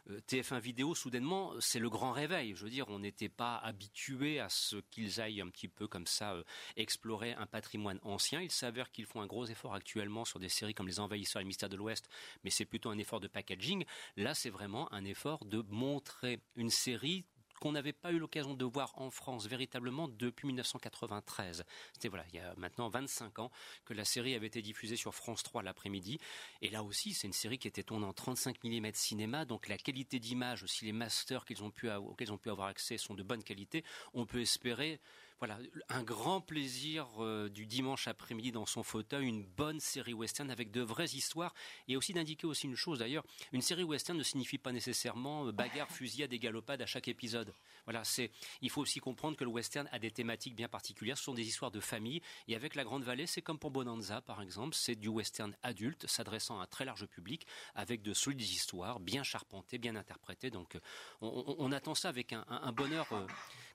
euh, 0.09 0.21
TF1 0.21 0.59
Vidéo, 0.61 0.95
soudainement, 0.95 1.53
c'est 1.59 1.79
le 1.79 1.89
grand 1.89 2.13
réveil. 2.13 2.55
Je 2.55 2.63
veux 2.63 2.69
dire, 2.69 2.87
on 2.87 2.99
n'était 2.99 3.27
pas 3.27 3.57
habitué 3.57 4.39
à 4.39 4.47
ce 4.47 4.77
qu'ils 4.89 5.19
aillent 5.19 5.41
un 5.41 5.49
petit 5.49 5.67
peu 5.67 5.85
comme 5.85 6.07
ça 6.07 6.33
euh, 6.33 6.43
explorer 6.77 7.33
un 7.33 7.45
patrimoine 7.45 7.99
ancien. 8.03 8.41
Il 8.41 8.51
s'avère 8.51 8.89
qu'ils 8.91 9.05
font 9.05 9.19
un 9.19 9.27
gros 9.27 9.47
effort 9.47 9.73
actuellement 9.73 10.23
sur 10.23 10.39
des 10.39 10.49
séries 10.49 10.73
comme 10.73 10.87
Les 10.87 11.01
Envahisseurs 11.01 11.41
et 11.41 11.43
le 11.43 11.47
Mystère 11.47 11.67
de 11.67 11.75
l'Ouest, 11.75 12.07
mais 12.45 12.51
c'est 12.51 12.65
plutôt 12.65 12.89
un 12.89 12.97
effort 12.97 13.19
de 13.19 13.27
packaging. 13.27 13.83
Là, 14.15 14.33
c'est 14.33 14.49
vraiment 14.49 14.91
un 14.93 15.03
effort 15.03 15.43
de 15.43 15.61
montrer 15.67 16.39
une 16.55 16.69
série 16.69 17.25
qu'on 17.59 17.71
n'avait 17.71 17.93
pas 17.93 18.11
eu 18.11 18.19
l'occasion 18.19 18.53
de 18.53 18.65
voir 18.65 18.93
en 18.95 19.09
France 19.09 19.47
véritablement 19.47 20.07
depuis 20.07 20.47
1993. 20.47 21.63
C'était 21.93 22.07
voilà, 22.07 22.25
il 22.33 22.35
y 22.35 22.39
a 22.39 22.53
maintenant 22.57 22.89
25 22.89 23.39
ans 23.39 23.51
que 23.85 23.93
la 23.93 24.05
série 24.05 24.35
avait 24.35 24.47
été 24.47 24.61
diffusée 24.61 24.95
sur 24.95 25.13
France 25.13 25.43
3 25.43 25.63
l'après-midi. 25.63 26.19
Et 26.61 26.69
là 26.69 26.83
aussi, 26.83 27.13
c'est 27.13 27.27
une 27.27 27.33
série 27.33 27.57
qui 27.57 27.67
était 27.67 27.83
tournée 27.83 28.05
en 28.05 28.13
35 28.13 28.63
mm 28.63 28.91
cinéma, 28.93 29.45
donc 29.45 29.67
la 29.67 29.77
qualité 29.77 30.19
d'image, 30.19 30.63
aussi 30.63 30.85
les 30.85 30.91
masters 30.91 31.45
qu'ils 31.45 31.63
ont 31.63 31.71
pu, 31.71 31.89
auxquels 31.89 32.27
ils 32.27 32.33
ont 32.33 32.37
pu 32.37 32.49
avoir 32.49 32.67
accès 32.67 32.97
sont 32.97 33.13
de 33.13 33.23
bonne 33.23 33.43
qualité. 33.43 33.83
On 34.13 34.25
peut 34.25 34.41
espérer 34.41 34.99
voilà, 35.39 35.59
un 35.89 36.03
grand 36.03 36.41
plaisir 36.41 37.07
euh, 37.19 37.47
du 37.49 37.67
dimanche 37.67 38.07
après-midi 38.07 38.51
dans 38.51 38.65
son 38.65 38.81
fauteuil, 38.81 39.27
une 39.27 39.45
bonne 39.45 39.79
série 39.79 40.13
western 40.13 40.49
avec 40.49 40.71
de 40.71 40.81
vraies 40.81 41.13
histoires 41.13 41.53
et 41.87 41.95
aussi 41.95 42.13
d'indiquer 42.13 42.47
aussi 42.47 42.65
une 42.65 42.75
chose 42.75 42.99
d'ailleurs, 42.99 43.23
une 43.51 43.61
série 43.61 43.83
western 43.83 44.17
ne 44.17 44.23
signifie 44.23 44.57
pas 44.57 44.71
nécessairement 44.71 45.45
euh, 45.45 45.51
bagarre, 45.51 45.91
fusillade 45.91 46.33
et 46.33 46.39
galopade 46.39 46.81
à 46.81 46.87
chaque 46.87 47.07
épisode. 47.07 47.53
Voilà, 47.85 48.03
c'est 48.03 48.31
il 48.61 48.69
faut 48.69 48.81
aussi 48.81 48.99
comprendre 48.99 49.37
que 49.37 49.43
le 49.43 49.51
western 49.51 49.87
a 49.91 49.99
des 49.99 50.11
thématiques 50.11 50.55
bien 50.55 50.67
particulières, 50.67 51.17
ce 51.17 51.25
sont 51.25 51.33
des 51.33 51.47
histoires 51.47 51.71
de 51.71 51.79
famille 51.79 52.21
et 52.47 52.55
avec 52.55 52.73
la 52.73 52.83
Grande 52.83 53.03
Vallée, 53.03 53.27
c'est 53.27 53.41
comme 53.43 53.59
pour 53.59 53.69
Bonanza 53.69 54.21
par 54.21 54.41
exemple, 54.41 54.75
c'est 54.75 54.95
du 54.95 55.07
western 55.07 55.55
adulte 55.61 56.07
s'adressant 56.07 56.59
à 56.59 56.63
un 56.63 56.67
très 56.67 56.85
large 56.85 57.05
public 57.05 57.45
avec 57.75 58.01
de 58.01 58.13
solides 58.13 58.41
histoires 58.41 58.99
bien 58.99 59.23
charpentées, 59.23 59.77
bien 59.77 59.95
interprétées. 59.95 60.49
Donc 60.49 60.75
euh, 60.75 60.79
on, 61.21 61.71
attend 61.71 61.95
ça 61.95 62.09
avec 62.09 62.33
un, 62.33 62.71
bonheur 62.71 63.07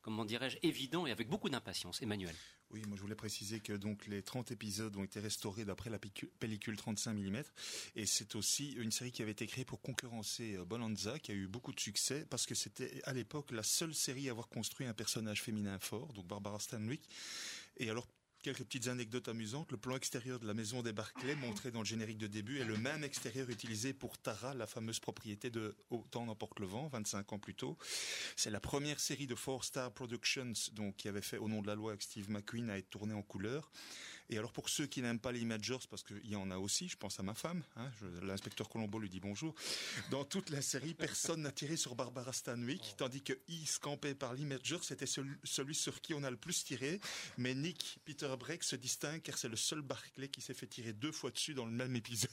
comment 0.03 0.25
dirais-je, 0.25 0.59
évident 0.63 1.07
et 1.07 1.13
avec 1.13 1.29
beaucoup 1.29 1.49
d'impatience. 1.49 2.03
Emmanuel. 2.03 2.35
Oui, 2.71 2.83
moi 2.87 2.97
je 2.97 3.03
voulais 3.03 3.15
préciser 3.15 3.61
que 3.61 3.73
donc 3.73 4.07
les 4.07 4.23
30 4.23 4.51
épisodes 4.51 4.97
ont 4.97 5.05
été 5.05 5.21
restaurés 5.21 5.65
d'après 5.65 5.91
la 5.91 5.99
pellicule 5.99 6.77
35 6.77 7.15
mm 7.15 7.43
et 7.97 8.07
c'est 8.07 8.35
aussi 8.35 8.73
une 8.73 8.91
série 8.91 9.13
qui 9.13 9.23
avait 9.23 9.33
été 9.33 9.47
créée 9.47 9.65
pour 9.65 9.83
concurrencer 9.83 10.57
euh, 10.57 10.65
Bonanza 10.65 11.19
qui 11.19 11.33
a 11.33 11.35
eu 11.35 11.47
beaucoup 11.47 11.73
de 11.73 11.81
succès 11.81 12.27
parce 12.31 12.47
que 12.47 12.55
c'était 12.55 13.03
à 13.05 13.13
l'époque 13.13 13.51
la 13.51 13.63
seule 13.63 13.95
série 13.95 14.29
à 14.29 14.33
avoir 14.33 14.49
construit 14.49 14.87
un 14.87 14.95
personnage 14.95 15.43
féminin 15.43 15.79
fort, 15.79 16.13
donc 16.15 16.27
Barbara 16.27 16.59
Stanwyck. 16.59 17.09
Et 17.77 17.91
alors 17.91 18.07
Quelques 18.43 18.65
petites 18.65 18.89
anecdotes 18.89 19.29
amusantes. 19.29 19.71
Le 19.71 19.77
plan 19.77 19.95
extérieur 19.95 20.41
de 20.41 20.49
la 20.49 20.55
maison 20.55 20.83
des 20.83 20.93
Barclay, 20.93 21.37
montré 21.37 21.71
dans 21.71 21.79
le 21.79 21.85
générique 21.85 22.19
de 22.19 22.27
début, 22.27 22.59
est 22.59 22.65
le 22.65 22.77
même 22.77 23.05
extérieur 23.05 23.49
utilisé 23.49 23.93
pour 23.93 24.19
Tara, 24.19 24.53
la 24.55 24.67
fameuse 24.67 24.99
propriété 24.99 25.49
de 25.49 25.77
Autant 25.91 26.27
n'emporte 26.27 26.59
le 26.59 26.67
vent, 26.67 26.89
25 26.89 27.35
ans 27.35 27.39
plus 27.39 27.55
tôt. 27.55 27.79
C'est 28.35 28.51
la 28.51 28.59
première 28.59 28.99
série 28.99 29.29
de 29.29 29.37
Four 29.37 29.63
Star 29.63 29.93
Productions, 29.93 30.55
donc, 30.73 30.97
qui 30.97 31.07
avait 31.07 31.23
fait 31.23 31.39
Au 31.39 31.49
nom 31.49 31.63
de 31.63 31.69
la 31.69 31.77
loi 31.77 31.93
avec 31.93 32.03
Steve 32.03 32.31
McQueen, 32.31 32.69
à 32.69 32.79
être 32.79 32.91
tournée 32.91 33.15
en 33.15 33.23
couleur. 33.23 33.71
Et 34.31 34.39
alors 34.39 34.53
pour 34.53 34.69
ceux 34.69 34.87
qui 34.87 35.03
n'aiment 35.03 35.21
pas 35.21 35.33
les 35.33 35.41
Imagers, 35.41 35.79
parce 35.91 36.03
qu'il 36.03 36.27
y 36.29 36.37
en 36.37 36.51
a 36.51 36.59
aussi, 36.59 36.89
je 36.89 36.97
pense 36.97 37.19
à 37.21 37.23
ma 37.23 37.35
femme, 37.35 37.63
hein, 37.77 37.91
l'inspecteur 38.23 38.69
Colombo 38.69 38.99
lui 38.99 39.09
dit 39.09 39.21
bonjour, 39.21 39.55
dans 40.11 40.25
toute 40.25 40.51
la 40.51 40.63
série, 40.63 40.95
personne 40.95 41.43
n'a 41.43 41.53
tiré 41.53 41.77
sur 41.77 41.95
Barbara 41.95 42.33
Stanwyck, 42.33 42.95
tandis 42.97 43.23
que 43.23 43.35
Is, 43.49 43.79
campé 43.81 44.15
par 44.15 44.35
l'Imager, 44.35 44.79
c'était 44.83 45.07
celui 45.07 45.75
sur 45.75 46.01
qui 46.01 46.15
on 46.15 46.23
a 46.23 46.31
le 46.31 46.37
plus 46.37 46.65
tiré, 46.65 47.01
mais 47.39 47.55
Nick 47.55 47.99
Peter 48.05 48.35
Breck 48.39 48.63
se 48.63 48.77
distingue 48.77 49.23
car 49.23 49.39
c'est 49.39 49.49
le 49.49 49.57
seul 49.57 49.83
Barclay 49.83 50.29
qui 50.29 50.41
s'est 50.41 50.55
fait 50.55 50.67
tirer 50.67 50.93
deux 50.93 51.13
fois 51.13 51.31
dessus 51.31 51.55
dans 51.55 51.67
le 51.67 51.73
même 51.73 51.97
épisode. 51.97 52.31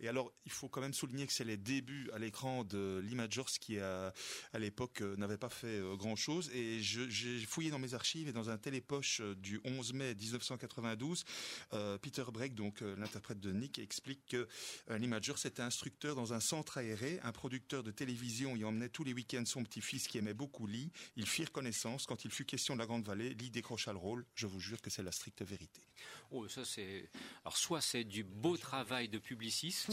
Et 0.00 0.08
alors, 0.08 0.32
il 0.44 0.52
faut 0.52 0.68
quand 0.68 0.80
même 0.80 0.94
souligner 0.94 1.26
que 1.26 1.32
c'est 1.32 1.44
les 1.44 1.56
débuts 1.56 2.10
à 2.12 2.18
l'écran 2.18 2.64
de 2.64 3.00
l'Imagers 3.04 3.42
qui, 3.60 3.78
à, 3.78 4.12
à 4.52 4.58
l'époque, 4.58 5.02
euh, 5.02 5.16
n'avait 5.16 5.36
pas 5.36 5.48
fait 5.48 5.66
euh, 5.66 5.96
grand-chose. 5.96 6.50
Et 6.54 6.80
j'ai 6.80 7.38
fouillé 7.40 7.70
dans 7.70 7.78
mes 7.78 7.94
archives 7.94 8.28
et 8.28 8.32
dans 8.32 8.50
un 8.50 8.58
télépoche 8.58 9.20
euh, 9.20 9.34
du 9.34 9.60
11 9.64 9.92
mai 9.92 10.14
1992, 10.14 10.99
euh, 11.72 11.98
Peter 11.98 12.24
Breck, 12.32 12.54
donc 12.54 12.82
euh, 12.82 12.94
l'interprète 12.96 13.40
de 13.40 13.52
Nick, 13.52 13.78
explique 13.78 14.26
que 14.26 14.48
euh, 14.90 14.98
l'Imager 14.98 15.34
c'était 15.36 15.62
instructeur 15.62 16.14
dans 16.14 16.32
un 16.32 16.40
centre 16.40 16.78
aéré, 16.78 17.20
un 17.22 17.32
producteur 17.32 17.82
de 17.82 17.90
télévision 17.90 18.56
y 18.56 18.64
emmenait 18.64 18.88
tous 18.88 19.04
les 19.04 19.12
week-ends 19.12 19.44
son 19.44 19.64
petit-fils 19.64 20.08
qui 20.08 20.18
aimait 20.18 20.34
beaucoup 20.34 20.66
Lee. 20.66 20.90
Ils 21.16 21.26
firent 21.26 21.52
connaissance. 21.52 22.06
Quand 22.06 22.24
il 22.24 22.30
fut 22.30 22.44
question 22.44 22.74
de 22.74 22.80
la 22.80 22.86
Grande 22.86 23.04
Vallée, 23.04 23.34
Lee 23.34 23.50
décrocha 23.50 23.92
le 23.92 23.98
rôle. 23.98 24.26
Je 24.34 24.46
vous 24.46 24.60
jure 24.60 24.80
que 24.80 24.90
c'est 24.90 25.02
la 25.02 25.12
stricte 25.12 25.42
vérité. 25.42 25.82
Oh, 26.30 26.46
c'est. 26.48 27.10
Alors 27.44 27.56
soit 27.56 27.80
c'est 27.80 28.04
du 28.04 28.22
beau 28.22 28.56
travail 28.56 29.08
de 29.08 29.18
publiciste, 29.18 29.90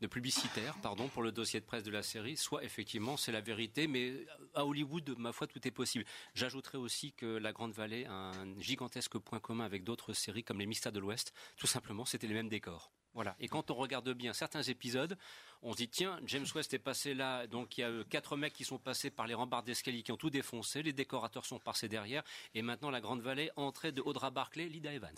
de 0.00 0.06
publicitaire, 0.06 0.76
pardon, 0.82 1.08
pour 1.08 1.22
le 1.22 1.32
dossier 1.32 1.60
de 1.60 1.64
presse 1.64 1.82
de 1.82 1.90
la 1.90 2.02
série, 2.02 2.36
soit 2.36 2.62
effectivement 2.62 3.16
c'est 3.16 3.32
la 3.32 3.40
vérité. 3.40 3.86
Mais 3.86 4.26
à 4.54 4.66
Hollywood, 4.66 5.14
ma 5.18 5.32
foi, 5.32 5.46
tout 5.46 5.66
est 5.66 5.70
possible. 5.70 6.04
J'ajouterai 6.34 6.78
aussi 6.78 7.12
que 7.12 7.26
la 7.26 7.52
Grande 7.52 7.72
Vallée 7.72 8.04
a 8.04 8.12
un 8.12 8.60
gigantesque 8.60 9.18
point 9.18 9.40
commun 9.40 9.64
avec 9.64 9.84
d'autres 9.84 10.12
séries 10.22 10.44
comme 10.44 10.58
les 10.58 10.66
Mystères 10.66 10.92
de 10.92 11.00
l'Ouest, 11.00 11.32
tout 11.56 11.66
simplement, 11.66 12.04
c'était 12.04 12.26
les 12.26 12.34
mêmes 12.34 12.48
décors. 12.48 12.92
Voilà. 13.14 13.36
Et 13.40 13.48
quand 13.48 13.70
on 13.70 13.74
regarde 13.74 14.10
bien 14.14 14.32
certains 14.32 14.62
épisodes, 14.62 15.18
on 15.60 15.72
se 15.72 15.76
dit 15.76 15.88
tiens, 15.88 16.18
James 16.24 16.46
West 16.54 16.72
est 16.72 16.78
passé 16.78 17.12
là, 17.12 17.46
donc 17.46 17.76
il 17.76 17.82
y 17.82 17.84
a 17.84 17.88
euh, 17.88 18.04
quatre 18.04 18.36
mecs 18.36 18.54
qui 18.54 18.64
sont 18.64 18.78
passés 18.78 19.10
par 19.10 19.26
les 19.26 19.34
rambardes 19.34 19.66
d'escalier 19.66 20.02
qui 20.02 20.12
ont 20.12 20.16
tout 20.16 20.30
défoncé, 20.30 20.82
les 20.82 20.94
décorateurs 20.94 21.44
sont 21.44 21.58
passés 21.58 21.88
derrière, 21.88 22.22
et 22.54 22.62
maintenant 22.62 22.90
la 22.90 23.02
Grande 23.02 23.20
Vallée, 23.20 23.50
entrée 23.56 23.92
de 23.92 24.00
Audra 24.00 24.30
Barclay, 24.30 24.68
Lida 24.68 24.94
Evans. 24.94 25.14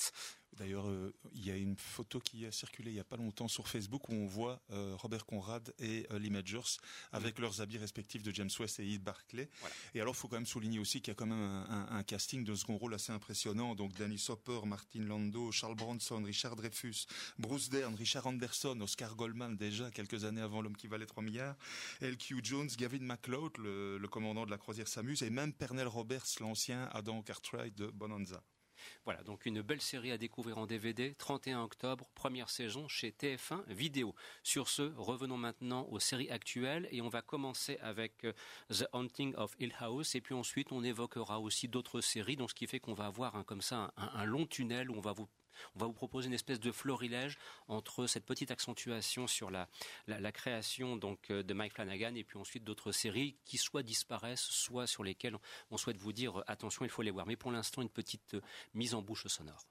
D'ailleurs, 0.56 0.88
euh, 0.88 1.12
il 1.34 1.46
y 1.46 1.50
a 1.50 1.56
une 1.56 1.76
photo 1.76 2.20
qui 2.20 2.46
a 2.46 2.52
circulé 2.52 2.90
il 2.90 2.96
y 2.96 3.00
a 3.00 3.04
pas 3.04 3.16
longtemps 3.16 3.48
sur 3.48 3.68
Facebook 3.68 4.08
où 4.08 4.12
on 4.12 4.26
voit 4.26 4.60
euh, 4.70 4.94
Robert 4.98 5.26
Conrad 5.26 5.74
et 5.78 6.06
Lee 6.18 6.30
Majors 6.30 6.78
avec 7.12 7.38
leurs 7.38 7.60
habits 7.60 7.78
respectifs 7.78 8.22
de 8.22 8.32
James 8.32 8.50
West 8.58 8.80
et 8.80 8.92
Ed 8.92 9.02
Barclay. 9.02 9.48
Et 9.94 10.00
alors, 10.00 10.14
il 10.14 10.16
faut 10.16 10.28
quand 10.28 10.36
même 10.36 10.46
souligner 10.46 10.78
aussi 10.78 11.00
qu'il 11.00 11.08
y 11.08 11.12
a 11.12 11.14
quand 11.14 11.26
même 11.26 11.66
un, 11.68 12.02
casting 12.02 12.44
de 12.44 12.54
second 12.54 12.76
rôle 12.76 12.94
assez 12.94 13.12
impressionnant. 13.12 13.74
Donc, 13.74 13.94
Danny 13.94 14.18
Sopper, 14.18 14.60
Martin 14.64 15.04
Lando, 15.04 15.50
Charles 15.52 15.74
Bronson, 15.74 16.22
Richard 16.22 16.56
Dreyfus, 16.56 17.06
Bruce 17.38 17.68
Dern, 17.68 17.94
Richard 17.94 18.26
Anderson, 18.26 18.80
Oscar 18.80 19.16
Goldman 19.16 19.56
déjà 19.56 19.90
quelques 19.90 20.24
années 20.24 20.40
avant 20.40 20.62
L'homme 20.62 20.76
qui 20.76 20.86
valait 20.86 21.06
3 21.06 21.22
milliards, 21.22 21.56
L.Q. 22.00 22.40
Jones, 22.42 22.68
Gavin 22.78 23.00
MacLeod, 23.00 23.58
le, 23.58 23.98
le 23.98 24.08
commandant 24.08 24.46
de 24.46 24.50
la 24.50 24.58
croisière 24.58 24.88
s'amuse, 24.88 25.22
et 25.22 25.30
même 25.30 25.52
Pernell 25.52 25.88
Roberts, 25.88 26.26
l'ancien 26.40 26.88
Adam 26.92 27.22
Cartwright 27.22 27.76
de 27.76 27.86
Bonanza. 27.88 28.42
Voilà, 29.04 29.22
donc 29.22 29.46
une 29.46 29.62
belle 29.62 29.80
série 29.80 30.12
à 30.12 30.18
découvrir 30.18 30.58
en 30.58 30.66
DVD, 30.66 31.14
31 31.14 31.62
octobre, 31.62 32.06
première 32.14 32.50
saison 32.50 32.88
chez 32.88 33.10
TF1 33.10 33.64
Vidéo. 33.68 34.14
Sur 34.42 34.68
ce, 34.68 34.82
revenons 34.96 35.36
maintenant 35.36 35.86
aux 35.90 36.00
séries 36.00 36.30
actuelles 36.30 36.88
et 36.90 37.00
on 37.00 37.08
va 37.08 37.22
commencer 37.22 37.78
avec 37.80 38.24
euh, 38.24 38.32
The 38.70 38.86
Haunting 38.92 39.34
of 39.36 39.54
Hill 39.58 39.74
House 39.78 40.14
et 40.14 40.20
puis 40.20 40.34
ensuite 40.34 40.72
on 40.72 40.82
évoquera 40.82 41.40
aussi 41.40 41.68
d'autres 41.68 42.00
séries, 42.00 42.36
donc 42.36 42.50
ce 42.50 42.54
qui 42.54 42.66
fait 42.66 42.80
qu'on 42.80 42.94
va 42.94 43.06
avoir 43.06 43.36
un, 43.36 43.44
comme 43.44 43.62
ça 43.62 43.92
un 43.96 44.24
long 44.24 44.46
tunnel 44.46 44.90
où 44.90 44.94
on 44.96 45.00
va 45.00 45.12
vous 45.12 45.28
on 45.74 45.80
va 45.80 45.86
vous 45.86 45.92
proposer 45.92 46.28
une 46.28 46.34
espèce 46.34 46.60
de 46.60 46.72
florilège 46.72 47.38
entre 47.68 48.06
cette 48.06 48.24
petite 48.24 48.50
accentuation 48.50 49.26
sur 49.26 49.50
la, 49.50 49.68
création 50.32 50.96
donc 50.96 51.30
euh, 51.30 51.42
de 51.42 51.54
Mike 51.54 51.74
Flanagan 51.74 52.14
et 52.14 52.24
puis 52.24 52.38
ensuite 52.38 52.64
d'autres 52.64 52.92
séries 52.92 53.36
qui 53.44 53.58
soit 53.58 53.82
disparaissent, 53.82 54.48
soit 54.50 54.86
sur 54.86 55.04
lesquelles 55.04 55.36
on 55.70 55.76
souhaite 55.76 55.96
vous 55.96 56.12
dire 56.12 56.42
attention, 56.46 56.84
il 56.84 56.90
faut 56.90 57.02
les 57.02 57.10
voir. 57.10 57.26
Mais 57.26 57.36
pour 57.36 57.52
l'instant, 57.52 57.82
une 57.82 57.88
petite 57.88 58.34
euh, 58.34 58.40
mise 58.74 58.94
en 58.94 59.02
bouche 59.02 59.26
sonore. 59.26 59.64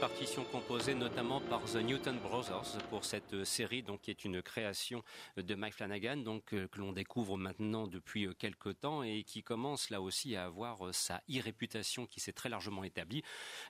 Partition 0.00 0.44
composée 0.44 0.94
notamment 0.94 1.40
par 1.40 1.62
The 1.64 1.76
Newton 1.76 2.18
Brothers 2.18 2.78
pour 2.88 3.04
cette 3.04 3.44
série, 3.44 3.82
donc 3.82 4.00
qui 4.00 4.10
est 4.10 4.24
une 4.24 4.42
création 4.42 5.04
de 5.36 5.54
Mike 5.54 5.74
Flanagan, 5.74 6.16
donc 6.16 6.54
euh, 6.54 6.66
que 6.68 6.78
l'on 6.78 6.92
découvre 6.92 7.36
maintenant 7.36 7.86
depuis 7.86 8.26
euh, 8.26 8.32
quelques 8.32 8.80
temps 8.80 9.02
et 9.02 9.22
qui 9.22 9.42
commence 9.42 9.90
là 9.90 10.00
aussi 10.00 10.34
à 10.36 10.46
avoir 10.46 10.86
euh, 10.86 10.92
sa 10.92 11.22
e-réputation 11.30 12.06
qui 12.06 12.18
s'est 12.18 12.32
très 12.32 12.48
largement 12.48 12.82
établie. 12.82 13.22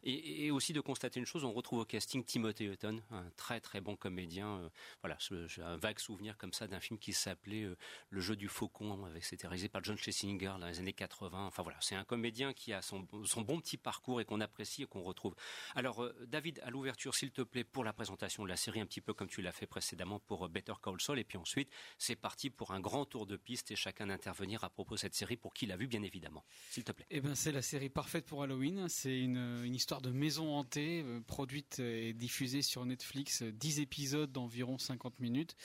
Et, 0.05 0.51
aussi 0.51 0.73
de 0.73 0.81
constater 0.81 1.21
une 1.21 1.27
chose, 1.27 1.45
on 1.45 1.53
retrouve 1.53 1.81
au 1.81 1.85
casting 1.85 2.25
Timothy 2.25 2.67
Hutton, 2.67 3.03
un 3.11 3.29
très 3.37 3.61
très 3.61 3.81
bon 3.81 3.97
comédien. 3.97 4.71
Voilà, 5.03 5.17
j'ai 5.47 5.63
un 5.63 5.77
vague 5.77 5.99
souvenir 5.99 6.37
comme 6.37 6.53
ça 6.53 6.67
d'un 6.67 6.81
film 6.81 6.99
qui 6.99 7.13
s'appelait 7.13 7.69
Le 8.11 8.21
jeu 8.21 8.37
du 8.37 8.49
faucon, 8.49 9.05
avec 9.05 9.25
c'était 9.25 9.47
réalisé 9.47 9.69
par 9.69 9.85
John 9.85 9.97
Schlesinger 9.97 10.55
dans 10.59 10.67
les 10.67 10.81
années 10.81 10.93
80. 10.93 11.47
Enfin 11.47 11.63
voilà, 11.63 11.79
c'est 11.81 11.95
un 11.95 12.05
comédien 12.05 12.53
qui 12.53 12.73
a 12.73 12.83
son, 12.83 13.07
son 13.25 13.43
bon 13.43 13.61
petit 13.61 13.77
parcours 13.77 14.21
et 14.21 14.25
qu'on 14.25 14.41
apprécie 14.41 14.83
et 14.83 14.87
qu'on 14.87 15.03
retrouve. 15.03 15.35
Alors 15.75 15.90
Alors, 15.91 16.05
euh, 16.05 16.27
David, 16.29 16.61
à 16.63 16.71
l'ouverture, 16.71 17.17
s'il 17.17 17.33
te 17.33 17.43
plaît, 17.43 17.65
pour 17.65 17.83
la 17.83 17.93
présentation 17.93 18.45
de 18.45 18.49
la 18.49 18.57
série, 18.57 18.81
un 18.81 18.87
petit 18.87 19.01
peu 19.01 19.13
comme 19.13 19.27
tu 19.27 19.43
l'as 19.43 19.51
fait 19.51 19.67
précédemment 19.67 20.21
pour 20.21 20.45
euh, 20.45 20.49
Better 20.49 20.75
Call 20.81 21.01
Saul. 21.01 21.19
Et 21.19 21.25
puis 21.25 21.37
ensuite, 21.37 21.69
c'est 21.99 22.15
parti 22.15 22.49
pour 22.49 22.71
un 22.71 22.79
grand 22.79 23.05
tour 23.07 23.27
de 23.27 23.37
piste 23.37 23.73
et 23.73 23.77
chacun 23.77 24.07
d'intervenir 24.07 24.63
à 24.63 24.71
propos 24.71 24.95
de 24.95 25.01
cette 25.01 25.17
série 25.17 25.37
pour 25.37 25.53
qui 25.53 25.67
l'a 25.67 25.77
vu, 25.77 25.89
bien 25.89 26.05
évidemment. 26.05 26.45
S'il 26.71 26.85
te 26.85 26.93
plaît. 26.93 27.07
Eh 27.11 27.21
ben, 27.21 27.35
c'est 27.35 27.51
la 27.51 27.63
série 27.63 27.89
parfaite 27.89 28.25
pour 28.25 28.45
Halloween. 28.45 28.89
C'est 28.89 29.19
une, 29.19 29.75
histoire 29.75 30.01
de 30.01 30.11
maison 30.11 30.55
hantée, 30.55 31.03
euh, 31.05 31.21
produite 31.23 31.81
et 31.81 32.13
diffusée 32.13 32.63
sur 32.63 32.87
Netflix, 32.87 33.43
10 33.43 33.81
épisodes 33.81 34.31
d'environ 34.31 34.79
50 34.79 35.19
minutes. 35.19 35.57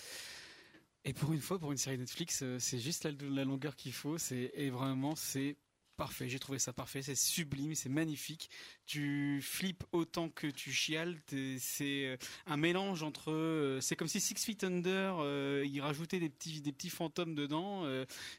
Et 1.03 1.13
pour 1.13 1.33
une 1.33 1.41
fois, 1.41 1.59
pour 1.59 1.71
une 1.71 1.77
série 1.77 1.99
Netflix, 1.99 2.43
c'est 2.57 2.79
juste 2.79 3.03
la, 3.03 3.45
longueur 3.45 3.75
qu'il 3.75 3.93
faut. 3.93 4.17
Et 4.31 4.71
vraiment, 4.71 5.15
c'est 5.15 5.55
parfait. 5.95 6.29
J'ai 6.29 6.39
trouvé 6.39 6.59
ça 6.59 6.73
parfait. 6.73 7.01
C'est 7.01 7.15
sublime, 7.15 7.75
c'est 7.75 7.89
magnifique. 7.89 8.49
Tu 8.85 9.41
flippes 9.41 9.83
autant 9.91 10.29
que 10.29 10.47
tu 10.47 10.71
chiales. 10.71 11.17
C'est 11.59 12.05
euh, 12.05 12.17
un 12.45 12.57
mélange 12.57 13.03
entre. 13.03 13.31
Euh, 13.31 13.81
c'est 13.81 13.95
comme 13.95 14.07
si 14.07 14.19
Six 14.19 14.43
Feet 14.43 14.63
Under, 14.63 15.17
euh, 15.19 15.65
il 15.65 15.81
rajoutait 15.81 16.19
des 16.19 16.29
petits 16.29 16.61
des 16.61 16.71
petits 16.71 16.89
fantômes 16.89 17.35
dedans. 17.35 17.83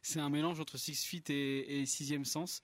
c'est 0.03 0.21
un 0.21 0.31
mélange 0.31 0.61
entre 0.61 0.79
Six 0.79 1.05
Feet 1.05 1.31
et, 1.31 1.81
et 1.81 1.87
Sixième 1.87 2.25
Sens. 2.25 2.63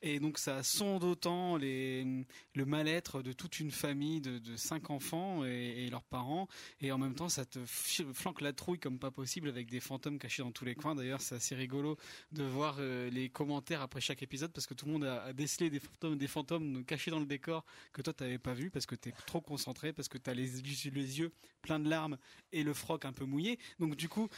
Et 0.00 0.20
donc 0.20 0.38
ça 0.38 0.62
sonde 0.62 1.02
autant 1.02 1.56
les, 1.56 2.24
le 2.54 2.64
mal-être 2.64 3.20
de 3.20 3.32
toute 3.32 3.58
une 3.58 3.72
famille 3.72 4.20
de, 4.20 4.56
cinq 4.56 4.90
enfants 4.90 5.44
et, 5.44 5.88
leurs 5.90 6.04
parents, 6.04 6.46
et 6.80 6.92
en 6.92 6.98
même 6.98 7.14
temps 7.14 7.28
ça 7.28 7.44
te 7.44 7.58
flanque 7.66 8.40
la 8.40 8.52
trouille 8.52 8.78
comme 8.78 8.98
pas 8.98 9.10
possible 9.10 9.48
avec 9.48 9.68
des 9.68 9.80
fantômes 9.80 10.18
cachés 10.18 10.42
dans 10.42 10.52
tous 10.52 10.64
les 10.64 10.76
coins. 10.76 10.94
D'ailleurs 10.94 11.20
c'est 11.20 11.34
assez 11.34 11.56
rigolo 11.56 11.96
de 12.30 12.44
voir 12.44 12.76
euh, 12.78 13.10
les 13.10 13.28
commentaires 13.28 13.82
après 13.82 14.00
chaque 14.00 14.22
épisode 14.22 14.52
parce 14.52 14.66
que 14.66 14.74
tout 14.74 14.86
le 14.86 14.92
monde 14.92 15.04
a, 15.04 15.32
décelé 15.32 15.68
des 15.68 15.80
fantômes, 15.80 16.16
des 16.16 16.28
fantômes 16.28 16.84
cachés 16.84 17.10
dans 17.10 17.20
le 17.20 17.26
décor 17.26 17.64
que 17.92 18.00
toi 18.00 18.12
t'avais 18.12 18.38
pas 18.38 18.54
vu 18.54 18.70
parce 18.70 18.86
que 18.86 18.94
t'es 18.94 19.12
trop 19.26 19.40
concentré, 19.40 19.92
parce 19.92 20.08
que 20.08 20.18
t'as 20.18 20.34
les, 20.34 20.46
les 20.46 21.18
yeux 21.18 21.32
pleins 21.60 21.80
de 21.80 21.88
larmes 21.88 22.18
et 22.52 22.62
le 22.62 22.72
froc 22.72 23.04
un 23.04 23.12
peu 23.12 23.24
mouillé. 23.24 23.58
Donc 23.80 23.96
du 23.96 24.08
coup 24.08 24.28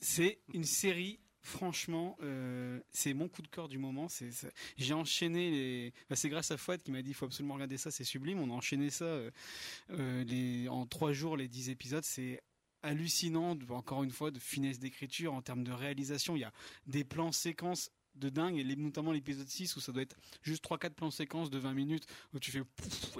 c'est 0.00 0.40
une 0.52 0.64
série 0.64 1.20
franchement, 1.44 2.16
euh, 2.22 2.80
c'est 2.90 3.12
mon 3.12 3.28
coup 3.28 3.42
de 3.42 3.48
cœur 3.48 3.68
du 3.68 3.78
moment. 3.78 4.08
C'est, 4.08 4.30
j'ai 4.76 4.94
enchaîné 4.94 5.50
les. 5.50 5.92
c'est 6.16 6.30
grâce 6.30 6.50
à 6.50 6.56
Fouad 6.56 6.82
qui 6.82 6.90
m'a 6.90 7.02
dit 7.02 7.10
il 7.10 7.14
faut 7.14 7.26
absolument 7.26 7.54
regarder 7.54 7.76
ça, 7.76 7.90
c'est 7.90 8.02
sublime. 8.02 8.40
On 8.40 8.50
a 8.50 8.54
enchaîné 8.54 8.90
ça 8.90 9.04
euh, 9.04 9.30
euh, 9.90 10.66
en 10.68 10.86
trois 10.86 11.12
jours, 11.12 11.36
les 11.36 11.46
dix 11.46 11.68
épisodes. 11.68 12.02
C'est 12.02 12.42
hallucinant, 12.82 13.56
encore 13.68 14.02
une 14.02 14.10
fois, 14.10 14.30
de 14.30 14.38
finesse 14.38 14.78
d'écriture 14.78 15.34
en 15.34 15.42
termes 15.42 15.64
de 15.64 15.72
réalisation. 15.72 16.34
Il 16.34 16.40
y 16.40 16.44
a 16.44 16.52
des 16.86 17.04
plans 17.04 17.32
séquences 17.32 17.90
de 18.14 18.28
dingue, 18.28 18.58
et 18.58 18.76
notamment 18.76 19.12
l'épisode 19.12 19.48
6 19.48 19.76
où 19.76 19.80
ça 19.80 19.92
doit 19.92 20.02
être 20.02 20.16
juste 20.42 20.64
3-4 20.64 20.90
plans 20.90 21.10
séquences 21.10 21.50
de 21.50 21.58
20 21.58 21.74
minutes 21.74 22.06
où 22.32 22.38
tu 22.38 22.50
fais 22.50 22.62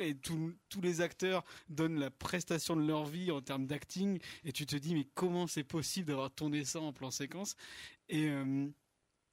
et 0.00 0.14
tous 0.14 0.80
les 0.82 1.00
acteurs 1.00 1.44
donnent 1.68 1.98
la 1.98 2.10
prestation 2.10 2.76
de 2.76 2.86
leur 2.86 3.04
vie 3.04 3.30
en 3.30 3.40
termes 3.40 3.66
d'acting 3.66 4.18
et 4.44 4.52
tu 4.52 4.66
te 4.66 4.76
dis 4.76 4.94
mais 4.94 5.06
comment 5.14 5.46
c'est 5.46 5.64
possible 5.64 6.08
d'avoir 6.08 6.30
tourné 6.30 6.64
ça 6.64 6.80
en 6.80 6.92
plan 6.92 7.10
séquence? 7.10 7.56
Et 8.08 8.28
euh, 8.28 8.68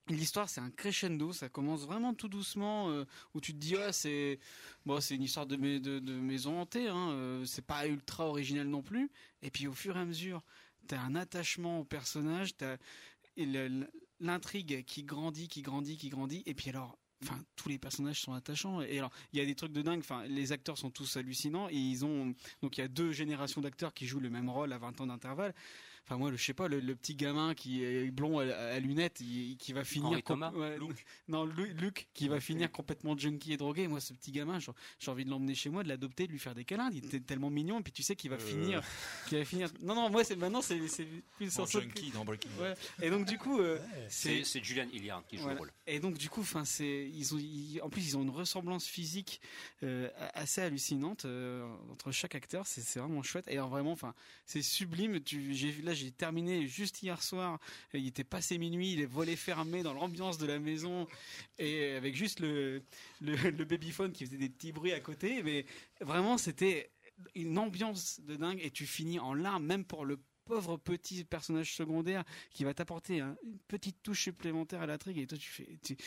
L'histoire, 0.10 0.50
c'est 0.50 0.62
un 0.62 0.72
crescendo. 0.72 1.32
Ça 1.32 1.48
commence 1.48 1.86
vraiment 1.86 2.14
tout 2.14 2.28
doucement, 2.28 2.90
euh, 2.90 3.06
où 3.34 3.42
tu 3.42 3.54
te 3.54 3.58
dis, 3.58 3.76
ah, 3.76 3.94
c'est 3.94 4.40
bon, 4.86 5.00
c'est 5.00 5.16
une 5.16 5.24
histoire 5.24 5.46
de, 5.46 5.56
de, 5.56 6.14
maison 6.14 6.60
hantée. 6.60 6.88
Hein, 6.88 7.12
euh, 7.12 7.46
c'est 7.46 7.66
pas 7.66 7.88
ultra 7.88 8.26
original 8.28 8.68
non 8.68 8.82
plus. 8.82 9.12
Et 9.42 9.52
puis, 9.52 9.68
au 9.68 9.74
fur 9.74 9.96
et 9.98 10.00
à 10.00 10.06
mesure, 10.06 10.42
t'as 10.88 11.00
un 11.00 11.16
attachement 11.16 11.80
au 11.80 11.86
personnage, 11.86 12.58
t'as 12.58 12.78
l'intrigue 14.22 14.86
qui 14.86 15.04
grandit, 15.04 15.48
qui 15.48 15.62
grandit, 15.62 15.98
qui 15.98 16.10
grandit. 16.10 16.44
Et 16.46 16.54
puis 16.54 16.70
alors, 16.70 16.98
enfin 17.24 17.40
tous 17.56 17.70
les 17.70 17.78
personnages 17.78 18.22
sont 18.22 18.34
attachants 18.34 18.82
et 18.82 18.98
alors 18.98 19.12
il 19.32 19.40
y 19.40 19.42
a 19.42 19.46
des 19.46 19.54
trucs 19.54 19.72
de 19.72 19.82
dingue 19.82 20.00
enfin 20.00 20.24
les 20.26 20.52
acteurs 20.52 20.78
sont 20.78 20.90
tous 20.90 21.18
hallucinants 21.18 21.70
et 21.70 21.76
ils 21.76 22.04
ont 22.04 22.34
donc 22.64 22.78
il 22.78 22.82
y 22.82 22.84
a 22.84 22.88
deux 22.88 23.12
générations 23.12 23.62
d'acteurs 23.62 23.94
qui 23.94 24.08
jouent 24.08 24.20
le 24.20 24.32
même 24.32 24.50
rôle 24.50 24.74
à 24.74 24.80
20 24.80 25.02
ans 25.02 25.08
d'intervalle 25.08 25.54
Enfin 26.06 26.18
moi, 26.18 26.32
le, 26.32 26.38
je 26.38 26.44
sais 26.44 26.54
pas, 26.54 26.68
le, 26.68 26.82
petit 26.96 27.16
gamin 27.16 27.54
qui 27.54 27.84
est 27.84 28.12
blond 28.12 28.40
à, 28.40 28.80
lunettes, 28.80 29.22
qui 29.60 29.74
va 29.74 29.84
finir. 29.84 30.22
Thomas, 30.24 30.52
Non, 31.28 31.46
Luc, 31.46 32.08
qui 32.14 32.28
va 32.28 32.40
finir 32.40 32.72
complètement 32.72 33.18
junkie 33.18 33.54
et 33.54 33.58
drogué. 33.58 33.88
Moi, 33.88 34.00
ce 34.00 34.14
petit 34.14 34.32
gamin, 34.32 34.60
j'ai 34.60 35.12
envie 35.12 35.26
de 35.26 35.30
l'emmener 35.30 35.56
chez 35.56 35.70
moi, 35.70 35.84
de 35.84 35.90
l'adopter, 35.90 36.28
de 36.28 36.32
lui 36.32 36.40
faire 36.40 36.56
des 36.56 36.66
câlins. 36.66 36.90
Il 36.92 37.06
était 37.06 37.20
tellement 37.20 37.50
mignon. 37.50 37.80
Et 37.80 37.84
puis 37.84 37.94
tu 37.94 38.04
sais 38.04 38.16
qu'il 38.16 38.30
va 38.30 38.38
euh. 38.38 38.40
finir, 38.40 38.82
qu'il 39.28 39.38
va 39.38 39.46
finir. 39.46 39.70
Non, 39.82 39.96
non, 39.96 40.10
moi 40.10 40.24
c'est 40.24 40.36
maintenant 40.36 40.62
c'est 40.62 40.80
plus 41.38 41.56
bon, 41.56 41.66
junkie 41.66 42.12
dans 42.12 42.26
Breaking 42.26 42.50
Bad. 42.60 42.78
Et 43.02 43.10
donc 43.10 43.26
du 43.26 43.38
coup, 43.38 43.60
euh, 43.60 43.80
c'est 44.10 44.44
Julian 44.64 44.88
Hilliard 44.92 45.24
qui 45.28 45.38
joue 45.38 45.48
le 45.48 45.56
rôle. 45.56 45.72
Et 45.88 46.00
donc 46.00 46.18
du 46.18 46.30
coup, 46.30 46.42
enfin 46.42 46.66
c'est 46.66 47.10
ils 47.10 47.36
ont 47.36 47.86
en 47.86 47.90
plus 47.90 48.08
ils 48.08 48.18
ont 48.18 48.22
une 48.22 48.30
ressemblance 48.30 48.86
physique 48.86 49.42
euh, 49.84 50.10
assez 50.34 50.62
hallucinante 50.62 51.26
entre 51.92 52.12
chaque 52.12 52.36
acteur. 52.36 52.66
C'est 52.68 53.00
vraiment 53.00 53.24
chouette. 53.24 53.48
Et 53.48 53.54
alors, 53.54 53.70
vraiment, 53.70 53.92
enfin 53.92 54.14
c'est 54.46 54.62
sublime. 54.62 55.22
Tu 55.22 55.54
j'ai 55.54 55.72
là 55.84 55.91
j'ai 55.94 56.12
terminé 56.12 56.68
juste 56.68 57.02
hier 57.02 57.22
soir. 57.22 57.60
Il 57.94 58.08
était 58.08 58.24
passé 58.24 58.58
minuit, 58.58 58.94
il 58.94 59.02
est 59.02 59.06
volé 59.06 59.36
fermé 59.36 59.84
dans 59.84 59.94
l'ambiance 59.94 60.38
de 60.38 60.46
la 60.46 60.60
maison 60.60 61.08
et 61.58 61.92
avec 61.92 62.16
juste 62.16 62.40
le, 62.40 62.84
le, 63.22 63.66
babyphone 63.66 64.12
qui 64.12 64.26
faisait 64.26 64.38
des 64.38 64.50
petits 64.50 64.72
bruits 64.72 64.94
à 64.94 65.00
côté. 65.00 65.44
Mais 65.44 65.66
vraiment, 66.00 66.38
c'était 66.38 66.92
une 67.36 67.58
ambiance 67.58 68.20
de 68.22 68.36
dingue 68.36 68.60
et 68.62 68.72
tu 68.72 68.86
finis 68.86 69.20
en 69.20 69.34
larmes, 69.34 69.66
même 69.66 69.86
pour 69.86 70.06
le 70.06 70.20
pauvre 70.46 70.78
petit 70.78 71.24
personnage 71.24 71.76
secondaire 71.76 72.24
qui 72.50 72.64
va 72.64 72.74
t'apporter 72.74 73.20
une 73.20 73.60
petite 73.68 74.02
touche 74.02 74.24
supplémentaire 74.24 74.82
à 74.82 74.86
l'intrigue 74.86 75.20
et 75.20 75.28
toi 75.28 75.38
tu 75.38 75.50
fais, 75.50 75.78
tu 75.84 75.98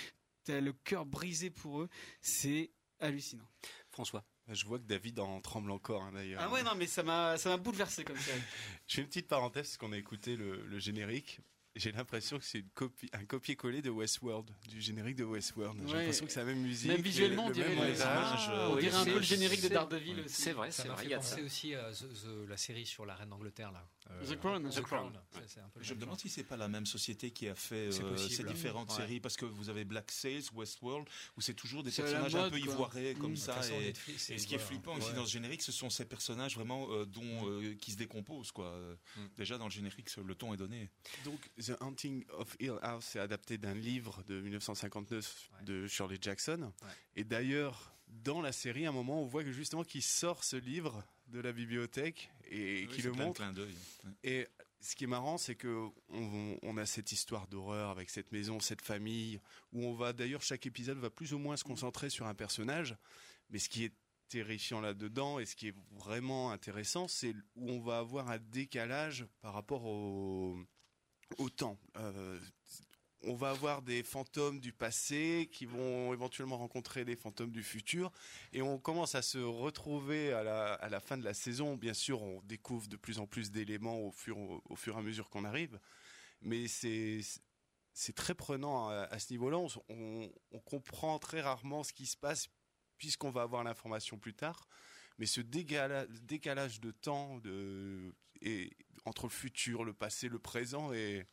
as 0.49 0.61
le 0.61 0.72
cœur 0.72 1.07
brisé 1.07 1.51
pour 1.51 1.82
eux. 1.82 1.89
C'est 2.20 2.70
hallucinant. 3.01 3.49
François. 3.91 4.24
Je 4.49 4.64
vois 4.66 4.78
que 4.78 4.84
David 4.84 5.20
en 5.20 5.40
tremble 5.40 5.70
encore 5.70 6.03
hein, 6.03 6.12
d'ailleurs. 6.12 6.42
Ah 6.42 6.51
ouais 6.51 6.62
non 6.62 6.74
mais 6.76 6.86
ça 6.86 7.03
m'a 7.03 7.38
ça 7.38 7.49
m'a 7.49 7.57
bouleversé 7.57 8.05
comme 8.05 8.18
ça. 8.18 8.32
Je 8.86 8.97
fais 8.97 9.01
une 9.01 9.09
petite 9.09 9.28
parenthèse 9.28 9.68
parce 9.68 9.76
qu'on 9.78 9.92
a 9.92 9.99
écouté 9.99 10.36
le 10.36 10.78
générique 10.78 11.40
j'ai 11.76 11.90
l'impression 11.90 12.38
que 12.38 12.45
c'est 12.45 12.61
une 12.61 12.70
copie, 12.70 13.11
un 13.12 13.24
copier-coller 13.24 13.82
de 13.82 13.90
Westworld, 13.90 14.49
du 14.68 14.80
générique 14.80 15.16
de 15.16 15.24
Westworld. 15.24 15.80
J'ai 15.86 15.95
l'impression 15.95 16.26
que 16.26 16.32
c'est 16.32 16.40
la 16.40 16.47
même 16.47 16.61
musique. 16.61 16.88
Même 16.88 17.01
visuellement, 17.01 17.47
on 17.47 17.51
dirait, 17.51 17.76
ah, 18.03 18.68
on 18.70 18.76
dirait 18.76 18.95
un 18.95 19.05
peu 19.05 19.16
le 19.16 19.22
générique 19.22 19.62
de 19.62 19.68
Daredevil. 19.68 20.24
C'est 20.28 20.53
vrai, 20.53 20.70
c'est 20.70 20.88
vrai. 20.88 21.05
Il 21.05 21.11
y 21.11 21.14
a 21.14 21.20
aussi 21.45 21.74
euh, 21.74 21.92
la 22.49 22.57
série 22.57 22.86
sur 22.86 23.05
la 23.05 23.14
reine 23.14 23.30
d'Angleterre 23.30 23.72
là. 23.72 23.84
Euh, 24.11 24.35
The 24.35 24.39
Crown. 24.39 24.69
The 24.69 24.83
Crown. 24.83 25.13
Je 25.81 25.95
me 25.95 26.01
demande 26.01 26.19
si 26.19 26.29
c'est 26.29 26.45
pas 26.45 26.57
la 26.57 26.69
même 26.69 26.87
société 26.87 27.31
qui 27.31 27.49
a 27.49 27.55
fait 27.55 27.89
euh, 28.01 28.17
ces 28.17 28.45
différentes 28.45 28.91
séries 28.91 29.21
parce 29.21 29.37
que 29.37 29.47
vous 29.47 29.71
avez 29.71 29.85
Black 29.85 30.11
Sails, 30.11 30.45
Westworld, 30.55 31.09
où 31.37 31.41
c'est 31.41 31.55
toujours 31.55 31.83
des 31.83 31.91
personnages 31.91 32.35
un 32.35 32.51
peu 32.51 32.59
ivoirés 32.59 33.15
comme 33.15 33.33
mmh. 33.33 33.37
ça. 33.37 33.61
Et, 33.81 33.95
ce 33.95 34.47
qui 34.47 34.55
est 34.55 34.59
flippant 34.59 34.97
aussi 34.97 35.13
dans 35.15 35.25
ce 35.25 35.33
générique, 35.33 35.63
ce 35.63 35.73
sont 35.73 35.91
ces 35.91 36.05
personnages 36.05 36.57
vraiment 36.57 37.05
dont 37.07 37.61
qui 37.81 37.93
se 37.93 37.97
décomposent 37.97 38.53
quoi. 38.53 38.79
Mmh. 39.17 39.21
Déjà 39.37 39.59
dans 39.59 39.67
le 39.67 39.71
générique, 39.71 40.15
le 40.17 40.35
ton 40.35 40.53
est 40.55 40.59
donné. 40.59 40.91
Donc 41.25 41.51
The 41.59 41.73
Hunting 41.81 42.25
of 42.31 42.57
Hill 42.61 42.79
House 42.83 43.05
c'est 43.05 43.21
adapté 43.21 43.59
d'un 43.59 43.75
livre 43.75 44.23
de 44.25 44.41
1959 44.41 45.51
de 45.63 45.87
Shirley 45.87 46.19
Jackson. 46.21 46.73
Et 47.17 47.25
d'ailleurs, 47.25 47.95
dans 48.09 48.41
la 48.41 48.53
série, 48.53 48.87
à 48.87 48.91
un 48.91 48.93
moment, 48.93 49.23
on 49.23 49.27
voit 49.27 49.45
que 49.45 49.53
justement 49.53 49.85
qu'il 49.85 50.03
sort 50.03 50.45
ce 50.45 50.57
livre 50.57 51.05
de 51.29 51.41
la 51.41 51.53
bibliothèque 51.53 52.31
et 52.51 52.86
qui 52.88 53.03
le 53.03 53.12
montre. 53.12 53.42
Et 54.22 54.47
ce 54.80 54.95
qui 54.95 55.05
est 55.05 55.09
marrant, 55.09 55.38
c'est 55.38 55.55
que 55.55 55.88
on, 56.11 56.76
a 56.76 56.86
cette 56.86 57.11
histoire 57.12 57.47
d'horreur 57.49 57.90
avec 57.90 58.11
cette 58.11 58.32
maison, 58.32 58.61
cette 58.61 58.82
famille, 58.82 59.40
où 59.72 59.84
on 59.84 59.95
va 59.95 60.12
d'ailleurs 60.12 60.42
chaque 60.42 60.66
épisode 60.66 60.99
va 60.99 61.11
plus 61.11 61.32
ou 61.32 61.38
moins 61.38 61.57
se 61.57 61.64
concentrer 61.64 62.11
sur 62.11 62.26
un 62.26 62.34
personnage, 62.34 62.97
mais 63.51 63.59
ce 63.59 63.68
qui 63.68 63.84
est 63.84 63.95
terrifiant 64.28 64.80
là-dedans 64.80 65.38
et 65.38 65.47
ce 65.47 65.57
qui 65.57 65.68
est 65.68 65.76
vraiment 65.92 66.51
intéressant, 66.51 67.09
c'est 67.09 67.34
où 67.57 67.70
on 67.70 67.80
va 67.80 67.99
avoir 67.99 68.28
un 68.30 68.38
décalage 68.38 69.26
par 69.40 69.55
rapport 69.55 69.84
au, 69.84 70.59
au 71.38 71.51
temps. 71.51 71.78
Euh, 71.97 72.38
on 73.27 73.35
va 73.35 73.51
avoir 73.51 73.83
des 73.83 74.03
fantômes 74.03 74.61
du 74.61 74.72
passé 74.72 75.49
qui 75.53 75.66
vont 75.66 76.12
éventuellement 76.12 76.59
rencontrer 76.59 77.05
des 77.05 77.16
fantômes 77.16 77.51
du 77.51 77.62
futur 77.62 78.12
et 78.53 78.62
on 78.62 78.79
commence 78.79 79.14
à 79.14 79.22
se 79.22 79.39
retrouver 79.39 80.33
à 80.33 80.43
la, 80.89 81.01
fin 81.01 81.16
de 81.16 81.25
la 81.25 81.35
saison. 81.35 81.77
Bien 81.77 81.95
sûr, 81.95 82.22
on 82.22 82.43
découvre 82.43 82.89
de 82.89 82.97
plus 82.97 83.18
en 83.18 83.27
plus 83.27 83.51
d'éléments 83.51 84.01
au 84.01 84.11
fur, 84.11 84.37
et 84.87 84.91
à 84.99 85.03
mesure 85.03 85.31
qu'on 85.31 85.45
arrive, 85.45 85.79
mais 86.43 86.66
c'est 86.68 87.22
très 88.14 88.35
prenant 88.35 88.89
à, 88.89 89.18
ce 89.18 89.33
niveau-là. 89.33 89.59
On, 89.89 90.31
comprend 90.64 91.18
très 91.18 91.41
rarement 91.41 91.85
ce 91.85 91.93
qui 91.93 92.07
se 92.07 92.16
passe 92.16 92.49
puisqu'on 92.97 93.31
va 93.31 93.43
avoir 93.43 93.64
l'information 93.64 94.18
plus 94.18 94.35
tard. 94.35 94.68
Mais 95.18 95.27
ce 95.27 95.41
décalage, 95.41 96.81
de 96.81 96.91
temps 96.91 97.41
entre 99.05 99.27
le 99.27 99.31
futur, 99.31 99.85
le 99.85 99.93
passé, 99.93 100.29
le 100.29 100.39
présent 100.39 100.93
est 100.93 101.27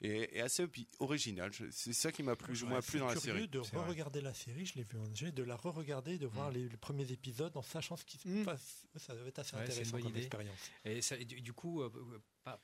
et, 0.00 0.40
assez 0.40 0.66
original. 0.98 1.50
C'est 1.70 1.92
ça 1.92 2.10
qui 2.10 2.22
m'a 2.22 2.36
plu, 2.36 2.54
ouais, 2.62 2.68
moins 2.68 2.80
plu 2.80 2.98
dans 2.98 3.06
la 3.06 3.16
série. 3.16 3.48
de 3.48 3.58
re-regarder 3.58 4.20
la 4.20 4.34
série, 4.34 4.66
je 4.66 4.74
l'ai 4.74 4.84
vu 4.84 4.98
en 4.98 5.14
jeu, 5.14 5.30
de 5.32 5.42
la 5.42 5.56
re-regarder, 5.56 6.18
de 6.18 6.26
voir 6.26 6.50
mm. 6.50 6.54
les, 6.54 6.68
premiers 6.76 7.12
épisodes 7.12 7.56
en 7.56 7.62
sachant 7.62 7.96
ce 7.96 8.04
qui 8.04 8.18
se 8.18 8.28
mm. 8.28 8.44
passe. 8.44 8.86
Ça 8.96 9.14
doit 9.14 9.26
être 9.26 9.38
assez 9.38 9.56
intéressant 9.56 10.00
comme 10.00 10.16
expérience. 10.16 10.70
Et, 10.84 11.24
du, 11.24 11.52
coup, 11.52 11.82
euh, 11.82 11.90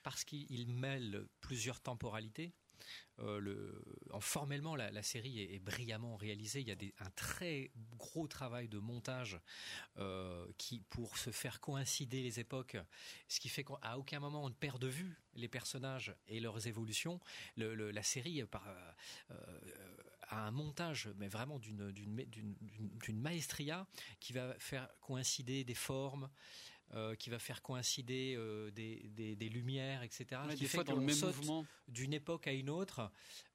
parce 0.02 0.24
qu'il 0.24 0.74
mêle 0.74 1.26
plusieurs 1.40 1.80
temporalités, 1.80 2.52
le, 3.18 3.82
en 4.12 4.20
formellement, 4.20 4.76
la, 4.76 5.02
série 5.02 5.40
est, 5.40 5.58
brillamment 5.58 6.16
réalisée. 6.16 6.60
Il 6.60 6.68
y 6.68 6.72
a 6.72 7.04
un 7.04 7.10
très 7.10 7.72
gros 7.96 8.28
travail 8.28 8.68
de 8.68 8.78
montage 8.78 9.40
qui, 10.56 10.80
pour 10.90 11.18
se 11.18 11.30
faire 11.30 11.60
coïncider 11.60 12.22
les 12.22 12.40
époques, 12.40 12.76
ce 13.28 13.40
qui 13.40 13.48
fait 13.48 13.64
qu'à 13.64 13.98
aucun 13.98 14.20
moment 14.20 14.44
on 14.44 14.48
ne 14.48 14.54
perd 14.54 14.80
de 14.80 14.86
vue 14.86 15.18
les 15.34 15.48
personnages 15.48 16.14
et 16.28 16.40
leurs 16.40 16.66
évolutions. 16.66 17.20
la 17.56 18.02
série 18.02 18.44
par, 18.44 18.68
à 20.28 20.46
un 20.46 20.50
montage, 20.50 21.08
mais 21.16 21.28
vraiment 21.28 21.58
d'une 21.58 23.20
maestria 23.20 23.86
qui 24.20 24.32
va 24.32 24.54
faire 24.58 24.88
coïncider 25.00 25.64
des 25.64 25.74
formes. 25.74 26.28
Euh, 26.94 27.14
qui 27.16 27.28
va 27.28 27.38
faire 27.38 27.60
coïncider 27.60 28.34
euh, 28.38 28.70
des, 28.70 29.10
des, 29.36 29.48
lumières, 29.50 30.02
etc. 30.02 30.40
qui 30.48 30.56
des 30.56 30.68
fois 30.68 30.84
dans 30.84 30.94
le 30.94 31.02
même 31.02 31.20
mouvement 31.20 31.66
d'une 31.86 32.14
époque 32.14 32.46
à 32.46 32.52
une 32.52 32.70
autre 32.70 33.10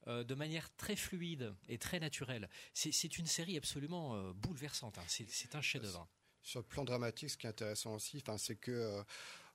euh, 0.06 0.24
de 0.24 0.36
manière 0.36 0.70
très 0.76 0.96
fluide 0.96 1.52
et 1.68 1.80
très 1.80 2.00
naturelle. 2.00 2.48
C'est 2.76 3.18
une 3.18 3.26
série 3.26 3.58
absolument 3.58 4.32
bouleversante. 4.34 5.00
Hein. 5.00 5.04
C'est 5.08 5.56
un 5.56 5.62
chef-d'œuvre. 5.62 6.08
Sur 6.44 6.60
le 6.60 6.66
plan 6.68 6.86
dramatique, 6.86 7.32
ce 7.32 7.38
qui 7.38 7.48
est 7.48 7.50
intéressant 7.50 7.96
aussi, 7.96 8.22
c'est 8.38 8.56
que 8.56 9.04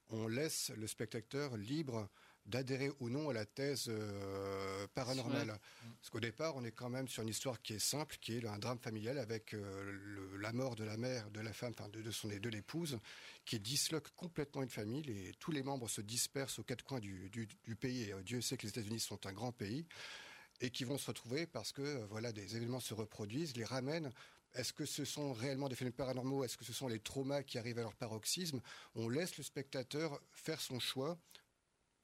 on 0.08 0.26
laisse 0.26 0.70
le 0.70 0.88
spectateur 0.88 1.56
libre 1.56 2.08
d'adhérer 2.48 2.90
ou 3.00 3.10
non 3.10 3.28
à 3.28 3.32
la 3.32 3.44
thèse 3.44 3.86
euh, 3.88 4.86
paranormale. 4.94 5.58
Parce 6.00 6.10
qu'au 6.10 6.20
départ, 6.20 6.56
on 6.56 6.64
est 6.64 6.72
quand 6.72 6.88
même 6.88 7.06
sur 7.06 7.22
une 7.22 7.28
histoire 7.28 7.60
qui 7.60 7.74
est 7.74 7.78
simple, 7.78 8.16
qui 8.20 8.36
est 8.36 8.46
un 8.46 8.58
drame 8.58 8.78
familial 8.78 9.18
avec 9.18 9.54
euh, 9.54 10.38
la 10.40 10.52
mort 10.52 10.74
de 10.74 10.84
la 10.84 10.96
mère, 10.96 11.30
de 11.30 11.40
la 11.40 11.52
femme, 11.52 11.74
enfin 11.78 11.88
de, 11.90 12.10
son 12.10 12.28
de 12.28 12.48
l'épouse, 12.48 12.98
qui 13.44 13.60
disloque 13.60 14.08
complètement 14.16 14.62
une 14.62 14.70
famille. 14.70 15.08
Et 15.10 15.32
tous 15.38 15.52
les 15.52 15.62
membres 15.62 15.88
se 15.88 16.00
dispersent 16.00 16.58
aux 16.58 16.64
quatre 16.64 16.84
coins 16.84 17.00
du, 17.00 17.30
pays. 17.78 18.04
Et 18.04 18.12
euh, 18.12 18.22
Dieu 18.22 18.40
sait 18.40 18.56
que 18.56 18.62
les 18.62 18.70
États-Unis 18.70 19.00
sont 19.00 19.26
un 19.26 19.32
grand 19.32 19.52
pays 19.52 19.86
et 20.60 20.70
qui 20.70 20.84
vont 20.84 20.98
se 20.98 21.06
retrouver 21.06 21.46
parce 21.46 21.70
que 21.70 22.04
voilà 22.06 22.32
des 22.32 22.56
événements 22.56 22.80
se 22.80 22.92
reproduisent, 22.92 23.56
les 23.56 23.64
ramènent 23.64 24.10
est-ce 24.54 24.72
que 24.72 24.86
ce 24.86 25.04
sont 25.04 25.34
réellement 25.34 25.68
des 25.68 25.76
phénomènes 25.76 25.94
paranormaux? 25.94 26.42
Est-ce 26.42 26.56
que 26.56 26.64
ce 26.64 26.72
sont 26.72 26.88
les 26.88 27.00
traumas 27.00 27.42
qui 27.42 27.58
arrivent 27.58 27.78
à 27.78 27.82
leur 27.82 27.94
paroxysme? 27.94 28.60
On 28.94 29.08
laisse 29.08 29.36
le 29.36 29.44
spectateur 29.44 30.18
faire 30.32 30.60
son 30.60 30.80
choix 30.80 31.18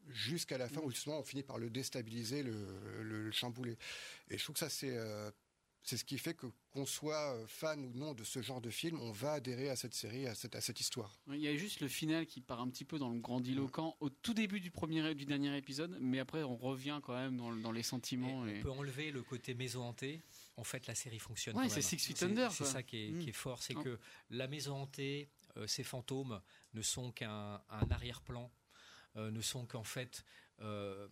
jusqu'à 0.08 0.58
la 0.58 0.68
fin 0.68 0.80
où 0.80 0.90
justement 0.90 1.18
on 1.18 1.24
finit 1.24 1.42
par 1.42 1.58
le 1.58 1.70
déstabiliser, 1.70 2.42
le, 2.42 2.54
le, 3.02 3.30
chambouler. 3.32 3.76
Et 4.30 4.38
je 4.38 4.42
trouve 4.44 4.54
que 4.54 4.60
ça 4.60 4.68
c'est 4.68 4.96
euh, 4.96 5.30
c'est 5.84 5.98
ce 5.98 6.04
qui 6.04 6.18
fait 6.18 6.34
que 6.34 6.46
qu'on 6.70 6.86
soit 6.86 7.36
fan 7.46 7.84
ou 7.84 7.92
non 7.94 8.14
de 8.14 8.24
ce 8.24 8.42
genre 8.42 8.60
de 8.60 8.70
film, 8.70 8.98
on 9.00 9.12
va 9.12 9.34
adhérer 9.34 9.68
à 9.68 9.76
cette 9.76 9.94
série, 9.94 10.26
à 10.26 10.34
cette, 10.34 10.56
à 10.56 10.60
cette 10.60 10.80
histoire. 10.80 11.20
Il 11.28 11.36
y 11.36 11.46
a 11.46 11.54
juste 11.54 11.80
le 11.80 11.88
final 11.88 12.26
qui 12.26 12.40
part 12.40 12.60
un 12.60 12.68
petit 12.68 12.84
peu 12.84 12.98
dans 12.98 13.10
le 13.10 13.20
grandiloquent 13.20 13.96
au 14.00 14.08
tout 14.08 14.34
début 14.34 14.58
du 14.58 14.70
premier 14.72 15.14
du 15.14 15.24
dernier 15.24 15.56
épisode, 15.56 15.96
mais 16.00 16.18
après 16.18 16.42
on 16.42 16.56
revient 16.56 17.00
quand 17.02 17.14
même 17.14 17.36
dans, 17.36 17.54
dans 17.54 17.70
les 17.70 17.84
sentiments. 17.84 18.46
Et 18.46 18.58
On 18.58 18.62
peut 18.62 18.70
enlever 18.72 19.12
le 19.12 19.22
côté 19.22 19.54
maison 19.54 19.84
hantée. 19.84 20.22
En 20.56 20.64
fait, 20.64 20.86
la 20.86 20.94
série 20.94 21.18
fonctionne. 21.18 21.56
Ouais, 21.56 21.68
c'est 21.68 21.82
Six 21.82 21.98
Feet 21.98 22.22
Under. 22.22 22.50
C'est 22.50 22.64
ça 22.64 22.82
qui 22.82 22.96
est, 22.96 23.18
qui 23.18 23.28
est 23.28 23.32
mm. 23.32 23.34
fort, 23.34 23.62
c'est 23.62 23.74
que 23.74 23.98
la 24.30 24.48
maison 24.48 24.74
hantée, 24.74 25.28
euh, 25.56 25.66
ces 25.66 25.84
fantômes 25.84 26.40
ne 26.72 26.82
sont 26.82 27.12
qu'un 27.12 27.60
arrière-plan 27.68 28.50
ne 29.16 29.40
sont 29.40 29.66
qu'en 29.66 29.84
fait 29.84 30.24
euh, 30.60 31.08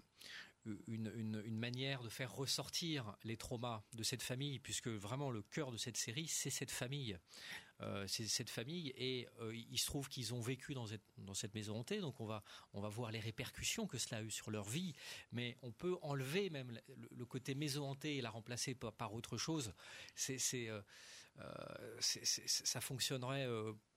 une, 0.86 1.59
manière 1.59 2.05
de 2.05 2.09
faire 2.09 2.32
ressortir 2.32 3.16
les 3.24 3.36
traumas 3.36 3.82
de 3.94 4.05
cette 4.05 4.22
famille, 4.22 4.61
puisque 4.61 4.86
vraiment 4.86 5.32
le 5.32 5.42
cœur 5.42 5.72
de 5.72 5.76
cette 5.76 5.96
série, 5.96 6.28
c'est 6.28 6.50
cette 6.50 6.70
famille. 6.70 7.18
Euh, 7.80 8.07
c'est 8.07 8.28
cette 8.28 8.50
famille 8.50 8.92
et 8.96 9.26
il 9.53 9.78
se 9.78 9.86
trouve 9.86 10.09
qu'ils 10.09 10.34
ont 10.34 10.40
vécu 10.40 10.72
dans 10.72 10.86
cette, 10.86 11.55
maison 11.55 11.78
hantée, 11.78 11.98
donc 12.00 12.20
on 12.20 12.26
va, 12.26 12.44
on 12.74 12.80
va 12.80 12.88
voir 12.88 13.11
les 13.11 13.18
répercussions 13.18 13.88
que 13.88 13.98
cela 13.98 14.18
a 14.18 14.22
eu 14.22 14.30
sur 14.30 14.53
leur 14.53 14.68
vie, 14.68 14.94
mais 15.32 15.57
on 15.62 15.72
peut 15.72 15.96
enlever 16.03 16.48
même 16.48 16.78
le, 17.11 17.24
côté 17.24 17.57
maison 17.57 17.90
hantée 17.90 18.18
et 18.18 18.20
la 18.20 18.30
remplacer 18.30 18.76
par, 18.76 19.12
autre 19.12 19.36
chose. 19.36 19.74
C'est, 20.14 20.38
ça 21.98 22.80
fonctionnerait 22.80 23.48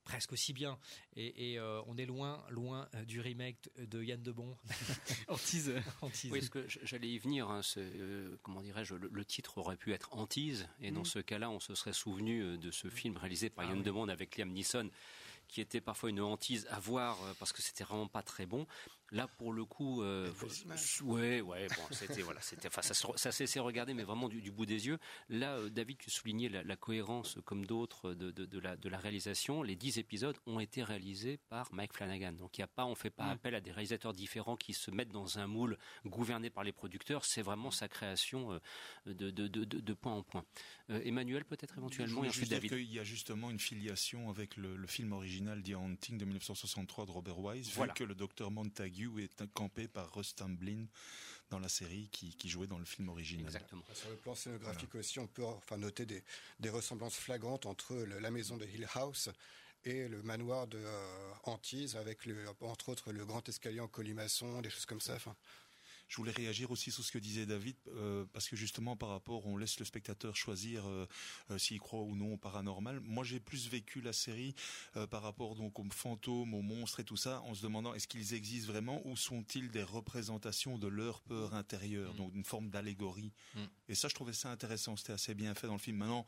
presque 0.05 0.31
aussi 0.31 0.53
bien. 0.53 0.77
Et, 1.17 1.59
euh, 1.59 1.81
on 1.87 1.97
est 1.97 2.05
loin, 2.05 2.41
loin 2.49 2.87
euh, 2.95 3.03
du 3.03 3.19
remake 3.19 3.69
de 3.77 4.01
Yann 4.01 4.21
Debon. 4.21 4.55
Antise. 5.27 5.73
Antise. 6.01 6.31
Oui, 6.35 6.41
ce 6.41 6.49
que 6.49 6.65
j'allais 6.83 7.09
y 7.09 7.17
venir. 7.17 7.49
Hein, 7.49 7.61
euh, 7.77 8.37
comment 8.43 8.61
dirais-je 8.61 8.95
le, 8.95 9.25
titre 9.25 9.57
aurait 9.57 9.75
pu 9.75 9.93
être 9.93 10.13
Antise, 10.13 10.67
et 10.79 10.91
dans 10.91 11.01
mm. 11.01 11.05
ce 11.05 11.19
cas-là, 11.19 11.49
on 11.49 11.59
se 11.59 11.75
serait 11.75 11.93
souvenu 11.93 12.57
de 12.57 12.71
ce 12.71 12.89
film 12.89 13.17
réalisé 13.17 13.49
par 13.49 13.65
ah 13.65 13.69
Yann 13.69 13.83
Debon 13.83 14.07
avec 14.07 14.37
Liam 14.37 14.51
Neeson 14.51 14.89
qui 15.47 15.61
était 15.61 15.81
parfois 15.81 16.09
une 16.09 16.21
hantise 16.21 16.67
à 16.71 16.79
voir 16.79 17.17
parce 17.37 17.53
que 17.53 17.61
c'était 17.61 17.83
vraiment 17.83 18.07
pas 18.07 18.23
très 18.23 18.47
bon. 18.47 18.65
Là, 19.11 19.27
pour 19.27 19.53
le 19.53 19.65
coup, 19.65 20.01
euh, 20.01 20.31
ouais, 21.03 21.41
ouais, 21.41 21.67
bon, 21.67 21.83
c'était 21.91 22.21
voilà, 22.23 22.41
c'était, 22.41 22.67
enfin, 22.67 22.81
ça, 22.81 22.93
ça 23.15 23.31
s'est 23.31 23.59
regardé, 23.59 23.93
mais 23.93 24.03
vraiment 24.03 24.27
du, 24.27 24.51
bout 24.51 24.65
des 24.65 24.87
yeux. 24.87 24.97
Là, 25.29 25.57
euh, 25.57 25.69
David, 25.69 25.97
tu 25.99 26.09
soulignais 26.09 26.49
la, 26.49 26.75
cohérence, 26.75 27.37
comme 27.45 27.65
d'autres, 27.65 28.13
de, 28.13 28.31
de, 28.31 28.59
la, 28.59 28.75
de 28.75 28.89
la 28.89 28.97
réalisation. 28.97 29.61
Les 29.61 29.75
dix 29.75 29.99
épisodes 29.99 30.35
ont 30.47 30.59
été 30.59 30.83
réalisés 30.83 31.39
par 31.49 31.71
Mike 31.73 31.93
Flanagan. 31.93 32.33
Donc, 32.33 32.57
il 32.57 32.61
y 32.61 32.63
a 32.63 32.67
pas, 32.67 32.85
on 32.85 32.95
fait 32.95 33.09
pas 33.09 33.25
appel 33.25 33.53
à 33.55 33.61
des 33.61 33.71
réalisateurs 33.71 34.13
différents 34.13 34.55
qui 34.55 34.73
se 34.73 34.89
mettent 34.91 35.11
dans 35.11 35.37
un 35.39 35.47
moule 35.47 35.77
gouverné 36.05 36.49
par 36.49 36.63
les 36.63 36.71
producteurs. 36.71 37.25
C'est 37.25 37.41
vraiment 37.41 37.71
sa 37.71 37.87
création 37.87 38.53
euh, 38.53 38.59
de, 39.05 39.29
de, 39.29 39.47
de, 39.47 39.63
de, 39.63 39.93
point 39.93 40.13
en 40.13 40.23
point. 40.23 40.45
Euh, 40.89 41.01
Emmanuel, 41.03 41.45
peut-être 41.45 41.77
éventuellement. 41.77 42.23
Je 42.23 42.31
juste 42.31 42.51
David. 42.51 42.71
Il 42.73 42.93
y 42.93 42.99
a 42.99 43.03
justement 43.03 43.51
une 43.51 43.59
filiation 43.59 44.29
avec 44.29 44.57
le, 44.57 44.75
le, 44.75 44.87
film 44.87 45.13
original 45.13 45.61
The 45.61 45.73
Haunting 45.75 46.17
de 46.17 46.25
1963 46.25 47.05
de 47.05 47.11
Robert 47.11 47.39
Wise, 47.39 47.69
vu 47.69 47.87
que 47.93 48.03
le 48.03 48.15
docteur 48.15 48.51
Montague 49.03 49.19
est 49.23 49.53
campé 49.53 49.87
par 49.87 50.13
Russ 50.13 50.35
Tamblyn 50.35 50.85
dans 51.49 51.59
la 51.59 51.69
série 51.69 52.09
qui, 52.11 52.49
jouait 52.49 52.67
dans 52.67 52.79
le 52.79 52.85
film 52.85 53.09
original. 53.09 53.45
Exactement. 53.45 53.83
Sur 53.93 54.09
le 54.09 54.15
plan 54.15 54.35
scénographique 54.35 54.95
aussi, 54.95 55.19
on 55.19 55.27
peut 55.27 55.43
enfin 55.43 55.77
noter 55.77 56.05
des, 56.05 56.23
des 56.59 56.69
ressemblances 56.69 57.15
flagrantes 57.15 57.65
entre 57.65 57.95
la 57.95 58.31
maison 58.31 58.57
de 58.57 58.65
Hill 58.65 58.87
House 58.95 59.29
et 59.83 60.07
le 60.07 60.23
manoir 60.23 60.67
de 60.67 60.79
euh, 60.79 61.33
Antise 61.43 61.95
avec 61.95 62.25
le, 62.25 62.45
entre 62.61 62.89
autres 62.89 63.11
le 63.11 63.25
grand 63.25 63.47
escalier 63.47 63.79
en 63.79 63.87
colimaçon, 63.87 64.61
des 64.61 64.69
choses 64.69 64.85
comme 64.85 65.01
ça. 65.01 65.13
Enfin, 65.15 65.35
je 66.07 66.17
voulais 66.17 66.31
réagir 66.31 66.71
aussi 66.71 66.91
sur 66.91 67.03
ce 67.03 67.11
que 67.11 67.17
disait 67.17 67.45
David, 67.45 67.75
euh, 67.87 68.25
parce 68.33 68.47
que 68.47 68.55
justement 68.55 68.95
par 68.95 69.09
rapport, 69.09 69.45
on 69.47 69.57
laisse 69.57 69.79
le 69.79 69.85
spectateur 69.85 70.35
choisir 70.35 70.85
euh, 70.85 71.07
euh, 71.51 71.57
s'il 71.57 71.79
croit 71.79 72.01
ou 72.01 72.15
non 72.15 72.33
au 72.33 72.37
paranormal. 72.37 72.99
Moi, 72.99 73.23
j'ai 73.23 73.39
plus 73.39 73.69
vécu 73.69 74.01
la 74.01 74.13
série 74.13 74.55
par 75.09 75.21
rapport 75.21 75.55
donc 75.55 75.79
aux 75.79 75.85
fantômes, 75.91 76.53
aux 76.53 76.61
monstres 76.61 76.99
et 76.99 77.03
tout 77.03 77.17
ça, 77.17 77.41
en 77.41 77.53
se 77.53 77.61
demandant 77.61 77.93
est-ce 77.93 78.07
qu'ils 78.07 78.33
existent 78.33 78.71
vraiment 78.71 79.01
ou 79.05 79.15
sont-ils 79.15 79.69
des 79.69 79.83
représentations 79.83 80.77
de 80.77 80.87
leur 80.87 81.21
peur 81.21 81.53
intérieure, 81.53 82.13
mm. 82.13 82.17
donc 82.17 82.35
une 82.35 82.43
forme 82.43 82.69
d'allégorie. 82.69 83.31
Mm. 83.55 83.59
Et 83.89 83.95
ça, 83.95 84.07
je 84.07 84.15
trouvais 84.15 84.33
ça 84.33 84.51
intéressant. 84.51 84.95
C'était 84.95 85.13
assez 85.13 85.33
bien 85.33 85.53
fait 85.55 85.67
dans 85.67 85.73
le 85.73 85.79
film. 85.79 85.97
Maintenant 85.97 86.25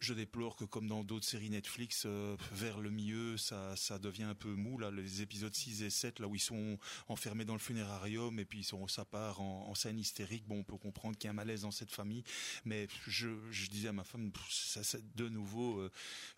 je 0.00 0.14
déplore 0.14 0.56
que 0.56 0.64
comme 0.64 0.86
dans 0.86 1.02
d'autres 1.02 1.26
séries 1.26 1.50
Netflix, 1.50 2.04
euh, 2.06 2.36
vers 2.52 2.80
le 2.80 2.90
milieu, 2.90 3.36
ça, 3.36 3.74
ça 3.76 3.98
devient 3.98 4.24
un 4.24 4.34
peu 4.34 4.54
mou. 4.54 4.78
Là, 4.78 4.90
les 4.90 5.22
épisodes 5.22 5.54
6 5.54 5.82
et 5.82 5.90
7, 5.90 6.20
là 6.20 6.28
où 6.28 6.34
ils 6.34 6.40
sont 6.40 6.78
enfermés 7.08 7.44
dans 7.44 7.54
le 7.54 7.58
funérarium 7.58 8.38
et 8.38 8.44
puis 8.44 8.60
ils 8.60 8.64
sont, 8.64 8.86
ça 8.88 9.04
part 9.04 9.40
en, 9.40 9.74
scène 9.74 9.98
hystérique. 9.98 10.46
Bon, 10.46 10.58
on 10.58 10.64
peut 10.64 10.76
comprendre 10.76 11.16
qu'il 11.16 11.26
y 11.26 11.28
a 11.28 11.30
un 11.30 11.34
malaise 11.34 11.62
dans 11.62 11.70
cette 11.70 11.90
famille. 11.90 12.24
Mais 12.64 12.88
je, 13.06 13.28
je 13.50 13.68
disais 13.68 13.88
à 13.88 13.92
ma 13.92 14.04
femme, 14.04 14.32
ça, 14.50 14.82
c'est 14.82 15.14
de 15.14 15.28
nouveau 15.28 15.78
euh, 15.78 15.90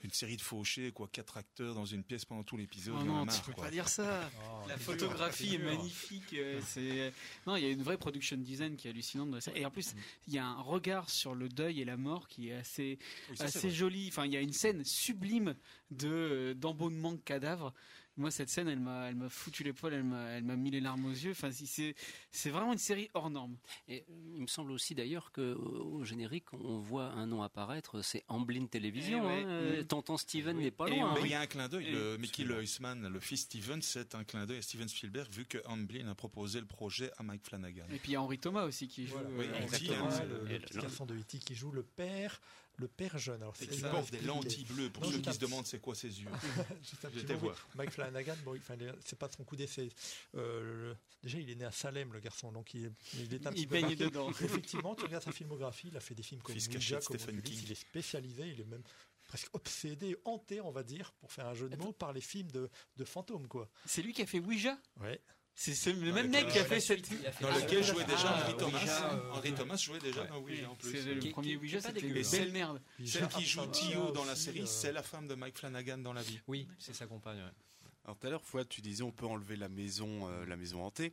une 0.05 0.11
série 0.11 0.37
de 0.37 0.43
fauchés, 0.43 0.93
quoi. 0.93 1.09
Quatre 1.11 1.37
acteurs 1.37 1.75
dans 1.75 1.87
une 1.87 2.03
pièce 2.03 2.25
pendant 2.25 2.43
tout 2.43 2.57
l'épisode. 2.57 2.97
Oh 3.01 3.05
non, 3.05 3.27
tu 3.27 3.41
peux 3.43 3.53
pas 3.53 3.71
dire 3.71 3.89
ça. 3.89 4.31
Oh, 4.43 4.67
la 4.69 4.79
photographie 4.79 5.55
est 5.55 5.59
magnifique. 5.59 6.33
Euh, 6.35 6.61
c'est 6.67 7.13
non, 7.47 7.57
il 7.57 7.63
y 7.63 7.67
a 7.67 7.71
une 7.71 7.83
vraie 7.83 7.99
production 7.99 8.37
design 8.37 8.77
qui 8.77 8.89
est 8.89 8.91
hallucinante. 8.91 9.49
Et 9.55 9.65
en 9.65 9.71
plus, 9.71 9.95
il 10.27 10.35
y 10.35 10.39
a 10.39 10.47
un 10.47 10.61
regard 10.61 11.11
sur 11.11 11.35
le 11.35 11.49
deuil 11.49 11.81
et 11.81 11.85
la 11.85 11.97
mort 11.97 12.29
qui 12.29 12.49
est 12.49 12.55
assez 12.55 12.99
c'est 13.51 13.71
joli. 13.71 14.09
Enfin, 14.09 14.27
il 14.27 14.33
y 14.33 14.37
a 14.37 14.41
une 14.41 14.53
scène 14.53 14.85
sublime 14.85 15.55
de 15.91 16.09
euh, 16.09 16.55
d'embonnement 16.55 17.13
de 17.13 17.21
cadavres 17.21 17.73
moi 18.17 18.31
cette 18.31 18.49
scène 18.49 18.69
elle 18.69 18.81
m'a 18.81 19.09
elle 19.09 19.17
m'a 19.17 19.29
foutu 19.29 19.65
les 19.65 19.73
poils 19.73 19.95
elle 19.95 20.05
m'a 20.05 20.29
elle 20.31 20.45
m'a 20.45 20.57
mis 20.57 20.71
les 20.71 20.81
larmes 20.81 21.07
aux 21.07 21.11
yeux 21.11 21.31
enfin 21.31 21.51
c'est 21.53 21.95
c'est 22.31 22.51
vraiment 22.51 22.73
une 22.73 22.79
série 22.79 23.09
hors 23.15 23.31
norme 23.31 23.57
et 23.89 24.05
euh, 24.11 24.15
il 24.35 24.43
me 24.43 24.47
semble 24.47 24.73
aussi 24.73 24.95
d'ailleurs 24.95 25.33
que 25.33 25.55
au 25.55 26.05
générique 26.05 26.53
on 26.53 26.79
voit 26.79 27.07
un 27.13 27.27
nom 27.27 27.43
apparaître 27.43 28.03
c'est 28.03 28.25
Amblin 28.29 28.67
Télévision 28.67 29.29
eh 29.31 29.43
hein, 29.43 29.49
euh, 29.49 29.83
tonton 29.85 30.17
Steven 30.17 30.59
n'est 30.59 30.71
pas 30.71 30.89
loin 30.89 31.15
il 31.23 31.31
y 31.31 31.35
a 31.35 31.41
un 31.41 31.47
clin 31.47 31.69
d'œil 31.69 31.91
le 31.93 32.17
Mickey 32.19 32.45
Leisman 32.45 33.09
le 33.09 33.21
fils 33.21 33.43
Steven 33.43 33.81
c'est 33.83 34.15
un 34.15 34.25
clin 34.25 34.47
d'œil 34.47 34.59
à 34.59 34.63
Steven 34.63 34.89
Spielberg 34.89 35.33
vu 35.33 35.47
que 35.47 35.59
Amblin 35.67 36.09
a 36.09 36.15
proposé 36.15 36.61
le 36.61 36.67
projet 36.67 37.11
à 37.17 37.23
Mike 37.23 37.45
Flanagan 37.45 37.87
et 37.91 37.99
puis 37.99 38.11
il 38.11 38.13
y 38.13 38.17
a 38.17 38.23
Henri 38.23 38.39
Thomas 38.39 38.65
aussi 38.65 38.89
qui 38.89 39.07
joue 39.07 39.17
oui, 39.39 39.47
hein, 39.47 39.61
le, 40.29 40.59
petit 40.59 40.79
garçon 40.79 41.07
de 41.07 41.15
E.T. 41.15 41.39
qui 41.39 41.55
joue 41.55 41.73
le 41.73 41.83
père 41.83 42.41
le 42.81 42.89
père 42.89 43.19
jeune. 43.19 43.43
Alors, 43.43 43.55
il 43.61 43.81
porte 43.83 44.11
des 44.11 44.21
lentilles 44.23 44.65
bleues 44.65 44.91
pour 44.91 45.05
ceux 45.05 45.19
qui 45.19 45.33
se 45.33 45.39
demandent 45.39 45.67
c'est 45.67 45.81
quoi 45.81 45.95
ses 45.95 46.21
yeux. 46.21 46.29
J'étais 47.15 47.35
voir. 47.35 47.69
Mike 47.77 47.91
Flanagan, 47.91 48.37
bon, 48.45 48.57
enfin, 48.57 48.75
c'est 49.05 49.19
pas 49.19 49.29
son 49.29 49.45
coup 49.45 49.57
d'essai. 49.57 49.91
Euh, 50.35 50.95
déjà, 51.23 51.39
il 51.39 51.51
est 51.51 51.55
né 51.55 51.65
à 51.65 51.73
Salem, 51.73 52.13
le 52.13 52.21
garçon, 52.21 52.51
donc 52.53 52.75
il, 52.75 52.93
il 53.15 53.35
est 53.35 53.47
un 53.47 53.53
petit 53.53 53.63
il 53.63 53.69
baigne 53.69 53.95
dedans. 53.95 54.31
Effectivement, 54.41 54.95
tu 54.95 55.05
regardes 55.05 55.25
sa 55.25 55.33
filmographie, 55.33 55.89
il 55.89 55.97
a 55.97 56.01
fait 56.01 56.15
des 56.15 56.23
films 56.23 56.41
comme 56.43 56.57
Ninja, 56.57 57.01
comme 57.01 57.19
Stephen 57.19 57.43
King. 57.43 57.61
il 57.65 57.73
est 57.73 57.81
spécialisé, 57.81 58.49
il 58.49 58.61
est 58.61 58.67
même 58.67 58.83
presque 59.25 59.55
obsédé, 59.55 60.17
hanté, 60.25 60.61
on 60.61 60.73
va 60.73 60.83
dire, 60.83 61.13
pour 61.21 61.31
faire 61.31 61.47
un 61.47 61.55
jeu 61.55 61.69
de 61.69 61.77
mots 61.77 61.93
par 61.93 62.13
les 62.13 62.21
films 62.21 62.51
de, 62.51 62.69
de 62.97 63.05
fantômes, 63.05 63.47
quoi. 63.47 63.69
C'est 63.87 64.03
lui 64.03 64.13
qui 64.13 64.23
a 64.23 64.27
fait 64.27 64.41
Ouija? 64.41 64.77
Ouais. 65.01 65.21
C'est 65.63 65.93
le 65.93 66.11
même 66.11 66.31
mec 66.31 66.49
qui 66.49 66.59
a 66.59 66.65
fait 66.65 66.81
cette. 66.81 67.07
Dans 67.43 67.51
lequel 67.51 67.85
jouait 67.85 68.05
déjà 68.05 68.35
Henry 68.35 68.57
Thomas. 68.57 69.31
Henry 69.35 69.53
Thomas 69.53 69.77
jouait 69.77 69.99
déjà 69.99 70.25
dans 70.25 70.39
Ouija 70.39 70.71
en 70.71 70.75
plus. 70.75 70.91
C'est 70.91 71.15
le 71.15 71.31
premier 71.31 71.57
Ouija, 71.57 71.83
c'était 71.83 72.01
une 72.01 72.17
Et 72.17 72.23
belle 72.23 72.51
merde. 72.51 72.81
Celle 73.05 73.29
qui 73.29 73.45
joue 73.45 73.67
Tio 73.67 74.11
dans 74.13 74.25
la 74.25 74.35
série, 74.37 74.67
c'est 74.67 74.93
la 74.93 75.03
femme 75.03 75.29
de 75.29 75.35
Mike 75.35 75.59
Flanagan 75.59 75.99
dans 75.99 76.15
la 76.15 76.23
vie. 76.23 76.41
Oui, 76.49 76.67
c'est 76.79 76.95
sa 76.95 77.07
compagne. 77.07 77.43
Alors 78.07 78.17
tout 78.17 78.27
à 78.27 78.31
l'heure, 78.31 78.43
Fouad, 78.43 78.67
tu 78.71 78.81
disais 78.81 79.03
on 79.03 79.13
peut 79.13 79.27
enlever 79.27 79.57
la 79.57 79.69
maison, 79.69 80.27
euh, 80.31 80.47
la 80.47 80.57
maison 80.57 80.83
hantée, 80.83 81.13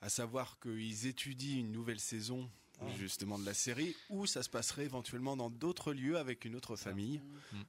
à 0.00 0.08
savoir 0.08 0.58
qu'ils 0.58 1.06
étudient 1.06 1.58
une 1.58 1.70
nouvelle 1.70 2.00
saison 2.00 2.50
justement 2.98 3.38
de 3.38 3.44
la 3.46 3.54
série 3.54 3.94
où 4.08 4.26
ça 4.26 4.42
se 4.42 4.48
passerait 4.50 4.84
éventuellement 4.84 5.36
dans 5.36 5.50
d'autres 5.50 5.92
lieux 5.92 6.16
avec 6.18 6.44
une 6.44 6.56
autre 6.56 6.76
famille. 6.76 7.20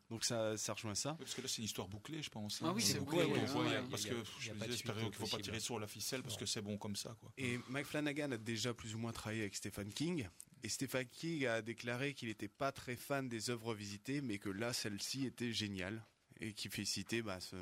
Donc 0.09 0.23
ça, 0.23 0.57
ça 0.57 0.73
rejoint 0.73 0.95
ça. 0.95 1.15
Parce 1.19 1.33
que 1.33 1.41
là, 1.41 1.47
c'est 1.47 1.57
une 1.59 1.65
histoire 1.65 1.87
bouclée, 1.87 2.21
je 2.21 2.29
pense. 2.29 2.59
Ah 2.63 2.71
oui, 2.73 2.81
c'est 2.81 2.99
Donc, 2.99 3.09
bouclé, 3.09 3.25
ouais, 3.25 3.31
ouais, 3.39 3.83
Parce 3.89 4.03
y 4.05 4.09
a- 4.09 4.11
que 4.11 4.15
y 4.15 4.19
a 4.19 4.21
je 4.69 4.81
qu'il 4.83 4.91
ne 4.91 5.11
faut 5.11 5.27
pas 5.27 5.41
tirer 5.41 5.59
sur 5.59 5.79
la 5.79 5.87
ficelle 5.87 6.23
parce 6.23 6.37
que 6.37 6.45
c'est 6.45 6.61
bon 6.61 6.77
comme 6.77 6.95
ça. 6.95 7.15
Quoi. 7.19 7.31
Et 7.37 7.59
Mike 7.69 7.87
Flanagan 7.87 8.31
a 8.31 8.37
déjà 8.37 8.73
plus 8.73 8.95
ou 8.95 8.97
moins 8.99 9.11
travaillé 9.11 9.41
avec 9.41 9.55
Stephen 9.55 9.91
King. 9.93 10.27
Et 10.63 10.69
Stephen 10.69 11.07
King 11.09 11.45
a 11.45 11.61
déclaré 11.61 12.13
qu'il 12.13 12.29
n'était 12.29 12.47
pas 12.47 12.71
très 12.71 12.95
fan 12.95 13.27
des 13.27 13.49
œuvres 13.49 13.73
visitées, 13.73 14.21
mais 14.21 14.37
que 14.37 14.49
là, 14.49 14.71
celle-ci 14.73 15.25
était 15.25 15.51
géniale. 15.51 16.05
Et 16.39 16.53
qui 16.53 16.67
félicitait 16.69 17.21
bah, 17.21 17.39
ce 17.39 17.55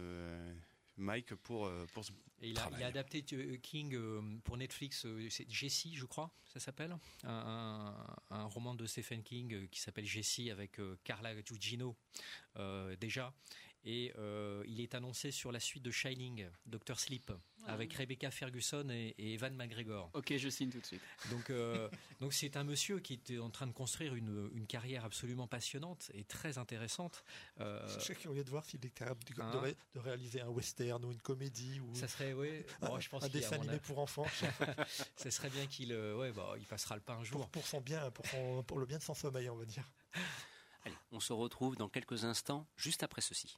Mike 0.97 1.35
pour, 1.35 1.65
euh, 1.65 1.85
pour 1.93 2.05
ce 2.05 2.11
Et 2.41 2.49
il 2.49 2.57
a, 2.57 2.61
travail. 2.61 2.79
il 2.79 2.83
a 2.83 2.87
adapté 2.87 3.23
euh, 3.33 3.57
King 3.57 3.93
euh, 3.95 4.21
pour 4.43 4.57
Netflix, 4.57 5.05
euh, 5.05 5.27
c'est 5.29 5.49
Jessie, 5.49 5.95
je 5.95 6.05
crois, 6.05 6.31
ça 6.45 6.59
s'appelle. 6.59 6.97
Un, 7.23 7.29
un- 7.29 8.15
un 8.35 8.43
roman 8.45 8.73
de 8.75 8.85
Stephen 8.85 9.21
King 9.23 9.67
qui 9.69 9.79
s'appelle 9.79 10.05
Jessie 10.05 10.49
avec 10.49 10.79
Carla 11.03 11.35
Gugino, 11.41 11.95
euh, 12.57 12.95
déjà. 12.95 13.33
Et 13.83 14.13
euh, 14.19 14.63
il 14.67 14.79
est 14.79 14.93
annoncé 14.93 15.31
sur 15.31 15.51
la 15.51 15.59
suite 15.59 15.81
de 15.81 15.89
Shining, 15.89 16.47
Doctor 16.67 16.99
Sleep, 16.99 17.31
avec 17.65 17.91
Rebecca 17.93 18.29
Ferguson 18.29 18.87
et, 18.91 19.15
et 19.17 19.33
Evan 19.33 19.55
McGregor. 19.55 20.11
Ok, 20.13 20.35
je 20.37 20.49
signe 20.49 20.69
tout 20.69 20.79
de 20.79 20.85
suite. 20.85 21.01
Donc, 21.31 21.49
euh, 21.49 21.89
donc 22.19 22.31
c'est 22.33 22.57
un 22.57 22.63
monsieur 22.63 22.99
qui 22.99 23.13
était 23.13 23.39
en 23.39 23.49
train 23.49 23.65
de 23.65 23.71
construire 23.71 24.13
une, 24.13 24.51
une 24.53 24.67
carrière 24.67 25.03
absolument 25.03 25.47
passionnante 25.47 26.11
et 26.13 26.23
très 26.25 26.59
intéressante. 26.59 27.23
Euh, 27.59 27.87
Je 27.87 27.99
suis 28.03 28.15
curieux 28.15 28.43
de 28.43 28.49
voir 28.51 28.65
s'il 28.65 28.85
est 28.85 28.89
capable 28.91 29.23
de, 29.23 29.33
de 29.33 29.41
Hein 29.41 29.59
ré- 29.61 29.77
de 29.95 29.99
réaliser 29.99 30.41
un 30.41 30.49
western 30.49 31.03
ou 31.03 31.11
une 31.11 31.21
comédie 31.21 31.79
ou 31.79 31.95
ça 31.95 32.07
serait, 32.07 32.33
oui, 32.33 32.63
bon, 32.81 32.99
je 32.99 33.09
pense 33.09 33.23
un 33.23 33.29
qu'il 33.29 33.41
y 33.41 33.43
a, 33.43 33.49
dessin 33.49 33.55
animé 33.61 33.79
pour 33.79 33.97
enfants. 33.97 34.27
Ça 35.15 35.31
serait 35.31 35.49
bien 35.49 35.65
qu'il, 35.65 35.91
euh, 35.91 36.15
ouais, 36.17 36.31
bah, 36.31 36.53
il 36.57 36.65
passera 36.65 36.95
le 36.95 37.01
pas 37.01 37.13
un 37.13 37.23
jour. 37.23 37.39
pour, 37.41 37.49
pour 37.49 37.67
son 37.67 37.81
bien, 37.81 38.11
pour, 38.11 38.25
son- 38.27 38.63
pour 38.63 38.77
le 38.79 38.85
bien 38.85 38.99
de 38.99 39.03
son 39.03 39.15
sommeil, 39.15 39.49
on 39.49 39.55
va 39.55 39.65
dire. 39.65 39.85
Allez, 40.85 40.95
on 41.11 41.19
se 41.19 41.33
retrouve 41.33 41.75
dans 41.75 41.89
quelques 41.89 42.25
instants, 42.25 42.67
juste 42.75 43.03
après 43.03 43.21
ceci. 43.21 43.57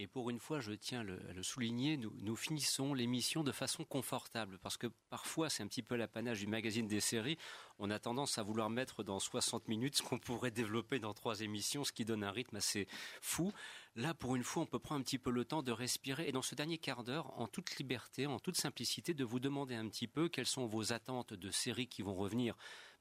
Et 0.00 0.06
pour 0.06 0.30
une 0.30 0.38
fois, 0.38 0.60
je 0.60 0.70
tiens 0.72 1.00
à 1.00 1.32
le 1.32 1.42
souligner, 1.42 1.96
nous, 1.96 2.12
nous 2.20 2.36
finissons 2.36 2.94
l'émission 2.94 3.42
de 3.42 3.50
façon 3.50 3.84
confortable, 3.84 4.56
parce 4.62 4.76
que 4.76 4.86
parfois 5.10 5.50
c'est 5.50 5.64
un 5.64 5.66
petit 5.66 5.82
peu 5.82 5.96
l'apanage 5.96 6.38
du 6.38 6.46
magazine 6.46 6.86
des 6.86 7.00
séries. 7.00 7.36
On 7.80 7.90
a 7.90 7.98
tendance 7.98 8.38
à 8.38 8.44
vouloir 8.44 8.70
mettre 8.70 9.02
dans 9.02 9.18
60 9.18 9.66
minutes 9.66 9.96
ce 9.96 10.02
qu'on 10.02 10.20
pourrait 10.20 10.52
développer 10.52 11.00
dans 11.00 11.14
trois 11.14 11.40
émissions, 11.40 11.82
ce 11.82 11.90
qui 11.90 12.04
donne 12.04 12.22
un 12.22 12.30
rythme 12.30 12.54
assez 12.54 12.86
fou. 13.20 13.52
Là, 13.96 14.14
pour 14.14 14.36
une 14.36 14.44
fois, 14.44 14.62
on 14.62 14.66
peut 14.66 14.78
prendre 14.78 15.00
un 15.00 15.04
petit 15.04 15.18
peu 15.18 15.32
le 15.32 15.44
temps 15.44 15.64
de 15.64 15.72
respirer 15.72 16.28
et 16.28 16.32
dans 16.32 16.42
ce 16.42 16.54
dernier 16.54 16.78
quart 16.78 17.02
d'heure, 17.02 17.36
en 17.36 17.48
toute 17.48 17.76
liberté, 17.78 18.28
en 18.28 18.38
toute 18.38 18.56
simplicité, 18.56 19.14
de 19.14 19.24
vous 19.24 19.40
demander 19.40 19.74
un 19.74 19.88
petit 19.88 20.06
peu 20.06 20.28
quelles 20.28 20.46
sont 20.46 20.66
vos 20.66 20.92
attentes 20.92 21.34
de 21.34 21.50
séries 21.50 21.88
qui 21.88 22.02
vont 22.02 22.14
revenir. 22.14 22.54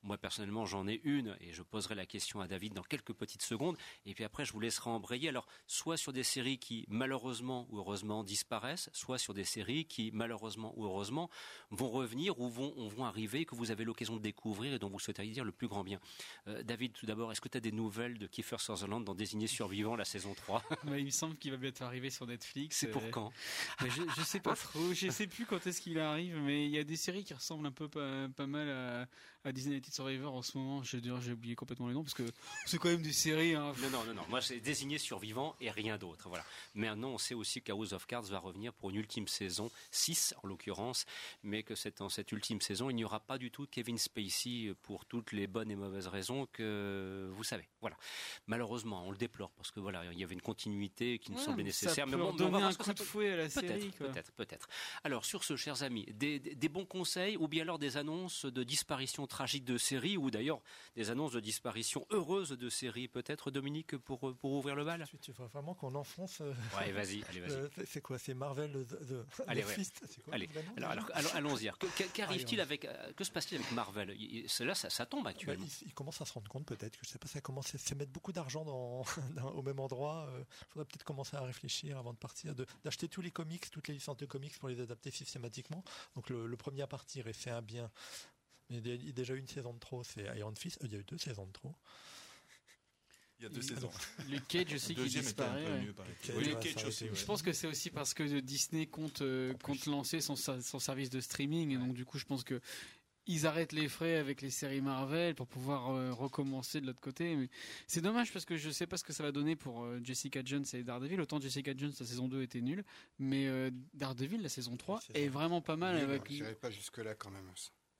Moi, 0.03 0.17
personnellement, 0.17 0.65
j'en 0.65 0.87
ai 0.87 1.01
une 1.03 1.35
et 1.41 1.53
je 1.53 1.63
poserai 1.63 1.95
la 1.95 2.05
question 2.05 2.39
à 2.39 2.47
David 2.47 2.73
dans 2.73 2.83
quelques 2.83 3.13
petites 3.13 3.41
secondes. 3.41 3.77
Et 4.05 4.13
puis 4.13 4.23
après, 4.23 4.45
je 4.45 4.53
vous 4.53 4.59
laisserai 4.59 4.89
embrayer. 4.89 5.29
Alors, 5.29 5.47
soit 5.65 5.97
sur 5.97 6.13
des 6.13 6.23
séries 6.23 6.57
qui, 6.57 6.85
malheureusement 6.87 7.67
ou 7.69 7.79
heureusement, 7.79 8.23
disparaissent, 8.23 8.89
soit 8.93 9.17
sur 9.17 9.33
des 9.33 9.43
séries 9.43 9.85
qui, 9.85 10.11
malheureusement 10.13 10.73
ou 10.77 10.85
heureusement, 10.85 11.29
vont 11.71 11.89
revenir 11.89 12.39
ou 12.39 12.49
vont, 12.49 12.87
vont 12.87 13.05
arriver, 13.05 13.45
que 13.45 13.55
vous 13.55 13.71
avez 13.71 13.83
l'occasion 13.83 14.15
de 14.15 14.21
découvrir 14.21 14.73
et 14.73 14.79
dont 14.79 14.89
vous 14.89 14.99
souhaiteriez 14.99 15.31
dire 15.31 15.43
le 15.43 15.51
plus 15.51 15.67
grand 15.67 15.83
bien. 15.83 15.99
Euh, 16.47 16.63
David, 16.63 16.93
tout 16.93 17.05
d'abord, 17.05 17.31
est-ce 17.31 17.41
que 17.41 17.49
tu 17.49 17.57
as 17.57 17.61
des 17.61 17.71
nouvelles 17.71 18.17
de 18.17 18.27
Kiefer 18.27 18.57
Sutherland 18.59 19.03
dans 19.03 19.15
Désigné 19.15 19.47
Survivant, 19.47 19.95
la 19.95 20.05
saison 20.05 20.33
3 20.33 20.63
Ouais, 20.85 20.99
il 21.01 21.05
me 21.05 21.09
semble 21.09 21.35
qu'il 21.37 21.51
va 21.51 21.57
bientôt 21.57 21.83
arriver 21.83 22.09
sur 22.09 22.27
Netflix. 22.27 22.77
C'est 22.77 22.87
pour 22.87 23.03
euh, 23.03 23.09
quand? 23.09 23.31
mais 23.81 23.89
je, 23.89 24.01
je 24.17 24.21
sais 24.21 24.39
pas 24.39 24.55
trop, 24.55 24.93
je 24.93 25.09
sais 25.09 25.27
plus 25.27 25.45
quand 25.45 25.65
est-ce 25.65 25.81
qu'il 25.81 25.99
arrive, 25.99 26.37
mais 26.37 26.65
il 26.65 26.71
y 26.71 26.77
a 26.77 26.83
des 26.83 26.95
séries 26.95 27.23
qui 27.23 27.33
ressemblent 27.33 27.67
un 27.67 27.71
peu 27.71 27.87
pas, 27.87 28.27
pas 28.29 28.47
mal 28.47 28.69
à, 28.69 29.07
à 29.47 29.51
Designated 29.53 29.93
Survivor 29.93 30.33
en 30.33 30.41
ce 30.41 30.57
moment. 30.57 30.83
J'ai 30.83 30.99
oublié 31.31 31.55
complètement 31.55 31.87
les 31.87 31.93
noms 31.93 32.03
parce 32.03 32.13
que 32.13 32.23
c'est 32.65 32.77
quand 32.77 32.89
même 32.89 33.01
des 33.01 33.13
séries. 33.13 33.55
Hein. 33.55 33.73
Non, 33.81 33.89
non, 33.89 34.03
non, 34.05 34.13
non. 34.13 34.21
Moi, 34.29 34.41
c'est 34.41 34.59
désigné 34.59 34.97
survivant 34.97 35.55
et 35.61 35.71
rien 35.71 35.97
d'autre. 35.97 36.27
Voilà. 36.29 36.43
Maintenant, 36.75 37.09
on 37.11 37.17
sait 37.17 37.33
aussi 37.33 37.61
que 37.61 37.71
House 37.71 37.93
of 37.93 38.05
Cards 38.05 38.23
va 38.23 38.39
revenir 38.39 38.73
pour 38.73 38.89
une 38.89 38.97
ultime 38.97 39.27
saison, 39.27 39.69
6 39.91 40.35
en 40.43 40.47
l'occurrence, 40.47 41.05
mais 41.43 41.63
que 41.63 41.75
c'est 41.75 41.97
dans 41.99 42.09
cette 42.09 42.31
ultime 42.31 42.61
saison, 42.61 42.89
il 42.89 42.95
n'y 42.95 43.05
aura 43.05 43.19
pas 43.19 43.37
du 43.37 43.49
tout 43.51 43.65
Kevin 43.71 43.97
Spacey 43.97 44.73
pour 44.83 45.05
toutes 45.05 45.31
les 45.31 45.47
bonnes 45.47 45.71
et 45.71 45.75
mauvaises 45.75 46.07
raisons 46.07 46.45
que 46.51 47.29
vous 47.33 47.43
savez. 47.43 47.67
Voilà. 47.81 47.95
Malheureusement, 48.47 49.05
on 49.07 49.11
le 49.11 49.17
déplore 49.17 49.51
parce 49.51 49.71
que 49.71 49.79
voilà, 49.79 50.03
il 50.11 50.19
y 50.19 50.23
avait 50.23 50.33
une 50.33 50.41
continuité 50.41 51.19
qui 51.19 51.31
nous 51.31 51.37
Ouais, 51.37 51.43
semblait 51.43 51.63
nécessaire. 51.63 52.05
peut 52.05 52.11
mais 52.11 52.17
bon, 52.17 52.23
on 52.23 52.25
va 52.27 52.31
redonner 52.33 52.49
voir 52.51 52.63
un 52.65 52.73
coup 52.73 52.83
ça 52.83 52.93
de 52.93 52.97
peut- 52.99 53.03
fouet 53.05 53.31
à 53.31 53.35
la 53.37 53.43
Peut-être, 53.49 53.67
série, 53.67 53.91
peut-être, 53.97 54.31
peut-être. 54.33 54.67
Alors, 55.03 55.25
sur 55.25 55.43
ce, 55.43 55.55
chers 55.55 55.83
amis, 55.83 56.05
des, 56.13 56.39
des- 56.39 56.55
des 56.55 56.69
bons 56.69 56.85
conseils 56.85 57.37
ou 57.37 57.47
bien 57.47 57.61
alors 57.63 57.79
des 57.79 57.97
annonces 57.97 58.45
de 58.45 58.63
disparition 58.63 59.27
tragique 59.37 59.65
de 59.65 59.77
séries 59.77 60.17
ou 60.17 60.31
d'ailleurs 60.31 60.59
des 60.95 61.11
annonces 61.11 61.31
de 61.31 61.39
disparition 61.39 62.07
heureuse 62.09 62.49
de 62.49 62.69
séries, 62.69 63.07
peut-être, 63.07 63.51
Dominique, 63.51 63.95
pour, 63.97 64.35
pour 64.35 64.51
ouvrir 64.53 64.75
le 64.75 64.83
bal? 64.83 65.05
Tu, 65.07 65.17
tu 65.19 65.31
veux 65.31 65.45
vraiment 65.45 65.75
qu'on 65.75 65.93
enfonce 65.93 66.41
euh, 66.41 66.51
Ouais, 66.75 66.91
vas-y, 66.91 67.23
allez, 67.29 67.39
vas-y. 67.41 67.51
euh, 67.51 67.69
c'est- 67.85 68.01
quoi 68.01 68.17
C'est 68.17 68.33
Marvel 68.33 68.71
the- 68.71 69.25
Allez, 69.47 69.63
ouais. 69.63 69.75
Quoi 70.25 70.33
Allez, 70.33 70.49
alors, 70.55 70.73
déjà 70.75 70.89
alors, 70.91 71.09
alors, 71.13 71.35
allons-y. 71.35 71.69
Qu'arrive-t-il 72.13 72.59
avec, 72.61 72.85
euh, 72.85 73.13
que 73.13 73.23
se 73.23 73.29
passe-t-il 73.31 73.61
avec 73.61 73.71
Marvel? 73.73 74.15
Il- 74.17 74.37
il- 74.37 74.49
Cela, 74.49 74.73
ça, 74.73 74.89
ça 74.89 75.05
tombe 75.05 75.23
Bah, 75.25 75.29
actuellement. 75.29 75.63
ils, 75.83 75.87
ils 75.89 75.93
commencent 75.93 76.19
à 76.21 76.25
se 76.25 76.33
rendre 76.33 76.49
compte 76.49 76.65
peut-être 76.65 76.97
que 76.97 77.05
je 77.05 77.11
sais 77.11 77.19
pas, 77.19 77.27
ça 77.27 77.39
commence 77.41 77.75
à 77.75 77.77
se 77.77 77.93
mettre 77.93 78.11
beaucoup 78.11 78.31
d'argent 78.31 78.65
dans, 78.65 79.03
dans- 79.35 79.51
au 79.51 79.61
même 79.61 79.79
endroit. 79.79 80.27
Il 80.39 80.45
faudrait 80.73 80.85
peut-être 80.85 81.03
commencer 81.03 81.35
à 81.37 81.41
réfléchir 81.41 81.99
avant 81.99 82.13
de 82.13 82.17
partir, 82.17 82.55
de- 82.55 82.65
d'acheter 82.83 83.07
tous 83.07 83.21
les 83.21 83.29
comics, 83.31 83.69
toutes 83.69 83.87
les 83.87 83.93
licences 83.93 84.17
de 84.17 84.25
comics 84.25 84.57
pour 84.57 84.69
les 84.69 84.81
adapter 84.81 85.11
systématiquement. 85.11 85.83
Donc 86.15 86.29
le, 86.29 86.47
le 86.47 86.57
premier 86.57 86.81
à 86.81 86.87
partir 86.87 87.27
et 87.27 87.33
fait 87.33 87.51
un 87.51 87.61
bien. 87.61 87.91
Mais 88.69 88.77
il 88.79 89.05
y 89.05 89.09
a 89.09 89.11
déjà 89.13 89.33
eu 89.33 89.39
une 89.39 89.47
saison 89.47 89.73
de 89.73 89.79
trop, 89.79 90.03
c'est 90.03 90.23
Iron 90.37 90.53
Fist. 90.55 90.77
Euh, 90.81 90.87
Il 90.87 90.93
y 90.93 90.95
a 90.97 90.99
eu 90.99 91.03
deux 91.03 91.17
saisons 91.17 91.45
de 91.45 91.51
trop. 91.53 91.73
Il 93.39 93.43
y 93.43 93.45
a 93.45 93.49
deux 93.49 93.61
saisons. 93.61 93.91
Luke 94.29 94.47
Cage 94.47 94.73
aussi 94.73 94.95
qui 94.95 95.03
disparaît. 95.09 95.63
peu 95.63 95.71
ouais. 95.71 95.81
mieux, 95.85 95.93
paraît-il. 95.93 96.27
Cage, 96.27 96.35
Oui, 96.37 96.43
ouais, 96.43 96.49
Luke 96.49 96.57
ça 96.57 96.63
Cage 96.63 96.75
aurait 96.77 96.87
aussi. 96.87 97.03
été- 97.05 97.13
ouais. 97.13 97.19
Je 97.19 97.25
pense 97.25 97.41
que 97.43 97.53
c'est 97.53 97.67
aussi 97.67 97.89
parce 97.91 98.13
que 98.13 98.39
Disney 98.39 98.87
compte, 98.87 99.21
euh, 99.21 99.53
compte 99.63 99.85
lancer 99.85 100.21
son, 100.21 100.35
service 100.35 101.09
de 101.11 101.21
streaming 101.21 101.71
et 101.71 101.77
donc 101.77 101.93
du 101.93 102.03
coup 102.03 102.17
je 102.17 102.25
pense 102.25 102.43
que 102.43 102.59
ils 103.29 103.45
arrêtent 103.45 103.73
les 103.73 103.89
frais 103.89 104.15
avec 104.15 104.41
les 104.41 104.49
séries 104.49 104.79
Marvel 104.81 105.35
pour 105.35 105.47
pouvoir 105.47 105.89
euh, 105.91 106.13
recommencer 106.13 106.79
de 106.81 106.87
l'autre 106.87 107.01
côté. 107.01 107.35
Mais 107.35 107.49
c'est 107.85 107.99
dommage 108.01 108.31
parce 108.33 108.45
que 108.45 108.55
je 108.57 108.69
sais 108.71 108.87
pas 108.87 108.97
ce 108.97 109.03
que 109.03 109.11
ça 109.13 109.21
va 109.21 109.31
donner 109.33 109.55
pour 109.57 109.83
euh, 109.83 109.99
Jessica 110.03 110.41
Jones 110.43 110.65
et 110.73 110.81
Daredevil. 110.81 111.19
Autant 111.21 111.39
Jessica 111.39 111.73
Jones 111.77 111.91
la 111.99 112.05
saison 112.05 112.27
2 112.29 112.41
était 112.41 112.61
nulle, 112.61 112.83
mais 113.19 113.47
euh, 113.47 113.69
Daredevil 113.93 114.41
la 114.41 114.49
saison 114.49 114.77
3 114.77 115.01
c'est 115.05 115.13
ça. 115.13 115.19
est 115.19 115.27
vraiment 115.27 115.61
pas 115.61 115.75
mal 115.75 115.97
Oui, 115.97 116.01
avec. 116.01 116.31
J'irai 116.31 116.55
pas 116.55 116.71
jusque-là 116.71 117.13
quand 117.15 117.29
même. 117.29 117.51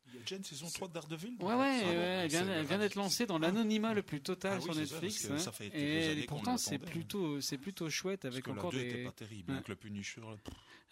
Il 0.10 0.16
y 0.16 0.18
a 0.18 0.22
déjà 0.22 0.36
une 0.38 0.44
saison 0.44 0.68
3 0.70 0.88
de 0.88 0.94
Daredevil 0.94 1.36
Ouais, 1.40 1.54
ouais, 1.54 1.80
elle 1.84 2.30
vient, 2.30 2.46
c'est- 2.46 2.52
elle 2.52 2.66
vient 2.66 2.78
d'être 2.78 2.96
lancée 2.96 3.26
dans 3.26 3.38
l'anonymat 3.40 3.94
le 3.94 4.04
plus 4.04 4.22
total 4.22 4.58
Ah 4.58 4.62
sur 4.62 4.74
Netflix. 4.76 5.28
ça 5.38 5.52
fait 5.52 5.70
quelques 5.70 6.18
et 6.20 6.26
pourtant, 6.28 6.58
c'est 6.58 6.78
plutôt, 6.80 7.42
c'est 7.42 7.58
plutôt 7.58 7.90
chouette 7.90 8.26
avec 8.26 8.44
Parce 8.46 8.56
que 8.56 8.60
encore 8.60 8.72
la 8.74 8.80
2 8.80 8.84
des, 8.86 8.90
était 8.94 9.04
pas 9.04 9.12
terrible, 9.12 9.50
Ouais. 9.52 9.58
avec 9.58 9.68
le 9.68 9.76
Punisher. 9.76 10.22
là. 10.22 10.36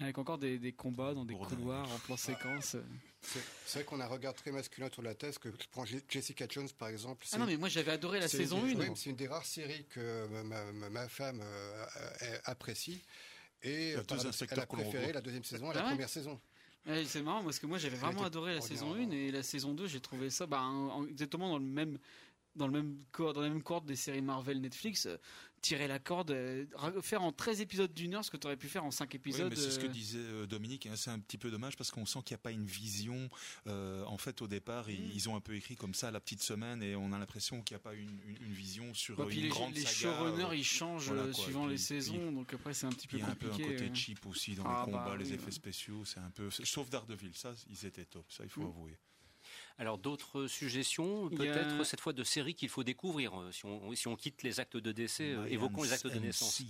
avec 0.02 0.18
encore 0.18 0.38
des, 0.38 0.60
des 0.60 0.74
combats 0.74 1.14
dans 1.14 1.24
des 1.24 1.36
couloirs 1.36 1.90
en 1.90 2.00
plan 2.00 2.18
séquence. 2.18 2.76
C'est 3.22 3.80
vrai 3.80 3.84
qu'on 3.86 4.00
a 4.02 4.04
un 4.04 4.08
regard 4.08 4.34
très 4.34 4.52
masculin 4.52 4.90
sur 4.92 5.02
la 5.02 5.16
thèse. 5.16 5.38
Que 5.38 5.50
je 5.50 5.68
prends 5.72 5.86
Je- 5.86 5.98
Jessica 6.10 6.46
Jones 6.50 6.68
par 6.78 6.90
exemple. 6.90 7.26
Ah 7.32 7.38
non, 7.38 7.46
mais 7.46 7.56
moi 7.58 7.70
j'avais 7.70 7.92
adoré 7.94 8.20
la 8.20 8.28
saison 8.28 8.66
une 8.66 8.78
des- 8.78 8.86
1. 8.86 8.90
oui, 8.90 8.96
c'est 8.98 9.10
une 9.10 9.16
des 9.16 9.28
rares 9.28 9.46
séries 9.46 9.86
que 9.90 10.28
ma, 10.44 10.90
ma- 10.90 11.08
femme 11.08 11.40
euh, 11.42 11.86
euh, 12.24 12.38
apprécie. 12.44 13.02
Et 13.64 13.92
y 13.92 13.96
a 13.96 14.00
euh, 14.00 14.04
deux 14.04 14.16
elle 14.52 14.60
a 14.60 14.66
préféré 14.66 15.14
la 15.14 15.22
deuxième 15.22 15.44
saison 15.46 15.70
à 15.70 15.72
Ah 15.72 15.76
la 15.76 15.84
première 15.90 16.10
saison. 16.10 16.40
Ouais, 16.88 17.04
c'est 17.06 17.22
marrant 17.24 17.44
parce 17.44 17.58
que 17.60 17.66
moi 17.66 17.78
j'avais 17.78 17.98
vraiment 17.98 18.24
adoré 18.24 18.54
la 18.54 18.62
saison 18.62 18.88
1 18.88 18.90
ordinaire. 18.92 19.20
et 19.20 19.32
la 19.32 19.44
saison 19.44 19.74
2 19.74 19.88
j'ai 19.88 20.00
trouvé 20.00 20.30
ça 20.30 20.46
bah, 20.46 20.62
en- 20.62 20.90
en- 21.02 21.06
exactement 21.08 21.50
dans 21.50 21.58
le 21.58 21.66
même 21.66 21.98
dans 22.56 22.68
le 22.68 22.74
même 22.74 22.98
corps 23.12 23.34
dans 23.34 23.42
la 23.42 23.50
même 23.50 23.64
corde 23.64 23.86
des 23.86 23.96
séries 23.96 24.22
Marvel 24.22 24.62
Netflix 24.62 25.08
euh, 25.08 25.18
tirer 25.66 25.88
la 25.88 25.98
corde, 26.00 26.30
euh, 26.32 26.66
faire 27.02 27.24
en 27.24 27.32
13 27.32 27.60
épisodes 27.62 27.92
d'une 27.94 28.14
heure 28.14 28.24
ce 28.24 28.30
que 28.30 28.38
tu 28.38 28.46
aurais 28.46 28.56
pu 28.58 28.68
faire 28.68 28.86
en 28.86 28.92
5 28.92 29.16
épisodes. 29.16 29.52
Oui, 29.52 29.60
c'est 29.60 29.72
ce 29.72 29.80
que 29.80 29.86
euh, 29.86 29.90
disait 29.90 30.48
Dominique, 30.48 30.86
hein, 30.86 30.96
c'est 30.96 31.10
un 31.10 31.18
petit 31.20 31.40
peu 31.40 31.50
dommage 31.50 31.76
parce 31.76 31.90
qu'on 31.90 32.06
sent 32.06 32.20
qu'il 32.24 32.34
n'y 32.36 32.40
a 32.40 32.44
pas 32.44 32.52
une 32.52 32.66
vision. 32.66 33.30
en 33.68 34.18
fait, 34.18 34.42
au 34.42 34.48
départ, 34.48 34.90
ils, 34.90 35.02
Mm. 35.02 35.12
ils, 35.16 35.30
ont 35.30 35.36
un 35.36 35.42
peu 35.42 35.56
écrit 35.56 35.76
comme 35.76 35.94
ça 35.94 36.12
la 36.12 36.20
petite 36.20 36.44
semaine 36.44 36.82
et 36.84 36.96
on 36.96 37.12
a 37.14 37.18
l'impression 37.20 37.62
qu'il 37.64 37.76
n'y 37.76 37.82
a 37.82 37.84
pas 37.84 37.94
une, 37.96 38.20
une, 38.28 38.38
une 38.48 38.54
vision 38.54 38.94
sur 38.94 39.18
bah, 39.18 39.26
une 39.30 39.42
les, 39.42 39.48
grande 39.50 39.74
les 39.74 39.82
saga, 39.82 39.94
showrunners, 40.18 40.58
ils 40.58 40.64
changent 40.64 41.08
voilà, 41.08 41.24
euh, 41.24 41.32
quoi. 41.32 41.44
suivant 41.44 41.66
les 41.68 41.78
saisons, 41.78 42.18
puis- 42.28 42.36
donc 42.36 42.54
après 42.54 42.74
c'est 42.74 42.86
un 42.86 42.90
petit 42.92 43.08
peu 43.08 43.18
Il 43.18 43.22
y 43.22 43.24
a 43.24 43.30
un 43.30 43.36
peu 43.36 43.48
un 43.48 43.50
compliqué. 43.50 43.72
côté 43.74 43.90
euh. 43.90 43.94
cheap 43.96 44.26
aussi 44.28 44.54
dans 44.56 44.64
Ah, 44.66 44.84
les 44.86 44.92
combats, 44.92 45.06
bah, 45.10 45.18
les 45.18 45.26
oui, 45.28 45.34
effets 45.34 45.46
ouais. 45.46 45.52
spéciaux, 45.52 46.06
c'est 46.06 46.20
un 46.20 46.30
peu. 46.32 46.50
Sauf 46.52 46.90
Daredevil, 46.90 47.32
ça, 47.36 47.54
ils 47.70 47.86
étaient 47.86 48.06
top, 48.06 48.32
ça 48.32 48.44
il 48.44 48.50
faut 48.50 48.62
Mm. 48.62 48.68
avouer. 48.68 48.98
Alors 49.78 49.98
d'autres 49.98 50.48
suggestions, 50.48 51.28
a- 51.28 51.30
peut-être 51.54 51.84
cette 51.84 52.00
fois 52.00 52.14
de 52.14 52.24
séries 52.24 52.56
qu'il 52.56 52.70
faut 52.70 52.84
découvrir. 52.84 53.40
euh, 53.40 53.52
Si 53.52 53.66
on, 53.66 53.94
si 53.94 54.08
on 54.08 54.16
quitte 54.16 54.42
les 54.44 54.60
actes 54.60 54.78
de 54.78 54.92
décès, 54.92 55.32
euh, 55.34 55.44
My 55.46 55.54
évoquons 55.54 55.84
les 55.84 55.92
actes 55.94 56.08
de 56.08 56.20
MC. 56.20 56.66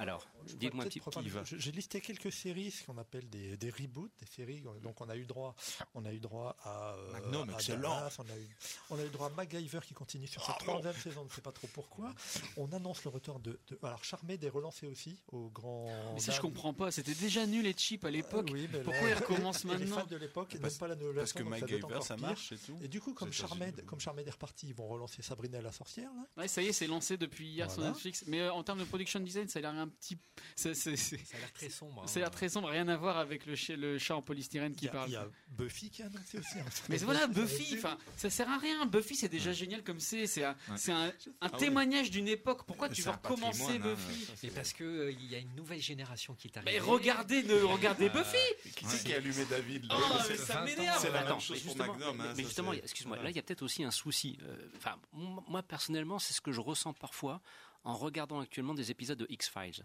Alors, 0.00 0.26
dites-moi 0.56 0.84
un 0.84 0.88
petit 0.88 0.98
peu. 0.98 1.10
J'ai 1.44 1.72
listé 1.72 2.00
quelques 2.00 2.32
séries, 2.32 2.70
ce 2.70 2.84
qu'on 2.84 2.96
appelle 2.96 3.28
des, 3.28 3.58
des 3.58 3.68
reboots, 3.68 4.10
des 4.18 4.26
séries. 4.26 4.62
Donc 4.82 4.98
on 5.02 5.08
a 5.10 5.16
eu 5.16 5.26
droit, 5.26 5.54
on 5.94 6.06
a 6.06 6.12
eu 6.12 6.18
droit 6.20 6.56
à 6.64 6.94
euh, 6.94 7.12
Magnum, 7.12 7.50
à 7.50 7.52
excellent. 7.52 7.96
Dallas, 7.96 8.16
on 8.18 8.22
a 8.22 8.36
eu, 8.38 8.48
on 8.88 8.98
a 8.98 9.04
eu 9.04 9.08
droit 9.10 9.26
à 9.26 9.30
MacGyver 9.30 9.80
qui 9.86 9.92
continue 9.92 10.26
sur 10.26 10.42
sa 10.42 10.54
troisième 10.54 10.94
saison, 10.94 11.20
on 11.20 11.24
ne 11.24 11.28
sait 11.28 11.42
pas 11.42 11.52
trop 11.52 11.66
pourquoi. 11.74 12.14
On 12.56 12.72
annonce 12.72 13.04
le 13.04 13.10
retour 13.10 13.40
de, 13.40 13.60
de 13.68 13.78
alors 13.82 14.02
Charmed 14.02 14.42
est 14.42 14.48
relancé 14.48 14.86
aussi 14.86 15.18
au 15.32 15.50
grand. 15.50 15.86
Mais 16.14 16.20
ça, 16.20 16.32
je 16.32 16.40
comprends 16.40 16.72
pas. 16.72 16.90
C'était 16.90 17.14
déjà 17.14 17.44
nul 17.46 17.66
et 17.66 17.74
cheap 17.76 18.06
à 18.06 18.10
l'époque. 18.10 18.48
Euh, 18.48 18.54
oui, 18.54 18.68
mais 18.72 18.80
Pourquoi 18.80 19.02
là- 19.02 19.10
il 19.10 19.14
recommence 19.14 19.66
et 19.66 19.68
Les 19.68 19.74
maintenant 19.74 19.98
fans 20.00 20.06
de 20.06 20.16
l'époque 20.16 20.54
n'aiment 20.54 20.78
pas 20.78 20.88
la 20.88 20.96
nouvelle 20.96 21.16
Parce 21.16 21.34
que 21.34 21.44
ça 21.44 21.48
MacGyver, 21.50 22.00
ça 22.00 22.16
marche 22.16 22.52
et 22.52 22.56
tout. 22.58 22.78
Et 22.80 22.88
du 22.88 23.02
coup, 23.02 23.12
comme 23.12 23.32
Charmed, 23.34 23.84
comme 23.84 24.00
Charmed 24.00 24.26
est 24.26 24.30
reparti, 24.30 24.68
ils 24.68 24.74
vont 24.74 24.88
relancer 24.88 25.20
Sabrina 25.20 25.60
la 25.60 25.72
sorcière. 25.72 26.10
Là. 26.14 26.24
Ouais, 26.38 26.48
ça 26.48 26.62
y 26.62 26.68
est, 26.68 26.72
c'est 26.72 26.86
lancé 26.86 27.18
depuis 27.18 27.46
hier 27.48 27.70
sur. 27.70 27.82
Netflix. 27.90 28.24
Mais 28.26 28.40
euh, 28.40 28.52
en 28.52 28.62
termes 28.62 28.78
de 28.78 28.84
production 28.84 29.20
design, 29.20 29.48
ça 29.48 29.58
a 29.58 29.62
l'air 29.62 29.70
un 29.74 29.89
petit. 29.90 30.18
Ça, 30.56 30.70
a 30.70 30.72
l'air 30.72 31.52
très 31.52 31.68
sombre. 31.68 32.02
hein. 32.02 32.06
ça 32.06 32.18
a 32.18 32.22
l'air 32.22 32.30
très 32.30 32.48
sombre, 32.48 32.68
rien 32.68 32.88
à 32.88 32.96
voir 32.96 33.18
avec 33.18 33.44
le, 33.46 33.98
chat 33.98 34.16
en 34.16 34.22
polystyrène 34.22 34.74
qui 34.74 34.88
a, 34.88 34.92
parle. 34.92 35.08
il 35.10 35.12
y 35.12 35.16
a 35.16 35.28
Buffy 35.48 35.90
qui 35.90 36.02
a 36.02 36.06
annoncé 36.06 36.38
aussi. 36.38 36.58
hein. 36.58 36.64
Mais 36.88 36.96
voilà, 36.98 37.26
Buffy, 37.26 37.64
ça 37.64 37.76
enfin, 37.76 37.98
ça 38.16 38.30
sert 38.30 38.48
à 38.48 38.56
rien. 38.58 38.86
Buffy, 38.86 39.16
c'est 39.16 39.28
déjà 39.28 39.52
génial 39.52 39.82
comme 39.84 40.00
c'est. 40.00 40.26
C'est 40.26 40.44
un, 40.44 40.50
Ouais. 40.68 40.76
c'est 40.76 40.92
un, 40.92 41.06
un 41.08 41.12
Ah 41.42 41.48
oui. 41.52 41.58
témoignage 41.58 42.10
d'une 42.10 42.28
époque. 42.28 42.64
Pourquoi 42.66 42.88
tu 42.88 43.06
un 43.08 43.12
recommencer 43.12 43.76
hein, 43.76 43.78
Buffy 43.80 44.24
ça, 44.24 44.32
c'est- 44.36 44.46
Mais 44.48 44.52
parce 44.54 44.72
que 44.72 44.84
euh, 44.84 45.12
il 45.12 45.26
y 45.26 45.34
a 45.34 45.38
une 45.38 45.54
nouvelle 45.54 45.80
génération 45.82 46.34
qui 46.34 46.48
est 46.48 46.56
arrivée. 46.56 46.72
Mais 46.72 46.78
regardez, 46.80 47.42
ne 47.42 47.54
regardez 47.62 48.10
Ah, 48.14 48.18
Buffy 48.18 48.72
Qui 48.76 48.84
c'est 48.86 49.04
qui 49.04 49.12
a 49.12 49.16
allumé 49.16 49.44
David 49.46 49.86
Oh, 49.90 49.94
mais 50.28 50.36
ça 50.36 50.54
20 50.54 50.60
ans. 50.60 50.64
m'énerve 50.64 50.98
C'est 51.02 51.10
la 51.12 51.24
même 51.24 51.40
chose 51.40 51.60
pour 51.60 51.72
justement, 51.72 51.92
Magnum, 51.94 52.20
hein, 52.20 52.24
mais 52.36 52.42
ça, 52.42 52.48
justement, 52.48 52.72
excuse-moi, 52.72 53.16
là 53.22 53.30
il 53.30 53.36
y 53.36 53.38
a 53.38 53.42
peut-être 53.42 53.62
aussi 53.62 53.84
un 53.84 53.90
souci. 53.90 54.38
Euh, 54.42 54.56
Enfin, 54.76 54.96
m- 55.14 55.40
moi 55.48 55.62
personnellement, 55.62 56.18
c'est 56.18 56.32
ce 56.34 56.40
que 56.40 56.52
je 56.52 56.60
ressens 56.60 56.92
parfois 56.94 57.40
en 57.84 57.94
regardant 57.94 58.40
actuellement 58.40 58.74
des 58.74 58.90
épisodes 58.90 59.18
de 59.18 59.26
X-Files. 59.28 59.84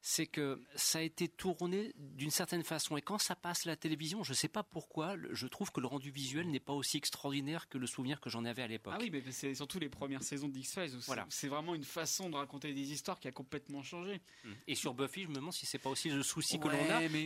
C'est 0.00 0.28
que 0.28 0.62
ça 0.76 1.00
a 1.00 1.02
été 1.02 1.26
tourné 1.26 1.92
d'une 1.96 2.30
certaine 2.30 2.62
façon 2.62 2.96
et 2.96 3.02
quand 3.02 3.18
ça 3.18 3.34
passe 3.34 3.66
à 3.66 3.70
la 3.70 3.74
télévision, 3.76 4.22
je 4.22 4.30
ne 4.30 4.36
sais 4.36 4.46
pas 4.46 4.62
pourquoi, 4.62 5.16
je 5.32 5.46
trouve 5.48 5.72
que 5.72 5.80
le 5.80 5.88
rendu 5.88 6.12
visuel 6.12 6.48
n'est 6.52 6.60
pas 6.60 6.72
aussi 6.72 6.98
extraordinaire 6.98 7.68
que 7.68 7.78
le 7.78 7.88
souvenir 7.88 8.20
que 8.20 8.30
j'en 8.30 8.44
avais 8.44 8.62
à 8.62 8.68
l'époque. 8.68 8.94
Ah 8.96 9.00
oui, 9.02 9.10
mais 9.10 9.20
c'est 9.32 9.56
surtout 9.56 9.80
les 9.80 9.88
premières 9.88 10.22
saisons 10.22 10.46
d'X-Files. 10.46 10.94
où 10.96 11.00
Voilà. 11.00 11.26
C'est 11.30 11.48
vraiment 11.48 11.74
une 11.74 11.82
façon 11.82 12.30
de 12.30 12.36
raconter 12.36 12.72
des 12.72 12.92
histoires 12.92 13.18
qui 13.18 13.26
a 13.26 13.32
complètement 13.32 13.82
changé. 13.82 14.20
Et 14.68 14.76
sur 14.76 14.94
Buffy, 14.94 15.24
je 15.24 15.28
me 15.30 15.34
demande 15.34 15.52
si 15.52 15.66
c'est 15.66 15.78
pas 15.80 15.90
aussi 15.90 16.10
le 16.10 16.22
souci 16.22 16.60
que 16.60 16.68
l'on 16.68 16.90
a. 16.90 17.08
mais- 17.08 17.24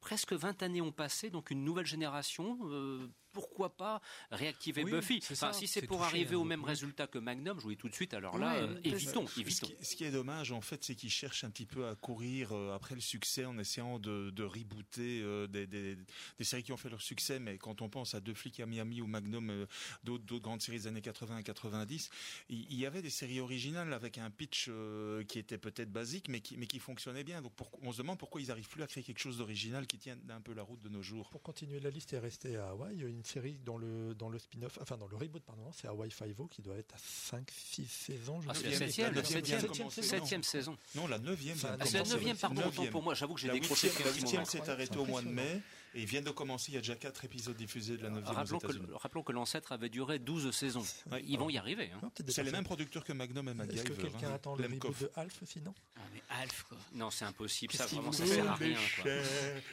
Presque 0.00 0.32
20 0.32 0.60
années 0.64 0.80
ont 0.82 0.90
passé, 0.92 1.30
donc 1.30 1.52
une 1.52 1.62
nouvelle 1.62 1.86
génération. 1.86 2.58
euh, 2.64 3.06
pourquoi 3.32 3.76
pas 3.76 4.00
réactiver 4.30 4.84
Oui, 4.84 4.90
Buffy 4.92 5.18
Enfin, 5.22 5.34
ça, 5.34 5.52
Si 5.52 5.66
c'est 5.66 5.82
pour 5.86 5.98
touché, 5.98 6.08
arriver 6.08 6.34
hein, 6.34 6.38
au 6.38 6.44
même 6.44 6.64
résultat 6.64 7.06
que 7.06 7.18
Magnum, 7.18 7.58
je 7.58 7.62
vous 7.62 7.70
dis 7.70 7.76
tout 7.76 7.88
de 7.88 7.94
suite. 7.94 8.14
Alors 8.14 8.38
là, 8.38 8.54
Ouais, 8.64 8.68
euh, 8.68 8.80
évitons, 8.84 9.26
Ce 9.26 9.40
évitons. 9.40 9.66
qui, 9.66 9.84
ce 9.84 9.96
qui 9.96 10.04
est 10.04 10.10
dommage, 10.10 10.52
en 10.52 10.60
fait, 10.60 10.82
c'est 10.84 10.94
qu'ils 10.94 11.10
cherchent 11.10 11.44
un 11.44 11.50
petit 11.50 11.66
peu 11.66 11.86
à 11.86 11.94
courir 11.94 12.52
euh, 12.52 12.74
après 12.74 12.94
le 12.94 13.00
succès 13.00 13.44
en 13.44 13.58
essayant 13.58 13.98
de, 13.98 14.30
de 14.30 14.42
rebooter 14.42 15.20
euh, 15.22 15.46
des, 15.46 15.66
des, 15.66 15.96
des 16.38 16.44
séries 16.44 16.62
qui 16.62 16.72
ont 16.72 16.76
fait 16.76 16.90
leur 16.90 17.02
succès. 17.02 17.38
Mais 17.38 17.58
quand 17.58 17.82
on 17.82 17.88
pense 17.88 18.14
à 18.14 18.20
Deux 18.20 18.34
flics 18.34 18.60
à 18.60 18.66
Miami 18.66 19.00
ou 19.00 19.06
Magnum, 19.06 19.50
euh, 19.50 19.66
d'autres 20.04 20.24
d'autres 20.24 20.42
grandes 20.42 20.60
séries 20.62 20.78
des 20.78 20.86
années 20.86 21.00
80 21.02 21.38
et 21.38 21.42
90, 21.42 22.10
il, 22.48 22.66
il 22.70 22.78
y 22.78 22.86
avait 22.86 23.02
des 23.02 23.10
séries 23.10 23.40
originales 23.40 23.92
avec 23.92 24.18
un 24.18 24.30
pitch 24.30 24.66
euh, 24.68 25.24
qui 25.24 25.38
était 25.38 25.58
peut-être 25.58 25.90
basique, 25.92 26.28
mais 26.28 26.40
qui, 26.40 26.56
mais 26.56 26.66
qui 26.66 26.78
fonctionnait 26.78 27.24
bien. 27.24 27.42
Donc 27.42 27.54
pour- 27.54 27.70
on 27.82 27.92
se 27.92 27.98
demande 27.98 28.18
pourquoi 28.18 28.40
ils 28.40 28.48
n'arrivent 28.48 28.68
plus 28.68 28.82
à 28.82 28.86
créer 28.86 29.02
quelque 29.02 29.18
chose 29.20 29.38
d'original 29.38 29.86
qui 29.86 29.98
tienne 29.98 30.20
un 30.30 30.40
peu 30.40 30.52
la 30.54 30.62
route 30.62 30.80
de 30.80 30.88
nos 30.88 31.02
jours. 31.02 31.28
Pour 31.30 31.42
continuer 31.42 31.80
la 31.80 31.90
liste 31.90 32.12
et 32.12 32.18
rester 32.18 32.56
à 32.56 32.68
Hawaï, 32.70 32.94
il 32.96 33.02
y 33.02 33.04
a 33.04 33.08
une 33.08 33.24
série 33.28 33.58
dans 33.64 33.76
le, 33.76 34.14
dans 34.14 34.28
le 34.28 34.38
spin-off, 34.38 34.78
enfin 34.80 34.96
dans 34.96 35.06
le 35.06 35.16
reboot, 35.16 35.42
pardon, 35.44 35.70
c'est 35.72 35.86
Hawaii 35.88 36.10
Five-O 36.10 36.46
qui 36.48 36.62
doit 36.62 36.76
être 36.76 36.94
à 36.94 36.98
5-6 36.98 37.86
saisons. 37.86 38.40
Je 38.40 38.48
Ah, 38.48 38.52
ne 38.52 38.58
c'est 38.58 38.62
sais 38.62 38.70
la 38.70 38.76
plus. 38.78 38.86
septième, 38.86 39.06
la 39.06 39.10
la 39.10 39.22
neuvième 39.22 39.32
septième, 39.36 39.58
vient 39.60 39.68
de 39.68 39.76
commencer, 39.78 40.02
septième 40.02 40.42
saison. 40.42 40.78
Non, 40.94 41.06
la 41.06 41.18
neuvième. 41.18 41.56
Enfin, 41.56 41.68
vient 41.68 41.76
de 41.76 41.82
Ah, 41.82 41.86
c'est 41.86 41.92
la 41.92 41.98
commencer. 42.00 42.14
neuvième, 42.16 42.36
pardon, 42.36 42.62
autant 42.66 42.86
pour 42.86 43.02
moi. 43.02 43.14
J'avoue 43.14 43.34
que 43.34 43.40
j'ai 43.40 43.50
décroché 43.50 43.88
la 43.88 43.92
un 43.92 43.96
petit 43.96 44.20
huitième 44.20 44.32
moment. 44.40 44.44
s'est 44.50 44.60
Ouais, 44.62 44.70
arrêtée 44.70 44.96
au 44.98 45.04
mois 45.06 45.22
de 45.22 45.28
mai 45.28 45.60
et 45.94 46.00
ils 46.02 46.06
viennent 46.06 46.24
de 46.24 46.30
commencer. 46.30 46.70
Il 46.72 46.74
y 46.74 46.78
a 46.78 46.80
déjà 46.80 46.94
quatre 46.96 47.24
épisodes 47.24 47.56
diffusés 47.56 47.96
de 47.96 48.02
la 48.02 48.10
neuvième 48.10 48.32
aux 48.32 48.36
Rappelons 48.36 48.58
que, 48.58 48.66
États-Unis. 48.66 48.86
rappelons 48.94 49.22
que 49.22 49.32
l'ancêtre 49.32 49.72
avait 49.72 49.88
duré 49.88 50.18
12 50.18 50.50
saisons. 50.54 50.84
Ouais. 51.10 51.22
Ils 51.26 51.38
vont 51.38 51.48
y 51.50 51.58
arriver. 51.58 51.90
hein. 52.02 52.10
C'est 52.28 52.42
les 52.42 52.50
mêmes 52.52 52.64
producteurs 52.64 53.04
que 53.04 53.12
Magnum 53.12 53.48
et 53.48 53.50
Est-ce 53.50 53.56
MacGyver. 53.58 53.84
que 53.84 53.92
quelqu'un 54.02 54.30
hein. 54.30 54.34
attend 54.34 54.54
le 54.56 54.64
reboot 54.64 55.00
de 55.00 55.10
Alf 55.16 55.38
sinon? 55.44 55.74
Ah, 55.96 56.00
mais 56.12 56.22
Alf, 56.28 56.64
quoi. 56.68 56.78
Non, 56.94 57.10
c'est 57.10 57.24
impossible. 57.24 57.72
Ça, 57.74 57.86
vraiment, 57.86 58.12
ça 58.12 58.24
faire 58.24 58.34
sert 58.34 58.50
à 58.50 58.54
rien. 58.54 58.78
quoi. 59.02 59.10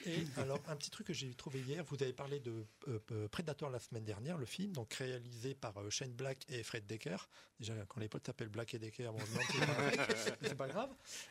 Et 0.06 0.26
alors, 0.38 0.60
un 0.68 0.76
petit 0.76 0.90
truc 0.90 1.08
que 1.08 1.14
j'ai 1.14 1.34
trouvé 1.34 1.60
hier, 1.62 1.84
vous 1.86 2.02
avez 2.02 2.14
parlé 2.14 2.40
de 2.40 2.66
euh, 2.88 3.00
euh, 3.12 3.28
Predator 3.28 3.70
la 3.70 3.80
semaine 3.80 4.06
dernière, 4.06 4.38
le 4.38 4.46
film, 4.46 4.72
donc 4.74 4.94
réalisé 4.94 5.54
par 5.56 5.78
euh, 5.80 5.90
Shane 5.90 6.14
Black 6.14 6.46
et 6.50 6.64
Fred 6.64 6.86
Decker. 6.86 7.18
Déjà, 7.60 7.74
quand 7.88 8.00
les 8.02 8.10
potes 8.10 8.26
s'appellent 8.26 8.50
Black 8.50 8.74
et 8.74 8.80
Decker, 8.80 9.12
bon, 9.14 9.20
c'est 10.42 10.56
pas, 10.58 10.68
grave. 10.68 10.90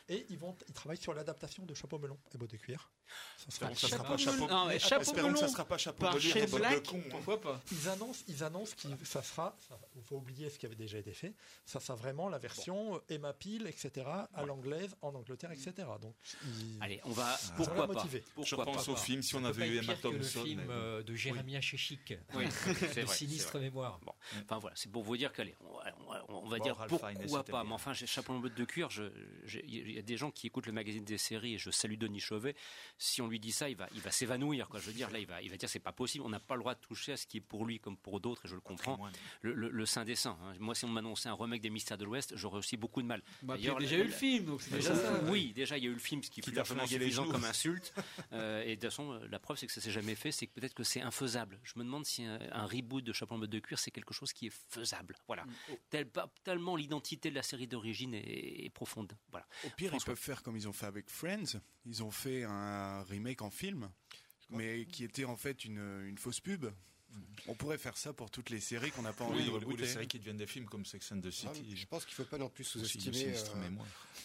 Et 0.09 0.27
ils, 0.31 0.39
vont, 0.39 0.57
ils 0.69 0.73
travaillent 0.75 0.97
sur 0.99 1.15
l'adaptation 1.15 1.65
de 1.67 1.75
Chapeau 1.75 1.99
melon 1.99 2.19
et 2.35 2.39
Beau 2.39 2.47
de 2.47 2.57
cuir. 2.57 2.91
Ça 3.37 3.51
sera- 3.51 3.71
que 3.71 3.77
ça 3.79 3.89
Chapeau 3.89 4.03
sera 4.05 4.09
pas 4.09 4.17
chapeau. 4.17 4.47
melon. 4.47 4.71
Mais 4.75 4.79
chapeau 4.81 5.03
Espérons 5.03 5.33
que 5.33 5.39
ça 5.39 5.43
melon 5.47 5.53
sera 5.53 5.65
pas 5.65 5.79
chapeau 5.79 6.01
Par 6.05 6.15
de 6.15 6.57
Black, 6.57 6.83
con, 6.87 6.99
hein. 6.99 7.09
pourquoi 7.11 7.41
pas 7.41 7.61
Ils 7.73 7.89
annoncent, 7.89 8.25
ils 8.29 8.43
annoncent 8.45 8.75
que 8.77 9.05
ça 9.07 9.23
sera, 9.23 9.57
il 9.97 10.03
faut 10.03 10.17
oublier 10.17 10.51
ce 10.51 10.59
qui 10.59 10.67
avait 10.67 10.75
déjà 10.77 10.99
été 10.99 11.13
fait, 11.13 11.33
ça 11.65 11.81
sera 11.81 11.95
vraiment 11.95 12.29
la 12.29 12.39
version 12.39 13.01
Emma 13.09 13.33
Peel, 13.33 13.67
etc., 13.67 14.07
à 14.35 14.45
l'anglaise, 14.45 14.95
en 15.03 15.15
Angleterre, 15.15 15.53
etc. 15.53 15.73
Donc, 16.01 16.15
ils, 16.45 16.79
Allez, 16.81 17.01
on 17.05 17.11
va. 17.11 17.37
sont 17.37 17.53
Pourquoi 17.57 17.87
pas 17.87 17.95
motivés. 17.95 18.23
Je 18.27 18.33
Pourquoi 18.35 18.65
pense 18.65 18.87
pas 18.87 18.93
au 18.93 18.97
film 18.97 19.23
si 19.23 19.35
on 19.37 19.43
Ça 19.43 19.49
avait 19.49 19.69
eu 19.69 19.79
Emma 19.79 19.95
que 19.95 20.09
le 20.09 20.19
Thompson. 20.19 20.43
film 20.45 20.63
mais 20.67 20.73
euh, 20.75 21.03
de 21.03 21.15
Jérémia 21.15 21.61
Chechik. 21.61 22.15
Oui, 22.35 22.45
c'est 22.51 22.97
de 22.97 23.07
vrai, 23.07 23.15
sinistre 23.15 23.59
mémoire. 23.59 23.99
Bon. 24.05 24.13
Enfin 24.45 24.59
voilà, 24.59 24.77
c'est 24.77 24.91
pour 24.91 25.03
vous 25.03 25.17
dire 25.17 25.33
qu'allez, 25.33 25.55
on, 25.61 25.69
on- 26.29 26.45
on 26.45 26.49
va 26.49 26.59
Bon, 26.59 26.65
dire 26.65 26.77
Ralph 26.77 26.91
pourquoi 26.91 27.45
pas. 27.45 27.65
Mais 27.65 27.73
enfin, 27.73 27.93
j'ai 27.93 28.07
chapeau 28.07 28.33
en 28.35 28.39
botte 28.39 28.55
de 28.55 28.65
cuir. 28.65 28.89
Il 29.67 29.91
y 29.93 29.99
a 29.99 30.03
des 30.03 30.17
gens 30.17 30.31
qui 30.31 30.47
écoutent 30.47 30.67
le 30.67 30.73
magazine 30.73 31.05
des 31.05 31.19
séries 31.19 31.55
et 31.55 31.59
je 31.59 31.71
salue 31.71 31.97
Denis 31.97 32.21
Chauvet. 32.21 32.55
Si 32.99 33.23
on 33.23 33.29
lui 33.29 33.39
dit 33.41 33.53
ça, 33.53 33.69
il 33.69 33.77
va, 33.77 33.89
il 33.95 34.01
va 34.01 34.11
s'évanouir. 34.11 34.64
Quoi. 34.69 34.81
Je 34.81 34.87
veux 34.87 34.93
dire, 34.93 35.11
là, 35.11 35.19
il 35.19 35.27
va, 35.27 35.41
il 35.43 35.51
va 35.51 35.57
dire 35.57 35.69
c'est 35.69 35.79
pas 35.79 35.93
possible. 35.93 36.25
On 36.25 36.29
n'a 36.29 36.41
pas 36.41 36.55
le 36.55 36.61
droit 36.61 36.75
de 36.75 36.81
toucher 36.81 37.13
à 37.13 37.17
ce 37.17 37.27
qui 37.27 37.39
est 37.39 37.41
pour 37.41 37.65
lui 37.67 37.81
comme 37.81 37.97
pour 37.97 38.21
d'autres 38.21 38.47
et 38.47 38.49
je 38.49 38.55
le 38.55 38.61
comprends. 38.61 38.99
Le, 39.43 39.55
le, 39.55 39.69
le 39.71 39.87
saint 39.87 40.05
des 40.05 40.15
saints. 40.17 40.39
hein. 40.43 40.55
Moi, 40.61 40.75
si 40.75 40.85
on 40.85 40.89
m'annonçait 40.89 41.29
un 41.29 41.35
remake 41.35 41.61
des 41.63 41.71
Mystères 41.71 41.99
de 41.99 42.05
l'Ouest, 42.05 42.37
j'aurais 42.37 42.59
aussi 42.59 42.77
beaucoup 42.77 43.03
de 43.03 43.07
mal. 43.07 43.23
Bah, 43.43 43.55
il 43.57 43.65
y 43.65 43.69
a 43.69 43.75
D'ailleurs, 43.75 43.79
déjà 43.81 43.97
la- 43.97 44.03
eu 44.05 44.07
le 44.07 44.13
film, 44.13 44.45
donc 44.47 44.63
c'est 44.63 44.71
déjà 44.73 44.93
oui, 44.93 44.99
ça. 45.01 45.21
Oui, 45.31 45.53
déjà 45.55 45.79
il 45.79 45.85
y 45.85 45.87
a 45.87 45.91
eu 45.91 45.95
le 45.95 45.99
film, 45.99 46.23
ce 46.23 46.31
qui 46.31 46.41
Qui 46.41 46.51
fut 46.51 46.57
largement 46.57 46.87
suffisant 46.87 47.27
comme 47.29 47.45
insulte. 47.45 47.93
Euh, 48.33 48.63
et 48.63 48.71
de 48.71 48.75
toute 48.75 48.85
façon, 48.91 49.21
la 49.31 49.39
preuve 49.39 49.57
c'est 49.59 49.67
que 49.67 49.73
ça 49.73 49.81
s'est 49.81 49.91
jamais 49.93 50.15
fait, 50.15 50.33
c'est 50.33 50.47
que 50.47 50.53
peut-être 50.53 50.75
que 50.75 50.83
c'est 50.83 51.01
infaisable. 51.01 51.61
Je 51.63 51.73
me 51.79 51.85
demande 51.85 52.05
si 52.05 52.25
un, 52.25 52.39
un 52.53 52.67
reboot 52.67 53.05
de 53.05 53.13
Chapeau 53.13 53.35
en 53.35 53.39
botte 53.39 53.51
de 53.51 53.59
cuir, 53.61 53.79
c'est 53.79 53.91
quelque 53.91 54.13
chose 54.15 54.33
qui 54.33 54.47
est 54.47 54.53
faisable. 54.71 55.17
Voilà. 55.29 55.45
Tel- 55.91 56.09
pas- 56.09 56.33
tellement 56.43 56.75
l'identité 56.75 57.31
de 57.31 57.35
la 57.35 57.43
série 57.43 57.67
d'origine 57.69 58.15
est, 58.15 58.65
est 58.65 58.71
profonde. 58.71 59.13
Voilà. 59.31 59.47
Au 59.65 59.69
pire, 59.71 59.87
ils 59.87 59.89
François. 59.91 60.07
peuvent 60.15 60.23
faire 60.23 60.43
comme 60.43 60.57
ils 60.57 60.67
ont 60.69 60.73
fait 60.73 60.87
avec 60.87 61.09
Friends. 61.11 61.61
Ils 61.87 62.03
ont 62.03 62.11
fait 62.11 62.43
un 62.45 63.03
remake 63.05 63.43
en 63.43 63.51
film, 63.51 63.91
mais 64.51 64.87
qui 64.87 65.05
était 65.05 65.25
en 65.25 65.37
fait 65.37 65.65
une, 65.65 66.03
une 66.07 66.19
fausse 66.19 66.41
pub. 66.41 66.67
On 67.47 67.55
pourrait 67.55 67.79
faire 67.79 67.97
ça 67.97 68.13
pour 68.13 68.29
toutes 68.31 68.51
les 68.51 68.59
séries 68.59 68.91
qu'on 68.91 69.03
n'a 69.03 69.13
pas 69.13 69.25
envie 69.25 69.39
Oui, 69.39 69.45
de 69.45 69.51
ou 69.51 69.59
les 69.59 69.65
rebooter. 69.67 69.87
séries 69.87 70.09
qui 70.09 70.19
deviennent 70.19 70.37
des 70.37 70.47
films 70.49 70.67
comme 70.67 70.85
Sex 70.85 71.13
and 71.13 71.21
the 71.21 71.27
Ah, 71.27 71.55
City. 71.55 71.77
je 71.77 71.87
pense 71.87 72.05
qu'il 72.05 72.13
ne 72.13 72.25
faut 72.25 72.31
pas 72.31 72.39
non 72.39 72.49
plus 72.49 72.65
sous-estimer 72.65 73.35
euh, 73.37 73.79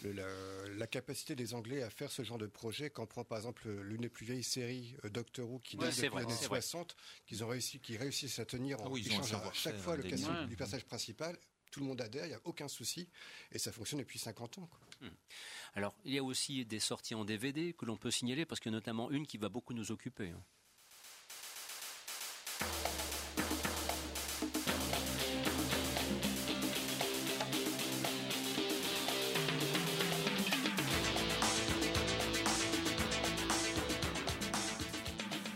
la, 0.03 0.69
la 0.75 0.87
capacité 0.87 1.35
des 1.35 1.53
Anglais 1.53 1.83
à 1.83 1.89
faire 1.89 2.11
ce 2.11 2.23
genre 2.23 2.37
de 2.37 2.47
projet. 2.47 2.89
Quand 2.89 3.03
on 3.03 3.07
prend 3.07 3.23
par 3.23 3.37
exemple 3.37 3.69
l'une 3.69 4.01
des 4.01 4.09
plus 4.09 4.25
vieilles 4.25 4.43
séries, 4.43 4.95
euh, 5.05 5.09
Doctor 5.09 5.47
Who, 5.49 5.59
qui 5.59 5.77
Ouais, 5.77 5.85
date 5.85 5.97
les 5.97 6.07
années 6.07 6.25
c'est 6.29 6.47
vrai. 6.47 6.61
60, 6.61 6.95
qu'ils 7.27 7.43
ont 7.43 7.47
réussi, 7.47 7.79
qui 7.79 7.97
réussissent 7.97 8.39
à 8.39 8.45
tenir 8.45 8.81
en 8.81 8.85
Ah 8.85 8.89
oui, 8.89 9.03
ils 9.05 9.11
changent 9.11 9.33
à 9.33 9.51
chaque 9.53 9.77
fois 9.77 9.95
le 9.95 10.03
des 10.03 10.09
casting 10.09 10.29
Ouais. 10.29 10.47
du 10.47 10.55
personnage 10.55 10.85
principal. 10.85 11.37
Tout 11.71 11.79
le 11.81 11.85
monde 11.85 12.01
adhère, 12.01 12.25
il 12.25 12.29
n'y 12.29 12.33
a 12.35 12.41
aucun 12.45 12.67
souci, 12.67 13.07
et 13.51 13.59
ça 13.59 13.71
fonctionne 13.71 13.99
depuis 13.99 14.17
50 14.19 14.57
ans. 14.57 14.67
quoi. 14.67 15.09
Alors, 15.75 15.93
il 16.03 16.13
y 16.13 16.17
a 16.17 16.23
aussi 16.23 16.65
des 16.65 16.79
sorties 16.79 17.13
en 17.15 17.25
DVD 17.25 17.73
que 17.73 17.85
l'on 17.85 17.95
peut 17.97 18.11
signaler, 18.11 18.45
parce 18.45 18.59
que 18.59 18.69
notamment 18.69 19.11
une 19.11 19.27
qui 19.27 19.37
va 19.37 19.49
beaucoup 19.49 19.73
nous 19.73 19.91
occuper. 19.91 20.29
hein. 20.29 20.43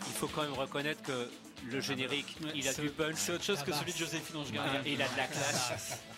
Il 0.08 0.14
faut 0.14 0.28
quand 0.28 0.44
même 0.44 0.54
reconnaître 0.54 1.02
que 1.02 1.30
le 1.72 1.82
générique, 1.82 2.38
il 2.56 2.68
a 2.68 2.74
du 2.74 2.90
punch. 2.90 3.16
C'est 3.18 3.34
autre 3.34 3.44
chose 3.44 3.60
Ah 3.62 3.66
que 3.66 3.72
bah, 3.72 3.78
celui 3.80 3.94
de 3.94 3.98
Joséphine 3.98 4.44
Gardien. 4.52 4.82
il 4.86 5.02
a 5.02 5.08
de 5.08 5.18
la 5.18 5.28
classe. 5.28 5.72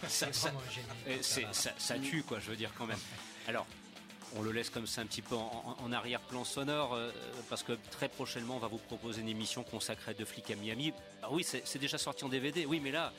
Ah, 0.03 0.07
Ça, 0.09 0.27
c'est 1.21 1.45
ça- 1.53 1.73
ça 1.77 1.99
tue, 1.99 2.23
quoi, 2.23 2.39
je 2.39 2.49
veux 2.49 2.55
dire, 2.55 2.71
quand 2.77 2.85
même. 2.85 2.99
Alors, 3.47 3.65
on 4.35 4.41
le 4.41 4.51
laisse 4.51 4.69
comme 4.69 4.87
ça 4.87 5.01
un 5.01 5.05
petit 5.05 5.21
peu 5.21 5.35
en, 5.35 5.91
arrière-plan 5.91 6.43
sonore, 6.43 6.93
euh, 6.93 7.11
parce 7.49 7.63
que 7.63 7.73
très 7.91 8.09
prochainement, 8.09 8.55
on 8.57 8.59
va 8.59 8.67
vous 8.67 8.77
proposer 8.77 9.21
une 9.21 9.29
émission 9.29 9.63
consacrée 9.63 10.11
à 10.11 10.13
deux 10.13 10.25
flics 10.25 10.51
à 10.51 10.55
Miami. 10.55 10.93
Ah 11.23 11.27
oui, 11.31 11.43
c'est 11.43 11.79
déjà 11.79 11.97
sorti 11.97 12.23
en 12.23 12.29
DVD, 12.29 12.65
oui, 12.65 12.79
mais 12.83 12.91
là, 12.91 13.13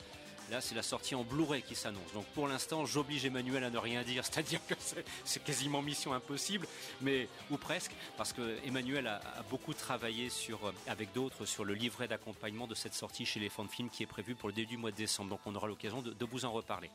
là 0.49 0.61
c'est 0.61 0.75
la 0.75 0.83
sortie 0.83 1.15
en 1.15 1.23
Blu-ray 1.23 1.61
qui 1.61 1.75
s'annonce. 1.75 2.13
Donc 2.13 2.25
pour 2.27 2.47
l'instant, 2.47 2.85
j'oblige 2.85 3.25
Emmanuel 3.25 3.63
à 3.63 3.69
ne 3.69 3.77
rien 3.77 4.03
dire, 4.03 4.23
c'est-à-dire 4.31 4.59
que 4.67 4.75
c'est- 4.79 5.43
quasiment 5.43 5.81
mission 5.81 6.13
impossible, 6.13 6.67
mais 7.01 7.27
ou 7.51 7.57
presque, 7.57 7.91
parce 8.17 8.33
que 8.33 8.57
Emmanuel 8.65 9.07
a, 9.07 9.21
beaucoup 9.49 9.73
travaillé 9.73 10.29
euh, 10.49 10.71
avec 10.87 11.13
d'autres 11.13 11.45
sur 11.45 11.63
le 11.63 11.73
livret 11.73 12.07
d'accompagnement 12.07 12.67
de 12.67 12.75
cette 12.75 12.93
sortie 12.93 13.25
chez 13.25 13.39
les 13.39 13.49
de 13.49 13.67
films 13.71 13.89
qui 13.89 14.03
est 14.03 14.07
prévu 14.07 14.35
pour 14.35 14.49
le 14.49 14.53
début 14.53 14.67
du 14.67 14.77
mois 14.77 14.91
de 14.91 14.95
décembre. 14.95 15.29
Donc 15.29 15.39
on 15.45 15.55
aura 15.55 15.67
l'occasion 15.67 16.01
de, 16.01 16.25
vous 16.25 16.45
en 16.45 16.51
reparler. 16.51 16.89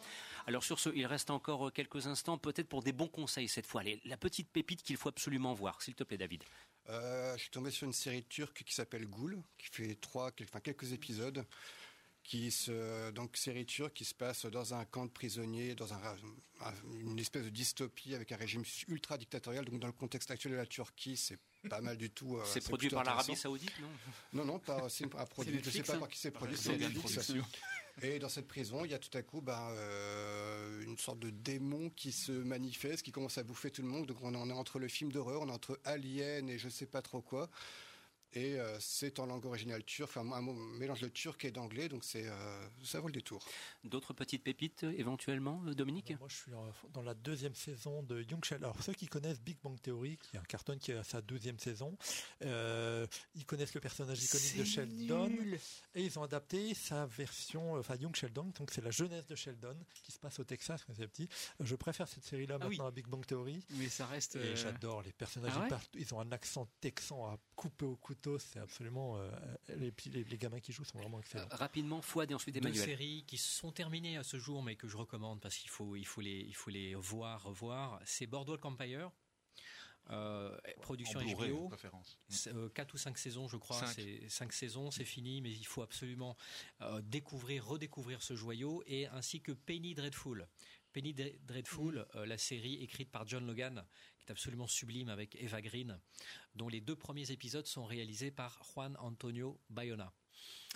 Alors 0.47 0.63
sur 0.63 0.79
ce, 0.79 0.91
il 0.95 1.07
reste 1.07 1.31
encore 1.31 1.69
euh, 1.69 1.71
quelques 1.71 2.07
instants, 2.07 2.39
peut-être 2.39 2.69
pour 2.69 2.83
des 2.83 2.93
bons 2.93 3.09
conseils 3.09 3.49
cette 3.49 3.67
fois. 3.67 3.83
La 4.05 4.17
petite 4.17 4.49
pépite 4.51 4.83
qu'il 4.83 4.97
faut 4.97 5.09
absolument 5.09 5.55
voir, 5.55 5.81
s'il 5.81 5.95
te 5.95 6.05
plaît, 6.05 6.19
David. 6.19 6.45
Euh, 6.89 7.35
je 7.37 7.43
suis 7.43 7.51
tombé 7.51 7.71
sur 7.71 7.87
une 7.87 7.93
série 7.93 8.25
turque 8.25 8.65
qui 8.65 8.75
s'appelle 8.75 9.07
Ghoul, 9.07 9.41
qui 9.57 9.69
fait 9.71 9.95
trois, 10.01 10.31
enfin, 10.43 10.61
quelques 10.61 10.93
épisodes, 10.93 11.45
qui 12.23 12.51
se, 12.53 13.11
donc 13.11 13.37
série 13.37 13.67
turque 13.67 13.95
qui 13.95 14.05
se 14.05 14.15
passe 14.15 14.47
dans 14.47 14.75
un 14.75 14.85
camp 14.85 15.07
de 15.07 15.11
prisonniers, 15.11 15.75
dans 15.75 15.93
un, 15.93 15.97
un- 16.61 16.73
une 17.01 17.19
espèce 17.19 17.43
de 17.45 17.49
dystopie 17.51 18.15
avec 18.15 18.31
un 18.33 18.37
régime 18.37 18.63
ultra 18.89 19.19
dictatorial. 19.19 19.65
Donc 19.65 19.81
dans 19.81 19.89
le 19.89 19.93
contexte 19.93 20.31
actuel 20.31 20.53
de 20.53 20.57
la 20.59 20.67
Turquie, 20.67 21.17
c'est 21.17 21.39
pas 21.69 21.81
mal 21.81 21.97
du 21.97 22.11
tout. 22.11 22.37
euh, 22.37 22.45
c'est 22.47 22.61
produit 22.65 22.89
par 22.91 23.05
l'Arabie. 23.05 23.37
Saoudite, 23.37 23.73
non? 23.81 23.89
Non, 24.33 24.45
non, 24.45 24.59
pas, 24.61 24.89
c'est 24.89 25.05
un 25.05 25.27
produit. 25.27 25.53
Je 25.63 25.67
ne 25.67 25.71
sais 25.73 25.83
pas 25.83 25.95
hein 25.97 25.99
par 26.01 26.09
qui 26.09 26.19
c'est 26.19 26.31
produit. 26.31 26.57
C'est. 26.57 26.79
Et 28.03 28.19
dans 28.19 28.29
cette 28.31 28.49
prison, 28.49 28.85
il 28.87 28.91
y 28.91 28.95
a 28.95 28.99
tout 28.99 29.17
à 29.19 29.23
coup 29.23 29.41
ben, 29.43 29.69
euh, 29.73 30.83
une 30.83 30.97
sorte 30.97 31.19
de 31.19 31.29
démon 31.31 31.91
qui 31.91 32.11
se 32.13 32.33
manifeste, 32.33 33.03
qui 33.03 33.13
commence 33.13 33.37
à 33.37 33.43
bouffer 33.43 33.71
tout 33.71 33.83
le 33.83 33.89
monde. 33.89 34.07
Donc 34.07 34.19
on 34.23 34.35
en 34.35 34.49
est 34.49 34.53
entre 34.53 34.79
le 34.79 34.89
film 34.89 35.13
d'horreur, 35.13 35.43
on 35.43 35.49
est 35.49 35.53
entre 35.53 35.79
Alien 35.85 36.49
et 36.49 36.57
je 36.59 36.69
sais 36.69 36.87
pas 36.87 37.03
trop 37.03 37.21
quoi. 37.21 37.51
Et 38.35 38.59
euh, 38.59 38.79
c'est 38.81 39.19
en 39.19 39.27
langue 39.27 39.45
originale 39.45 39.85
turque, 39.85 40.17
enfin 40.17 40.31
un 40.33 40.43
mélange 40.79 41.01
de 41.03 41.09
turc 41.09 41.45
et 41.45 41.51
d'anglais, 41.51 41.89
donc 41.91 42.03
c'est 42.03 42.27
euh, 42.27 42.67
ça 42.83 42.99
vaut 43.01 43.09
le 43.09 43.13
détour. 43.13 43.45
D'autres 43.85 44.15
petites 44.15 44.43
pépites 44.43 44.85
euh, 44.85 44.95
éventuellement, 44.97 45.57
Dominique? 45.75 46.15
Moi, 46.19 46.29
je 46.31 46.37
suis 46.37 46.53
euh, 46.53 46.57
dans 46.95 47.03
la 47.03 47.13
deuxième 47.15 47.55
saison 47.55 48.03
de 48.03 48.23
Young 48.23 48.43
Sheldon. 48.43 48.65
Alors, 48.69 48.83
ceux 48.83 48.95
qui 48.95 49.07
connaissent 49.07 49.41
Big 49.41 49.59
Bang 49.63 49.79
Theory, 49.83 50.17
qui 50.17 50.37
est 50.37 50.39
un 50.39 50.45
carton 50.45 50.79
qui 50.79 50.93
est 50.93 50.97
à 50.97 51.05
sa 51.05 51.21
deuxième 51.21 51.59
saison, 51.59 51.95
euh, 52.43 53.07
ils 53.35 53.45
connaissent 53.45 53.75
le 53.75 53.81
personnage 53.81 54.23
iconique 54.25 54.57
de 54.57 54.65
Sheldon. 54.65 55.31
Et 55.95 56.03
ils 56.05 56.19
ont 56.19 56.23
adapté 56.23 56.73
sa 56.75 57.05
version, 57.05 57.75
enfin 57.75 57.97
Young 57.97 58.17
Sheldon, 58.17 58.51
donc 58.59 58.71
c'est 58.71 58.83
la 58.83 58.91
jeunesse 58.91 59.27
de 59.27 59.35
Sheldon, 59.35 59.77
qui 60.03 60.11
se 60.13 60.19
passe 60.19 60.39
au 60.39 60.45
Texas 60.45 60.85
quand 60.87 60.95
c'est 60.97 61.07
petit. 61.09 61.29
Je 61.61 61.77
préfère 61.77 62.09
cette 62.09 62.25
série-là 62.25 62.57
Ah 62.61 62.65
oui. 62.65 62.71
maintenant 62.71 62.87
à 62.87 62.91
Big 62.93 63.07
Bang 63.09 63.27
Theory. 63.27 63.63
Mais 63.73 63.89
ça 63.91 64.07
reste. 64.07 64.37
Et 64.37 64.39
euh, 64.39 64.57
j'adore 64.57 65.03
les 65.03 65.13
personnages. 65.13 65.53
ah 65.57 65.65
ils, 65.65 65.69
partent- 65.69 65.91
ils 65.99 66.15
ont 66.15 66.21
un 66.21 66.33
accent 66.33 66.67
texan 66.81 67.27
à 67.27 67.37
couper 67.57 67.85
au 67.85 67.97
couteau. 67.97 68.22
C'est 68.39 68.59
absolument. 68.59 69.19
euh, 69.19 69.31
et 69.81 69.91
puis 69.93 70.11
les, 70.11 70.25
les 70.25 70.37
gamins 70.39 70.61
qui 70.61 70.73
jouent 70.73 70.85
sont 70.85 70.99
vraiment 70.99 71.19
excellents. 71.21 71.47
Rapidement, 71.51 72.01
Fouad 72.03 72.31
et 72.31 72.35
ensuite 72.35 72.55
Deux 72.55 72.61
Emmanuel. 72.61 72.85
séries 72.85 73.25
qui 73.27 73.37
sont 73.39 73.73
terminées 73.73 74.17
à 74.17 74.23
ce 74.23 74.37
jour, 74.39 74.63
mais 74.63 74.77
que 74.77 74.89
je 74.89 74.97
recommande 74.97 75.41
parce 75.41 75.57
qu'il 75.57 75.71
faut, 75.71 75.97
il 75.97 76.05
faut, 76.07 76.21
les, 76.21 76.41
il 76.41 76.55
faut 76.55 76.71
les 76.71 76.95
voir, 76.95 77.43
revoir. 77.45 78.01
C'est 78.05 78.27
Boardwalk 78.27 78.65
Empire, 78.65 79.11
euh, 80.11 80.57
production 80.81 81.21
HBO. 81.21 81.71
euh, 82.49 82.69
quatre 82.71 82.95
ou 82.95 82.99
cinq 82.99 83.19
saisons, 83.19 83.49
je 83.49 83.57
crois. 83.57 83.79
Cinq. 83.79 83.93
C'est 83.95 84.29
cinq 84.29 84.53
saisons, 84.53 84.91
c'est 84.91 85.05
fini, 85.05 85.41
mais 85.41 85.51
il 85.51 85.65
faut 85.67 85.83
absolument 85.83 86.37
euh, 86.81 87.01
découvrir, 87.03 87.65
redécouvrir 87.67 88.23
ce 88.23 88.35
joyau, 88.35 88.83
et 88.87 89.07
ainsi 89.09 89.41
que 89.41 89.53
Penny 89.53 89.95
Dreadful. 89.95 90.47
Penny 90.93 91.15
Dre- 91.15 91.39
Dreadful, 91.47 92.07
euh, 92.17 92.27
la 92.27 92.37
série 92.37 92.83
écrite 92.83 93.11
par 93.11 93.27
John 93.27 93.47
Logan, 93.47 93.83
qui 94.19 94.27
est 94.27 94.31
absolument 94.31 94.67
sublime 94.67 95.09
avec 95.09 95.37
Eva 95.37 95.63
Green, 95.63 95.99
dont 96.55 96.69
les 96.69 96.81
deux 96.81 96.97
premiers 96.97 97.31
épisodes 97.31 97.67
sont 97.67 97.85
réalisés 97.85 98.31
par 98.31 98.63
Juan 98.75 98.97
Antonio 99.01 99.59
Bayona. 99.71 100.13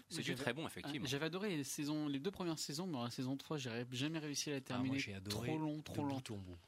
C'est 0.08 0.34
très 0.34 0.52
bon, 0.52 0.62
Ah, 0.64 0.68
effectivement. 0.68 1.06
J'avais 1.06 1.26
adoré 1.26 1.56
les, 1.56 1.64
saisons, 1.64 2.08
les 2.08 2.20
deux 2.20 2.30
premières 2.30 2.58
saisons, 2.58 2.86
mais 2.86 2.92
dans 2.92 3.04
la 3.04 3.10
saison 3.10 3.36
3, 3.36 3.56
j'ai 3.58 3.86
jamais 3.92 4.18
réussi 4.18 4.50
à 4.50 4.54
la 4.54 4.58
Ah, 4.58 4.60
terminer. 4.60 4.88
moi, 4.90 4.98
j'ai 4.98 5.14
adoré 5.14 5.48
trop 5.48 5.58
long, 5.58 5.76
de 5.78 5.82
trop 5.82 6.02
long. 6.04 6.14
bout 6.16 6.30
en 6.30 6.36
bout. 6.38 6.58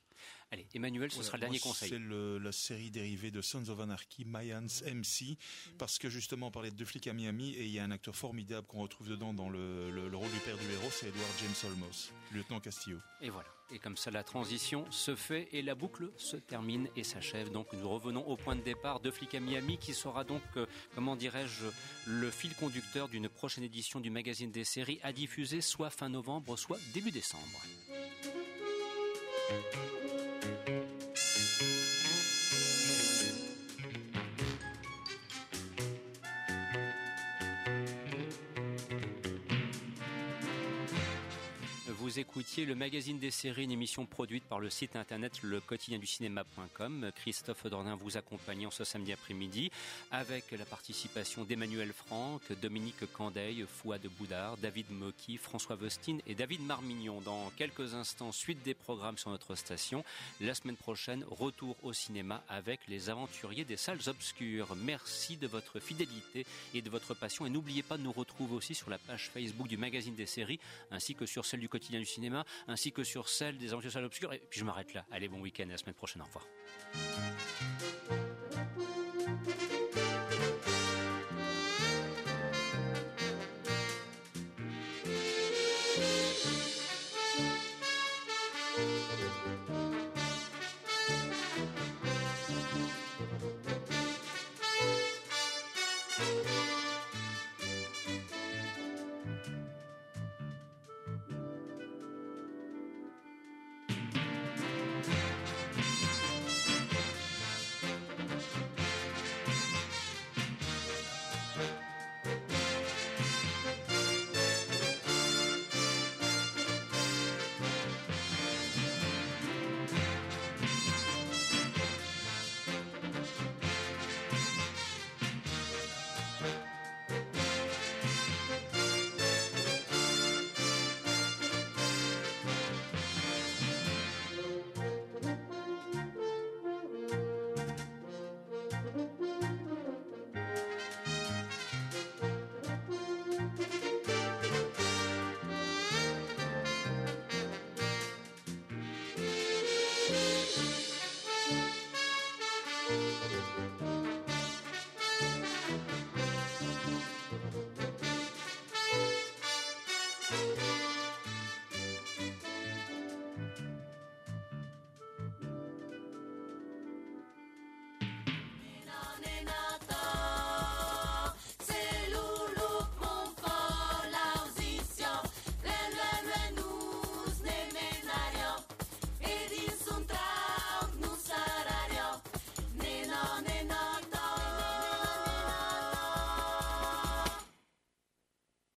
Allez, 0.50 0.66
Emmanuel, 0.74 1.10
ce 1.10 1.16
Voilà, 1.16 1.26
sera 1.26 1.36
le 1.36 1.40
dernier 1.42 1.58
moi, 1.62 1.72
conseil. 1.72 1.90
C'est 1.90 1.98
la 2.42 2.52
série 2.52 2.90
dérivée 2.90 3.30
de 3.30 3.42
Sons 3.42 3.68
of 3.68 3.80
Anarchy, 3.80 4.24
Mayans 4.24 4.64
MC, 4.86 5.36
parce 5.76 5.98
que 5.98 6.08
justement 6.08 6.46
on 6.46 6.50
parlait 6.50 6.70
de 6.70 6.76
deux 6.76 6.86
flics 6.86 7.06
à 7.06 7.12
Miami 7.12 7.52
et 7.52 7.64
il 7.64 7.70
y 7.70 7.78
a 7.78 7.84
un 7.84 7.90
acteur 7.90 8.16
formidable 8.16 8.66
qu'on 8.66 8.80
retrouve 8.80 9.08
dedans 9.10 9.34
dans 9.34 9.50
le, 9.50 9.90
le- 9.90 10.08
le 10.08 10.16
rôle 10.16 10.30
du 10.30 10.38
père 10.40 10.56
du 10.56 10.64
héros, 10.72 10.88
c'est 10.90 11.08
Edward 11.08 11.32
James 11.40 11.70
Olmos, 11.70 12.12
lieutenant 12.32 12.60
Castillo. 12.60 12.96
Et 13.20 13.28
voilà. 13.28 13.48
Et 13.70 13.78
comme 13.78 13.98
ça, 13.98 14.10
la 14.10 14.24
transition 14.24 14.90
se 14.90 15.14
fait 15.14 15.50
et 15.52 15.60
la 15.60 15.74
boucle 15.74 16.10
se 16.16 16.38
termine 16.38 16.88
et 16.96 17.04
s'achève. 17.04 17.50
Donc, 17.52 17.70
nous 17.74 17.86
revenons 17.86 18.26
au 18.26 18.38
point 18.38 18.56
de 18.56 18.62
départ 18.62 19.00
de 19.00 19.10
Flic 19.10 19.34
à 19.34 19.40
Miami, 19.40 19.76
qui 19.76 19.92
sera 19.92 20.24
donc, 20.24 20.40
euh, 20.56 20.64
comment 20.94 21.14
dirais-je, 21.16 21.66
le 22.06 22.30
fil 22.30 22.54
conducteur 22.54 23.10
d'une 23.10 23.28
prochaine 23.28 23.64
édition 23.64 24.00
du 24.00 24.08
magazine 24.08 24.50
des 24.50 24.64
séries 24.64 24.98
à 25.02 25.12
diffuser 25.12 25.60
soit 25.60 25.90
fin 25.90 26.08
novembre, 26.08 26.56
soit 26.56 26.78
début 26.94 27.10
décembre. 27.10 27.44
Vous 42.08 42.18
écoutiez 42.18 42.64
le 42.64 42.74
magazine 42.74 43.18
des 43.18 43.30
séries, 43.30 43.64
une 43.64 43.70
émission 43.70 44.06
produite 44.06 44.44
par 44.44 44.60
le 44.60 44.70
site 44.70 44.96
internet 44.96 45.42
le 45.42 45.60
quotidien 45.60 45.98
du 45.98 46.06
cinéma.com. 46.06 47.10
Christophe 47.14 47.66
Dornin 47.66 47.96
vous 47.96 48.16
accompagnant 48.16 48.70
ce 48.70 48.82
samedi 48.82 49.12
après-midi 49.12 49.70
avec 50.10 50.50
la 50.52 50.64
participation 50.64 51.44
d'Emmanuel 51.44 51.92
Franck, 51.92 52.40
Dominique 52.62 53.12
Candeil, 53.12 53.66
Fouad 53.68 54.00
Boudard, 54.18 54.56
David 54.56 54.90
Moki, 54.90 55.36
François 55.36 55.76
Vostine 55.76 56.22
et 56.26 56.34
David 56.34 56.62
Marmignon. 56.62 57.20
Dans 57.20 57.50
quelques 57.58 57.92
instants, 57.92 58.32
suite 58.32 58.62
des 58.62 58.72
programmes 58.72 59.18
sur 59.18 59.28
notre 59.28 59.54
station. 59.54 60.02
La 60.40 60.54
semaine 60.54 60.76
prochaine, 60.76 61.26
retour 61.30 61.76
au 61.82 61.92
cinéma 61.92 62.42
avec 62.48 62.80
les 62.88 63.10
aventuriers 63.10 63.66
des 63.66 63.76
salles 63.76 64.00
obscures. 64.06 64.74
Merci 64.76 65.36
de 65.36 65.46
votre 65.46 65.78
fidélité 65.78 66.46
et 66.72 66.80
de 66.80 66.88
votre 66.88 67.12
passion. 67.12 67.44
Et 67.44 67.50
n'oubliez 67.50 67.82
pas 67.82 67.98
de 67.98 68.02
nous 68.02 68.12
retrouver 68.12 68.54
aussi 68.54 68.74
sur 68.74 68.88
la 68.88 68.96
page 68.96 69.28
Facebook 69.28 69.68
du 69.68 69.76
magazine 69.76 70.14
des 70.14 70.24
séries, 70.24 70.58
ainsi 70.90 71.14
que 71.14 71.26
sur 71.26 71.44
celle 71.44 71.60
du 71.60 71.68
quotidien 71.68 71.97
du 71.98 72.06
cinéma, 72.06 72.44
ainsi 72.66 72.92
que 72.92 73.04
sur 73.04 73.28
celle 73.28 73.58
des 73.58 73.72
aventures 73.72 73.92
salles 73.92 74.04
obscures. 74.04 74.32
Et 74.32 74.38
puis 74.38 74.60
je 74.60 74.64
m'arrête 74.64 74.94
là. 74.94 75.04
Allez, 75.10 75.28
bon 75.28 75.40
week-end 75.40 75.64
et 75.64 75.68
à 75.68 75.72
la 75.72 75.78
semaine 75.78 75.94
prochaine. 75.94 76.22
Au 76.22 76.26
revoir. 76.26 76.46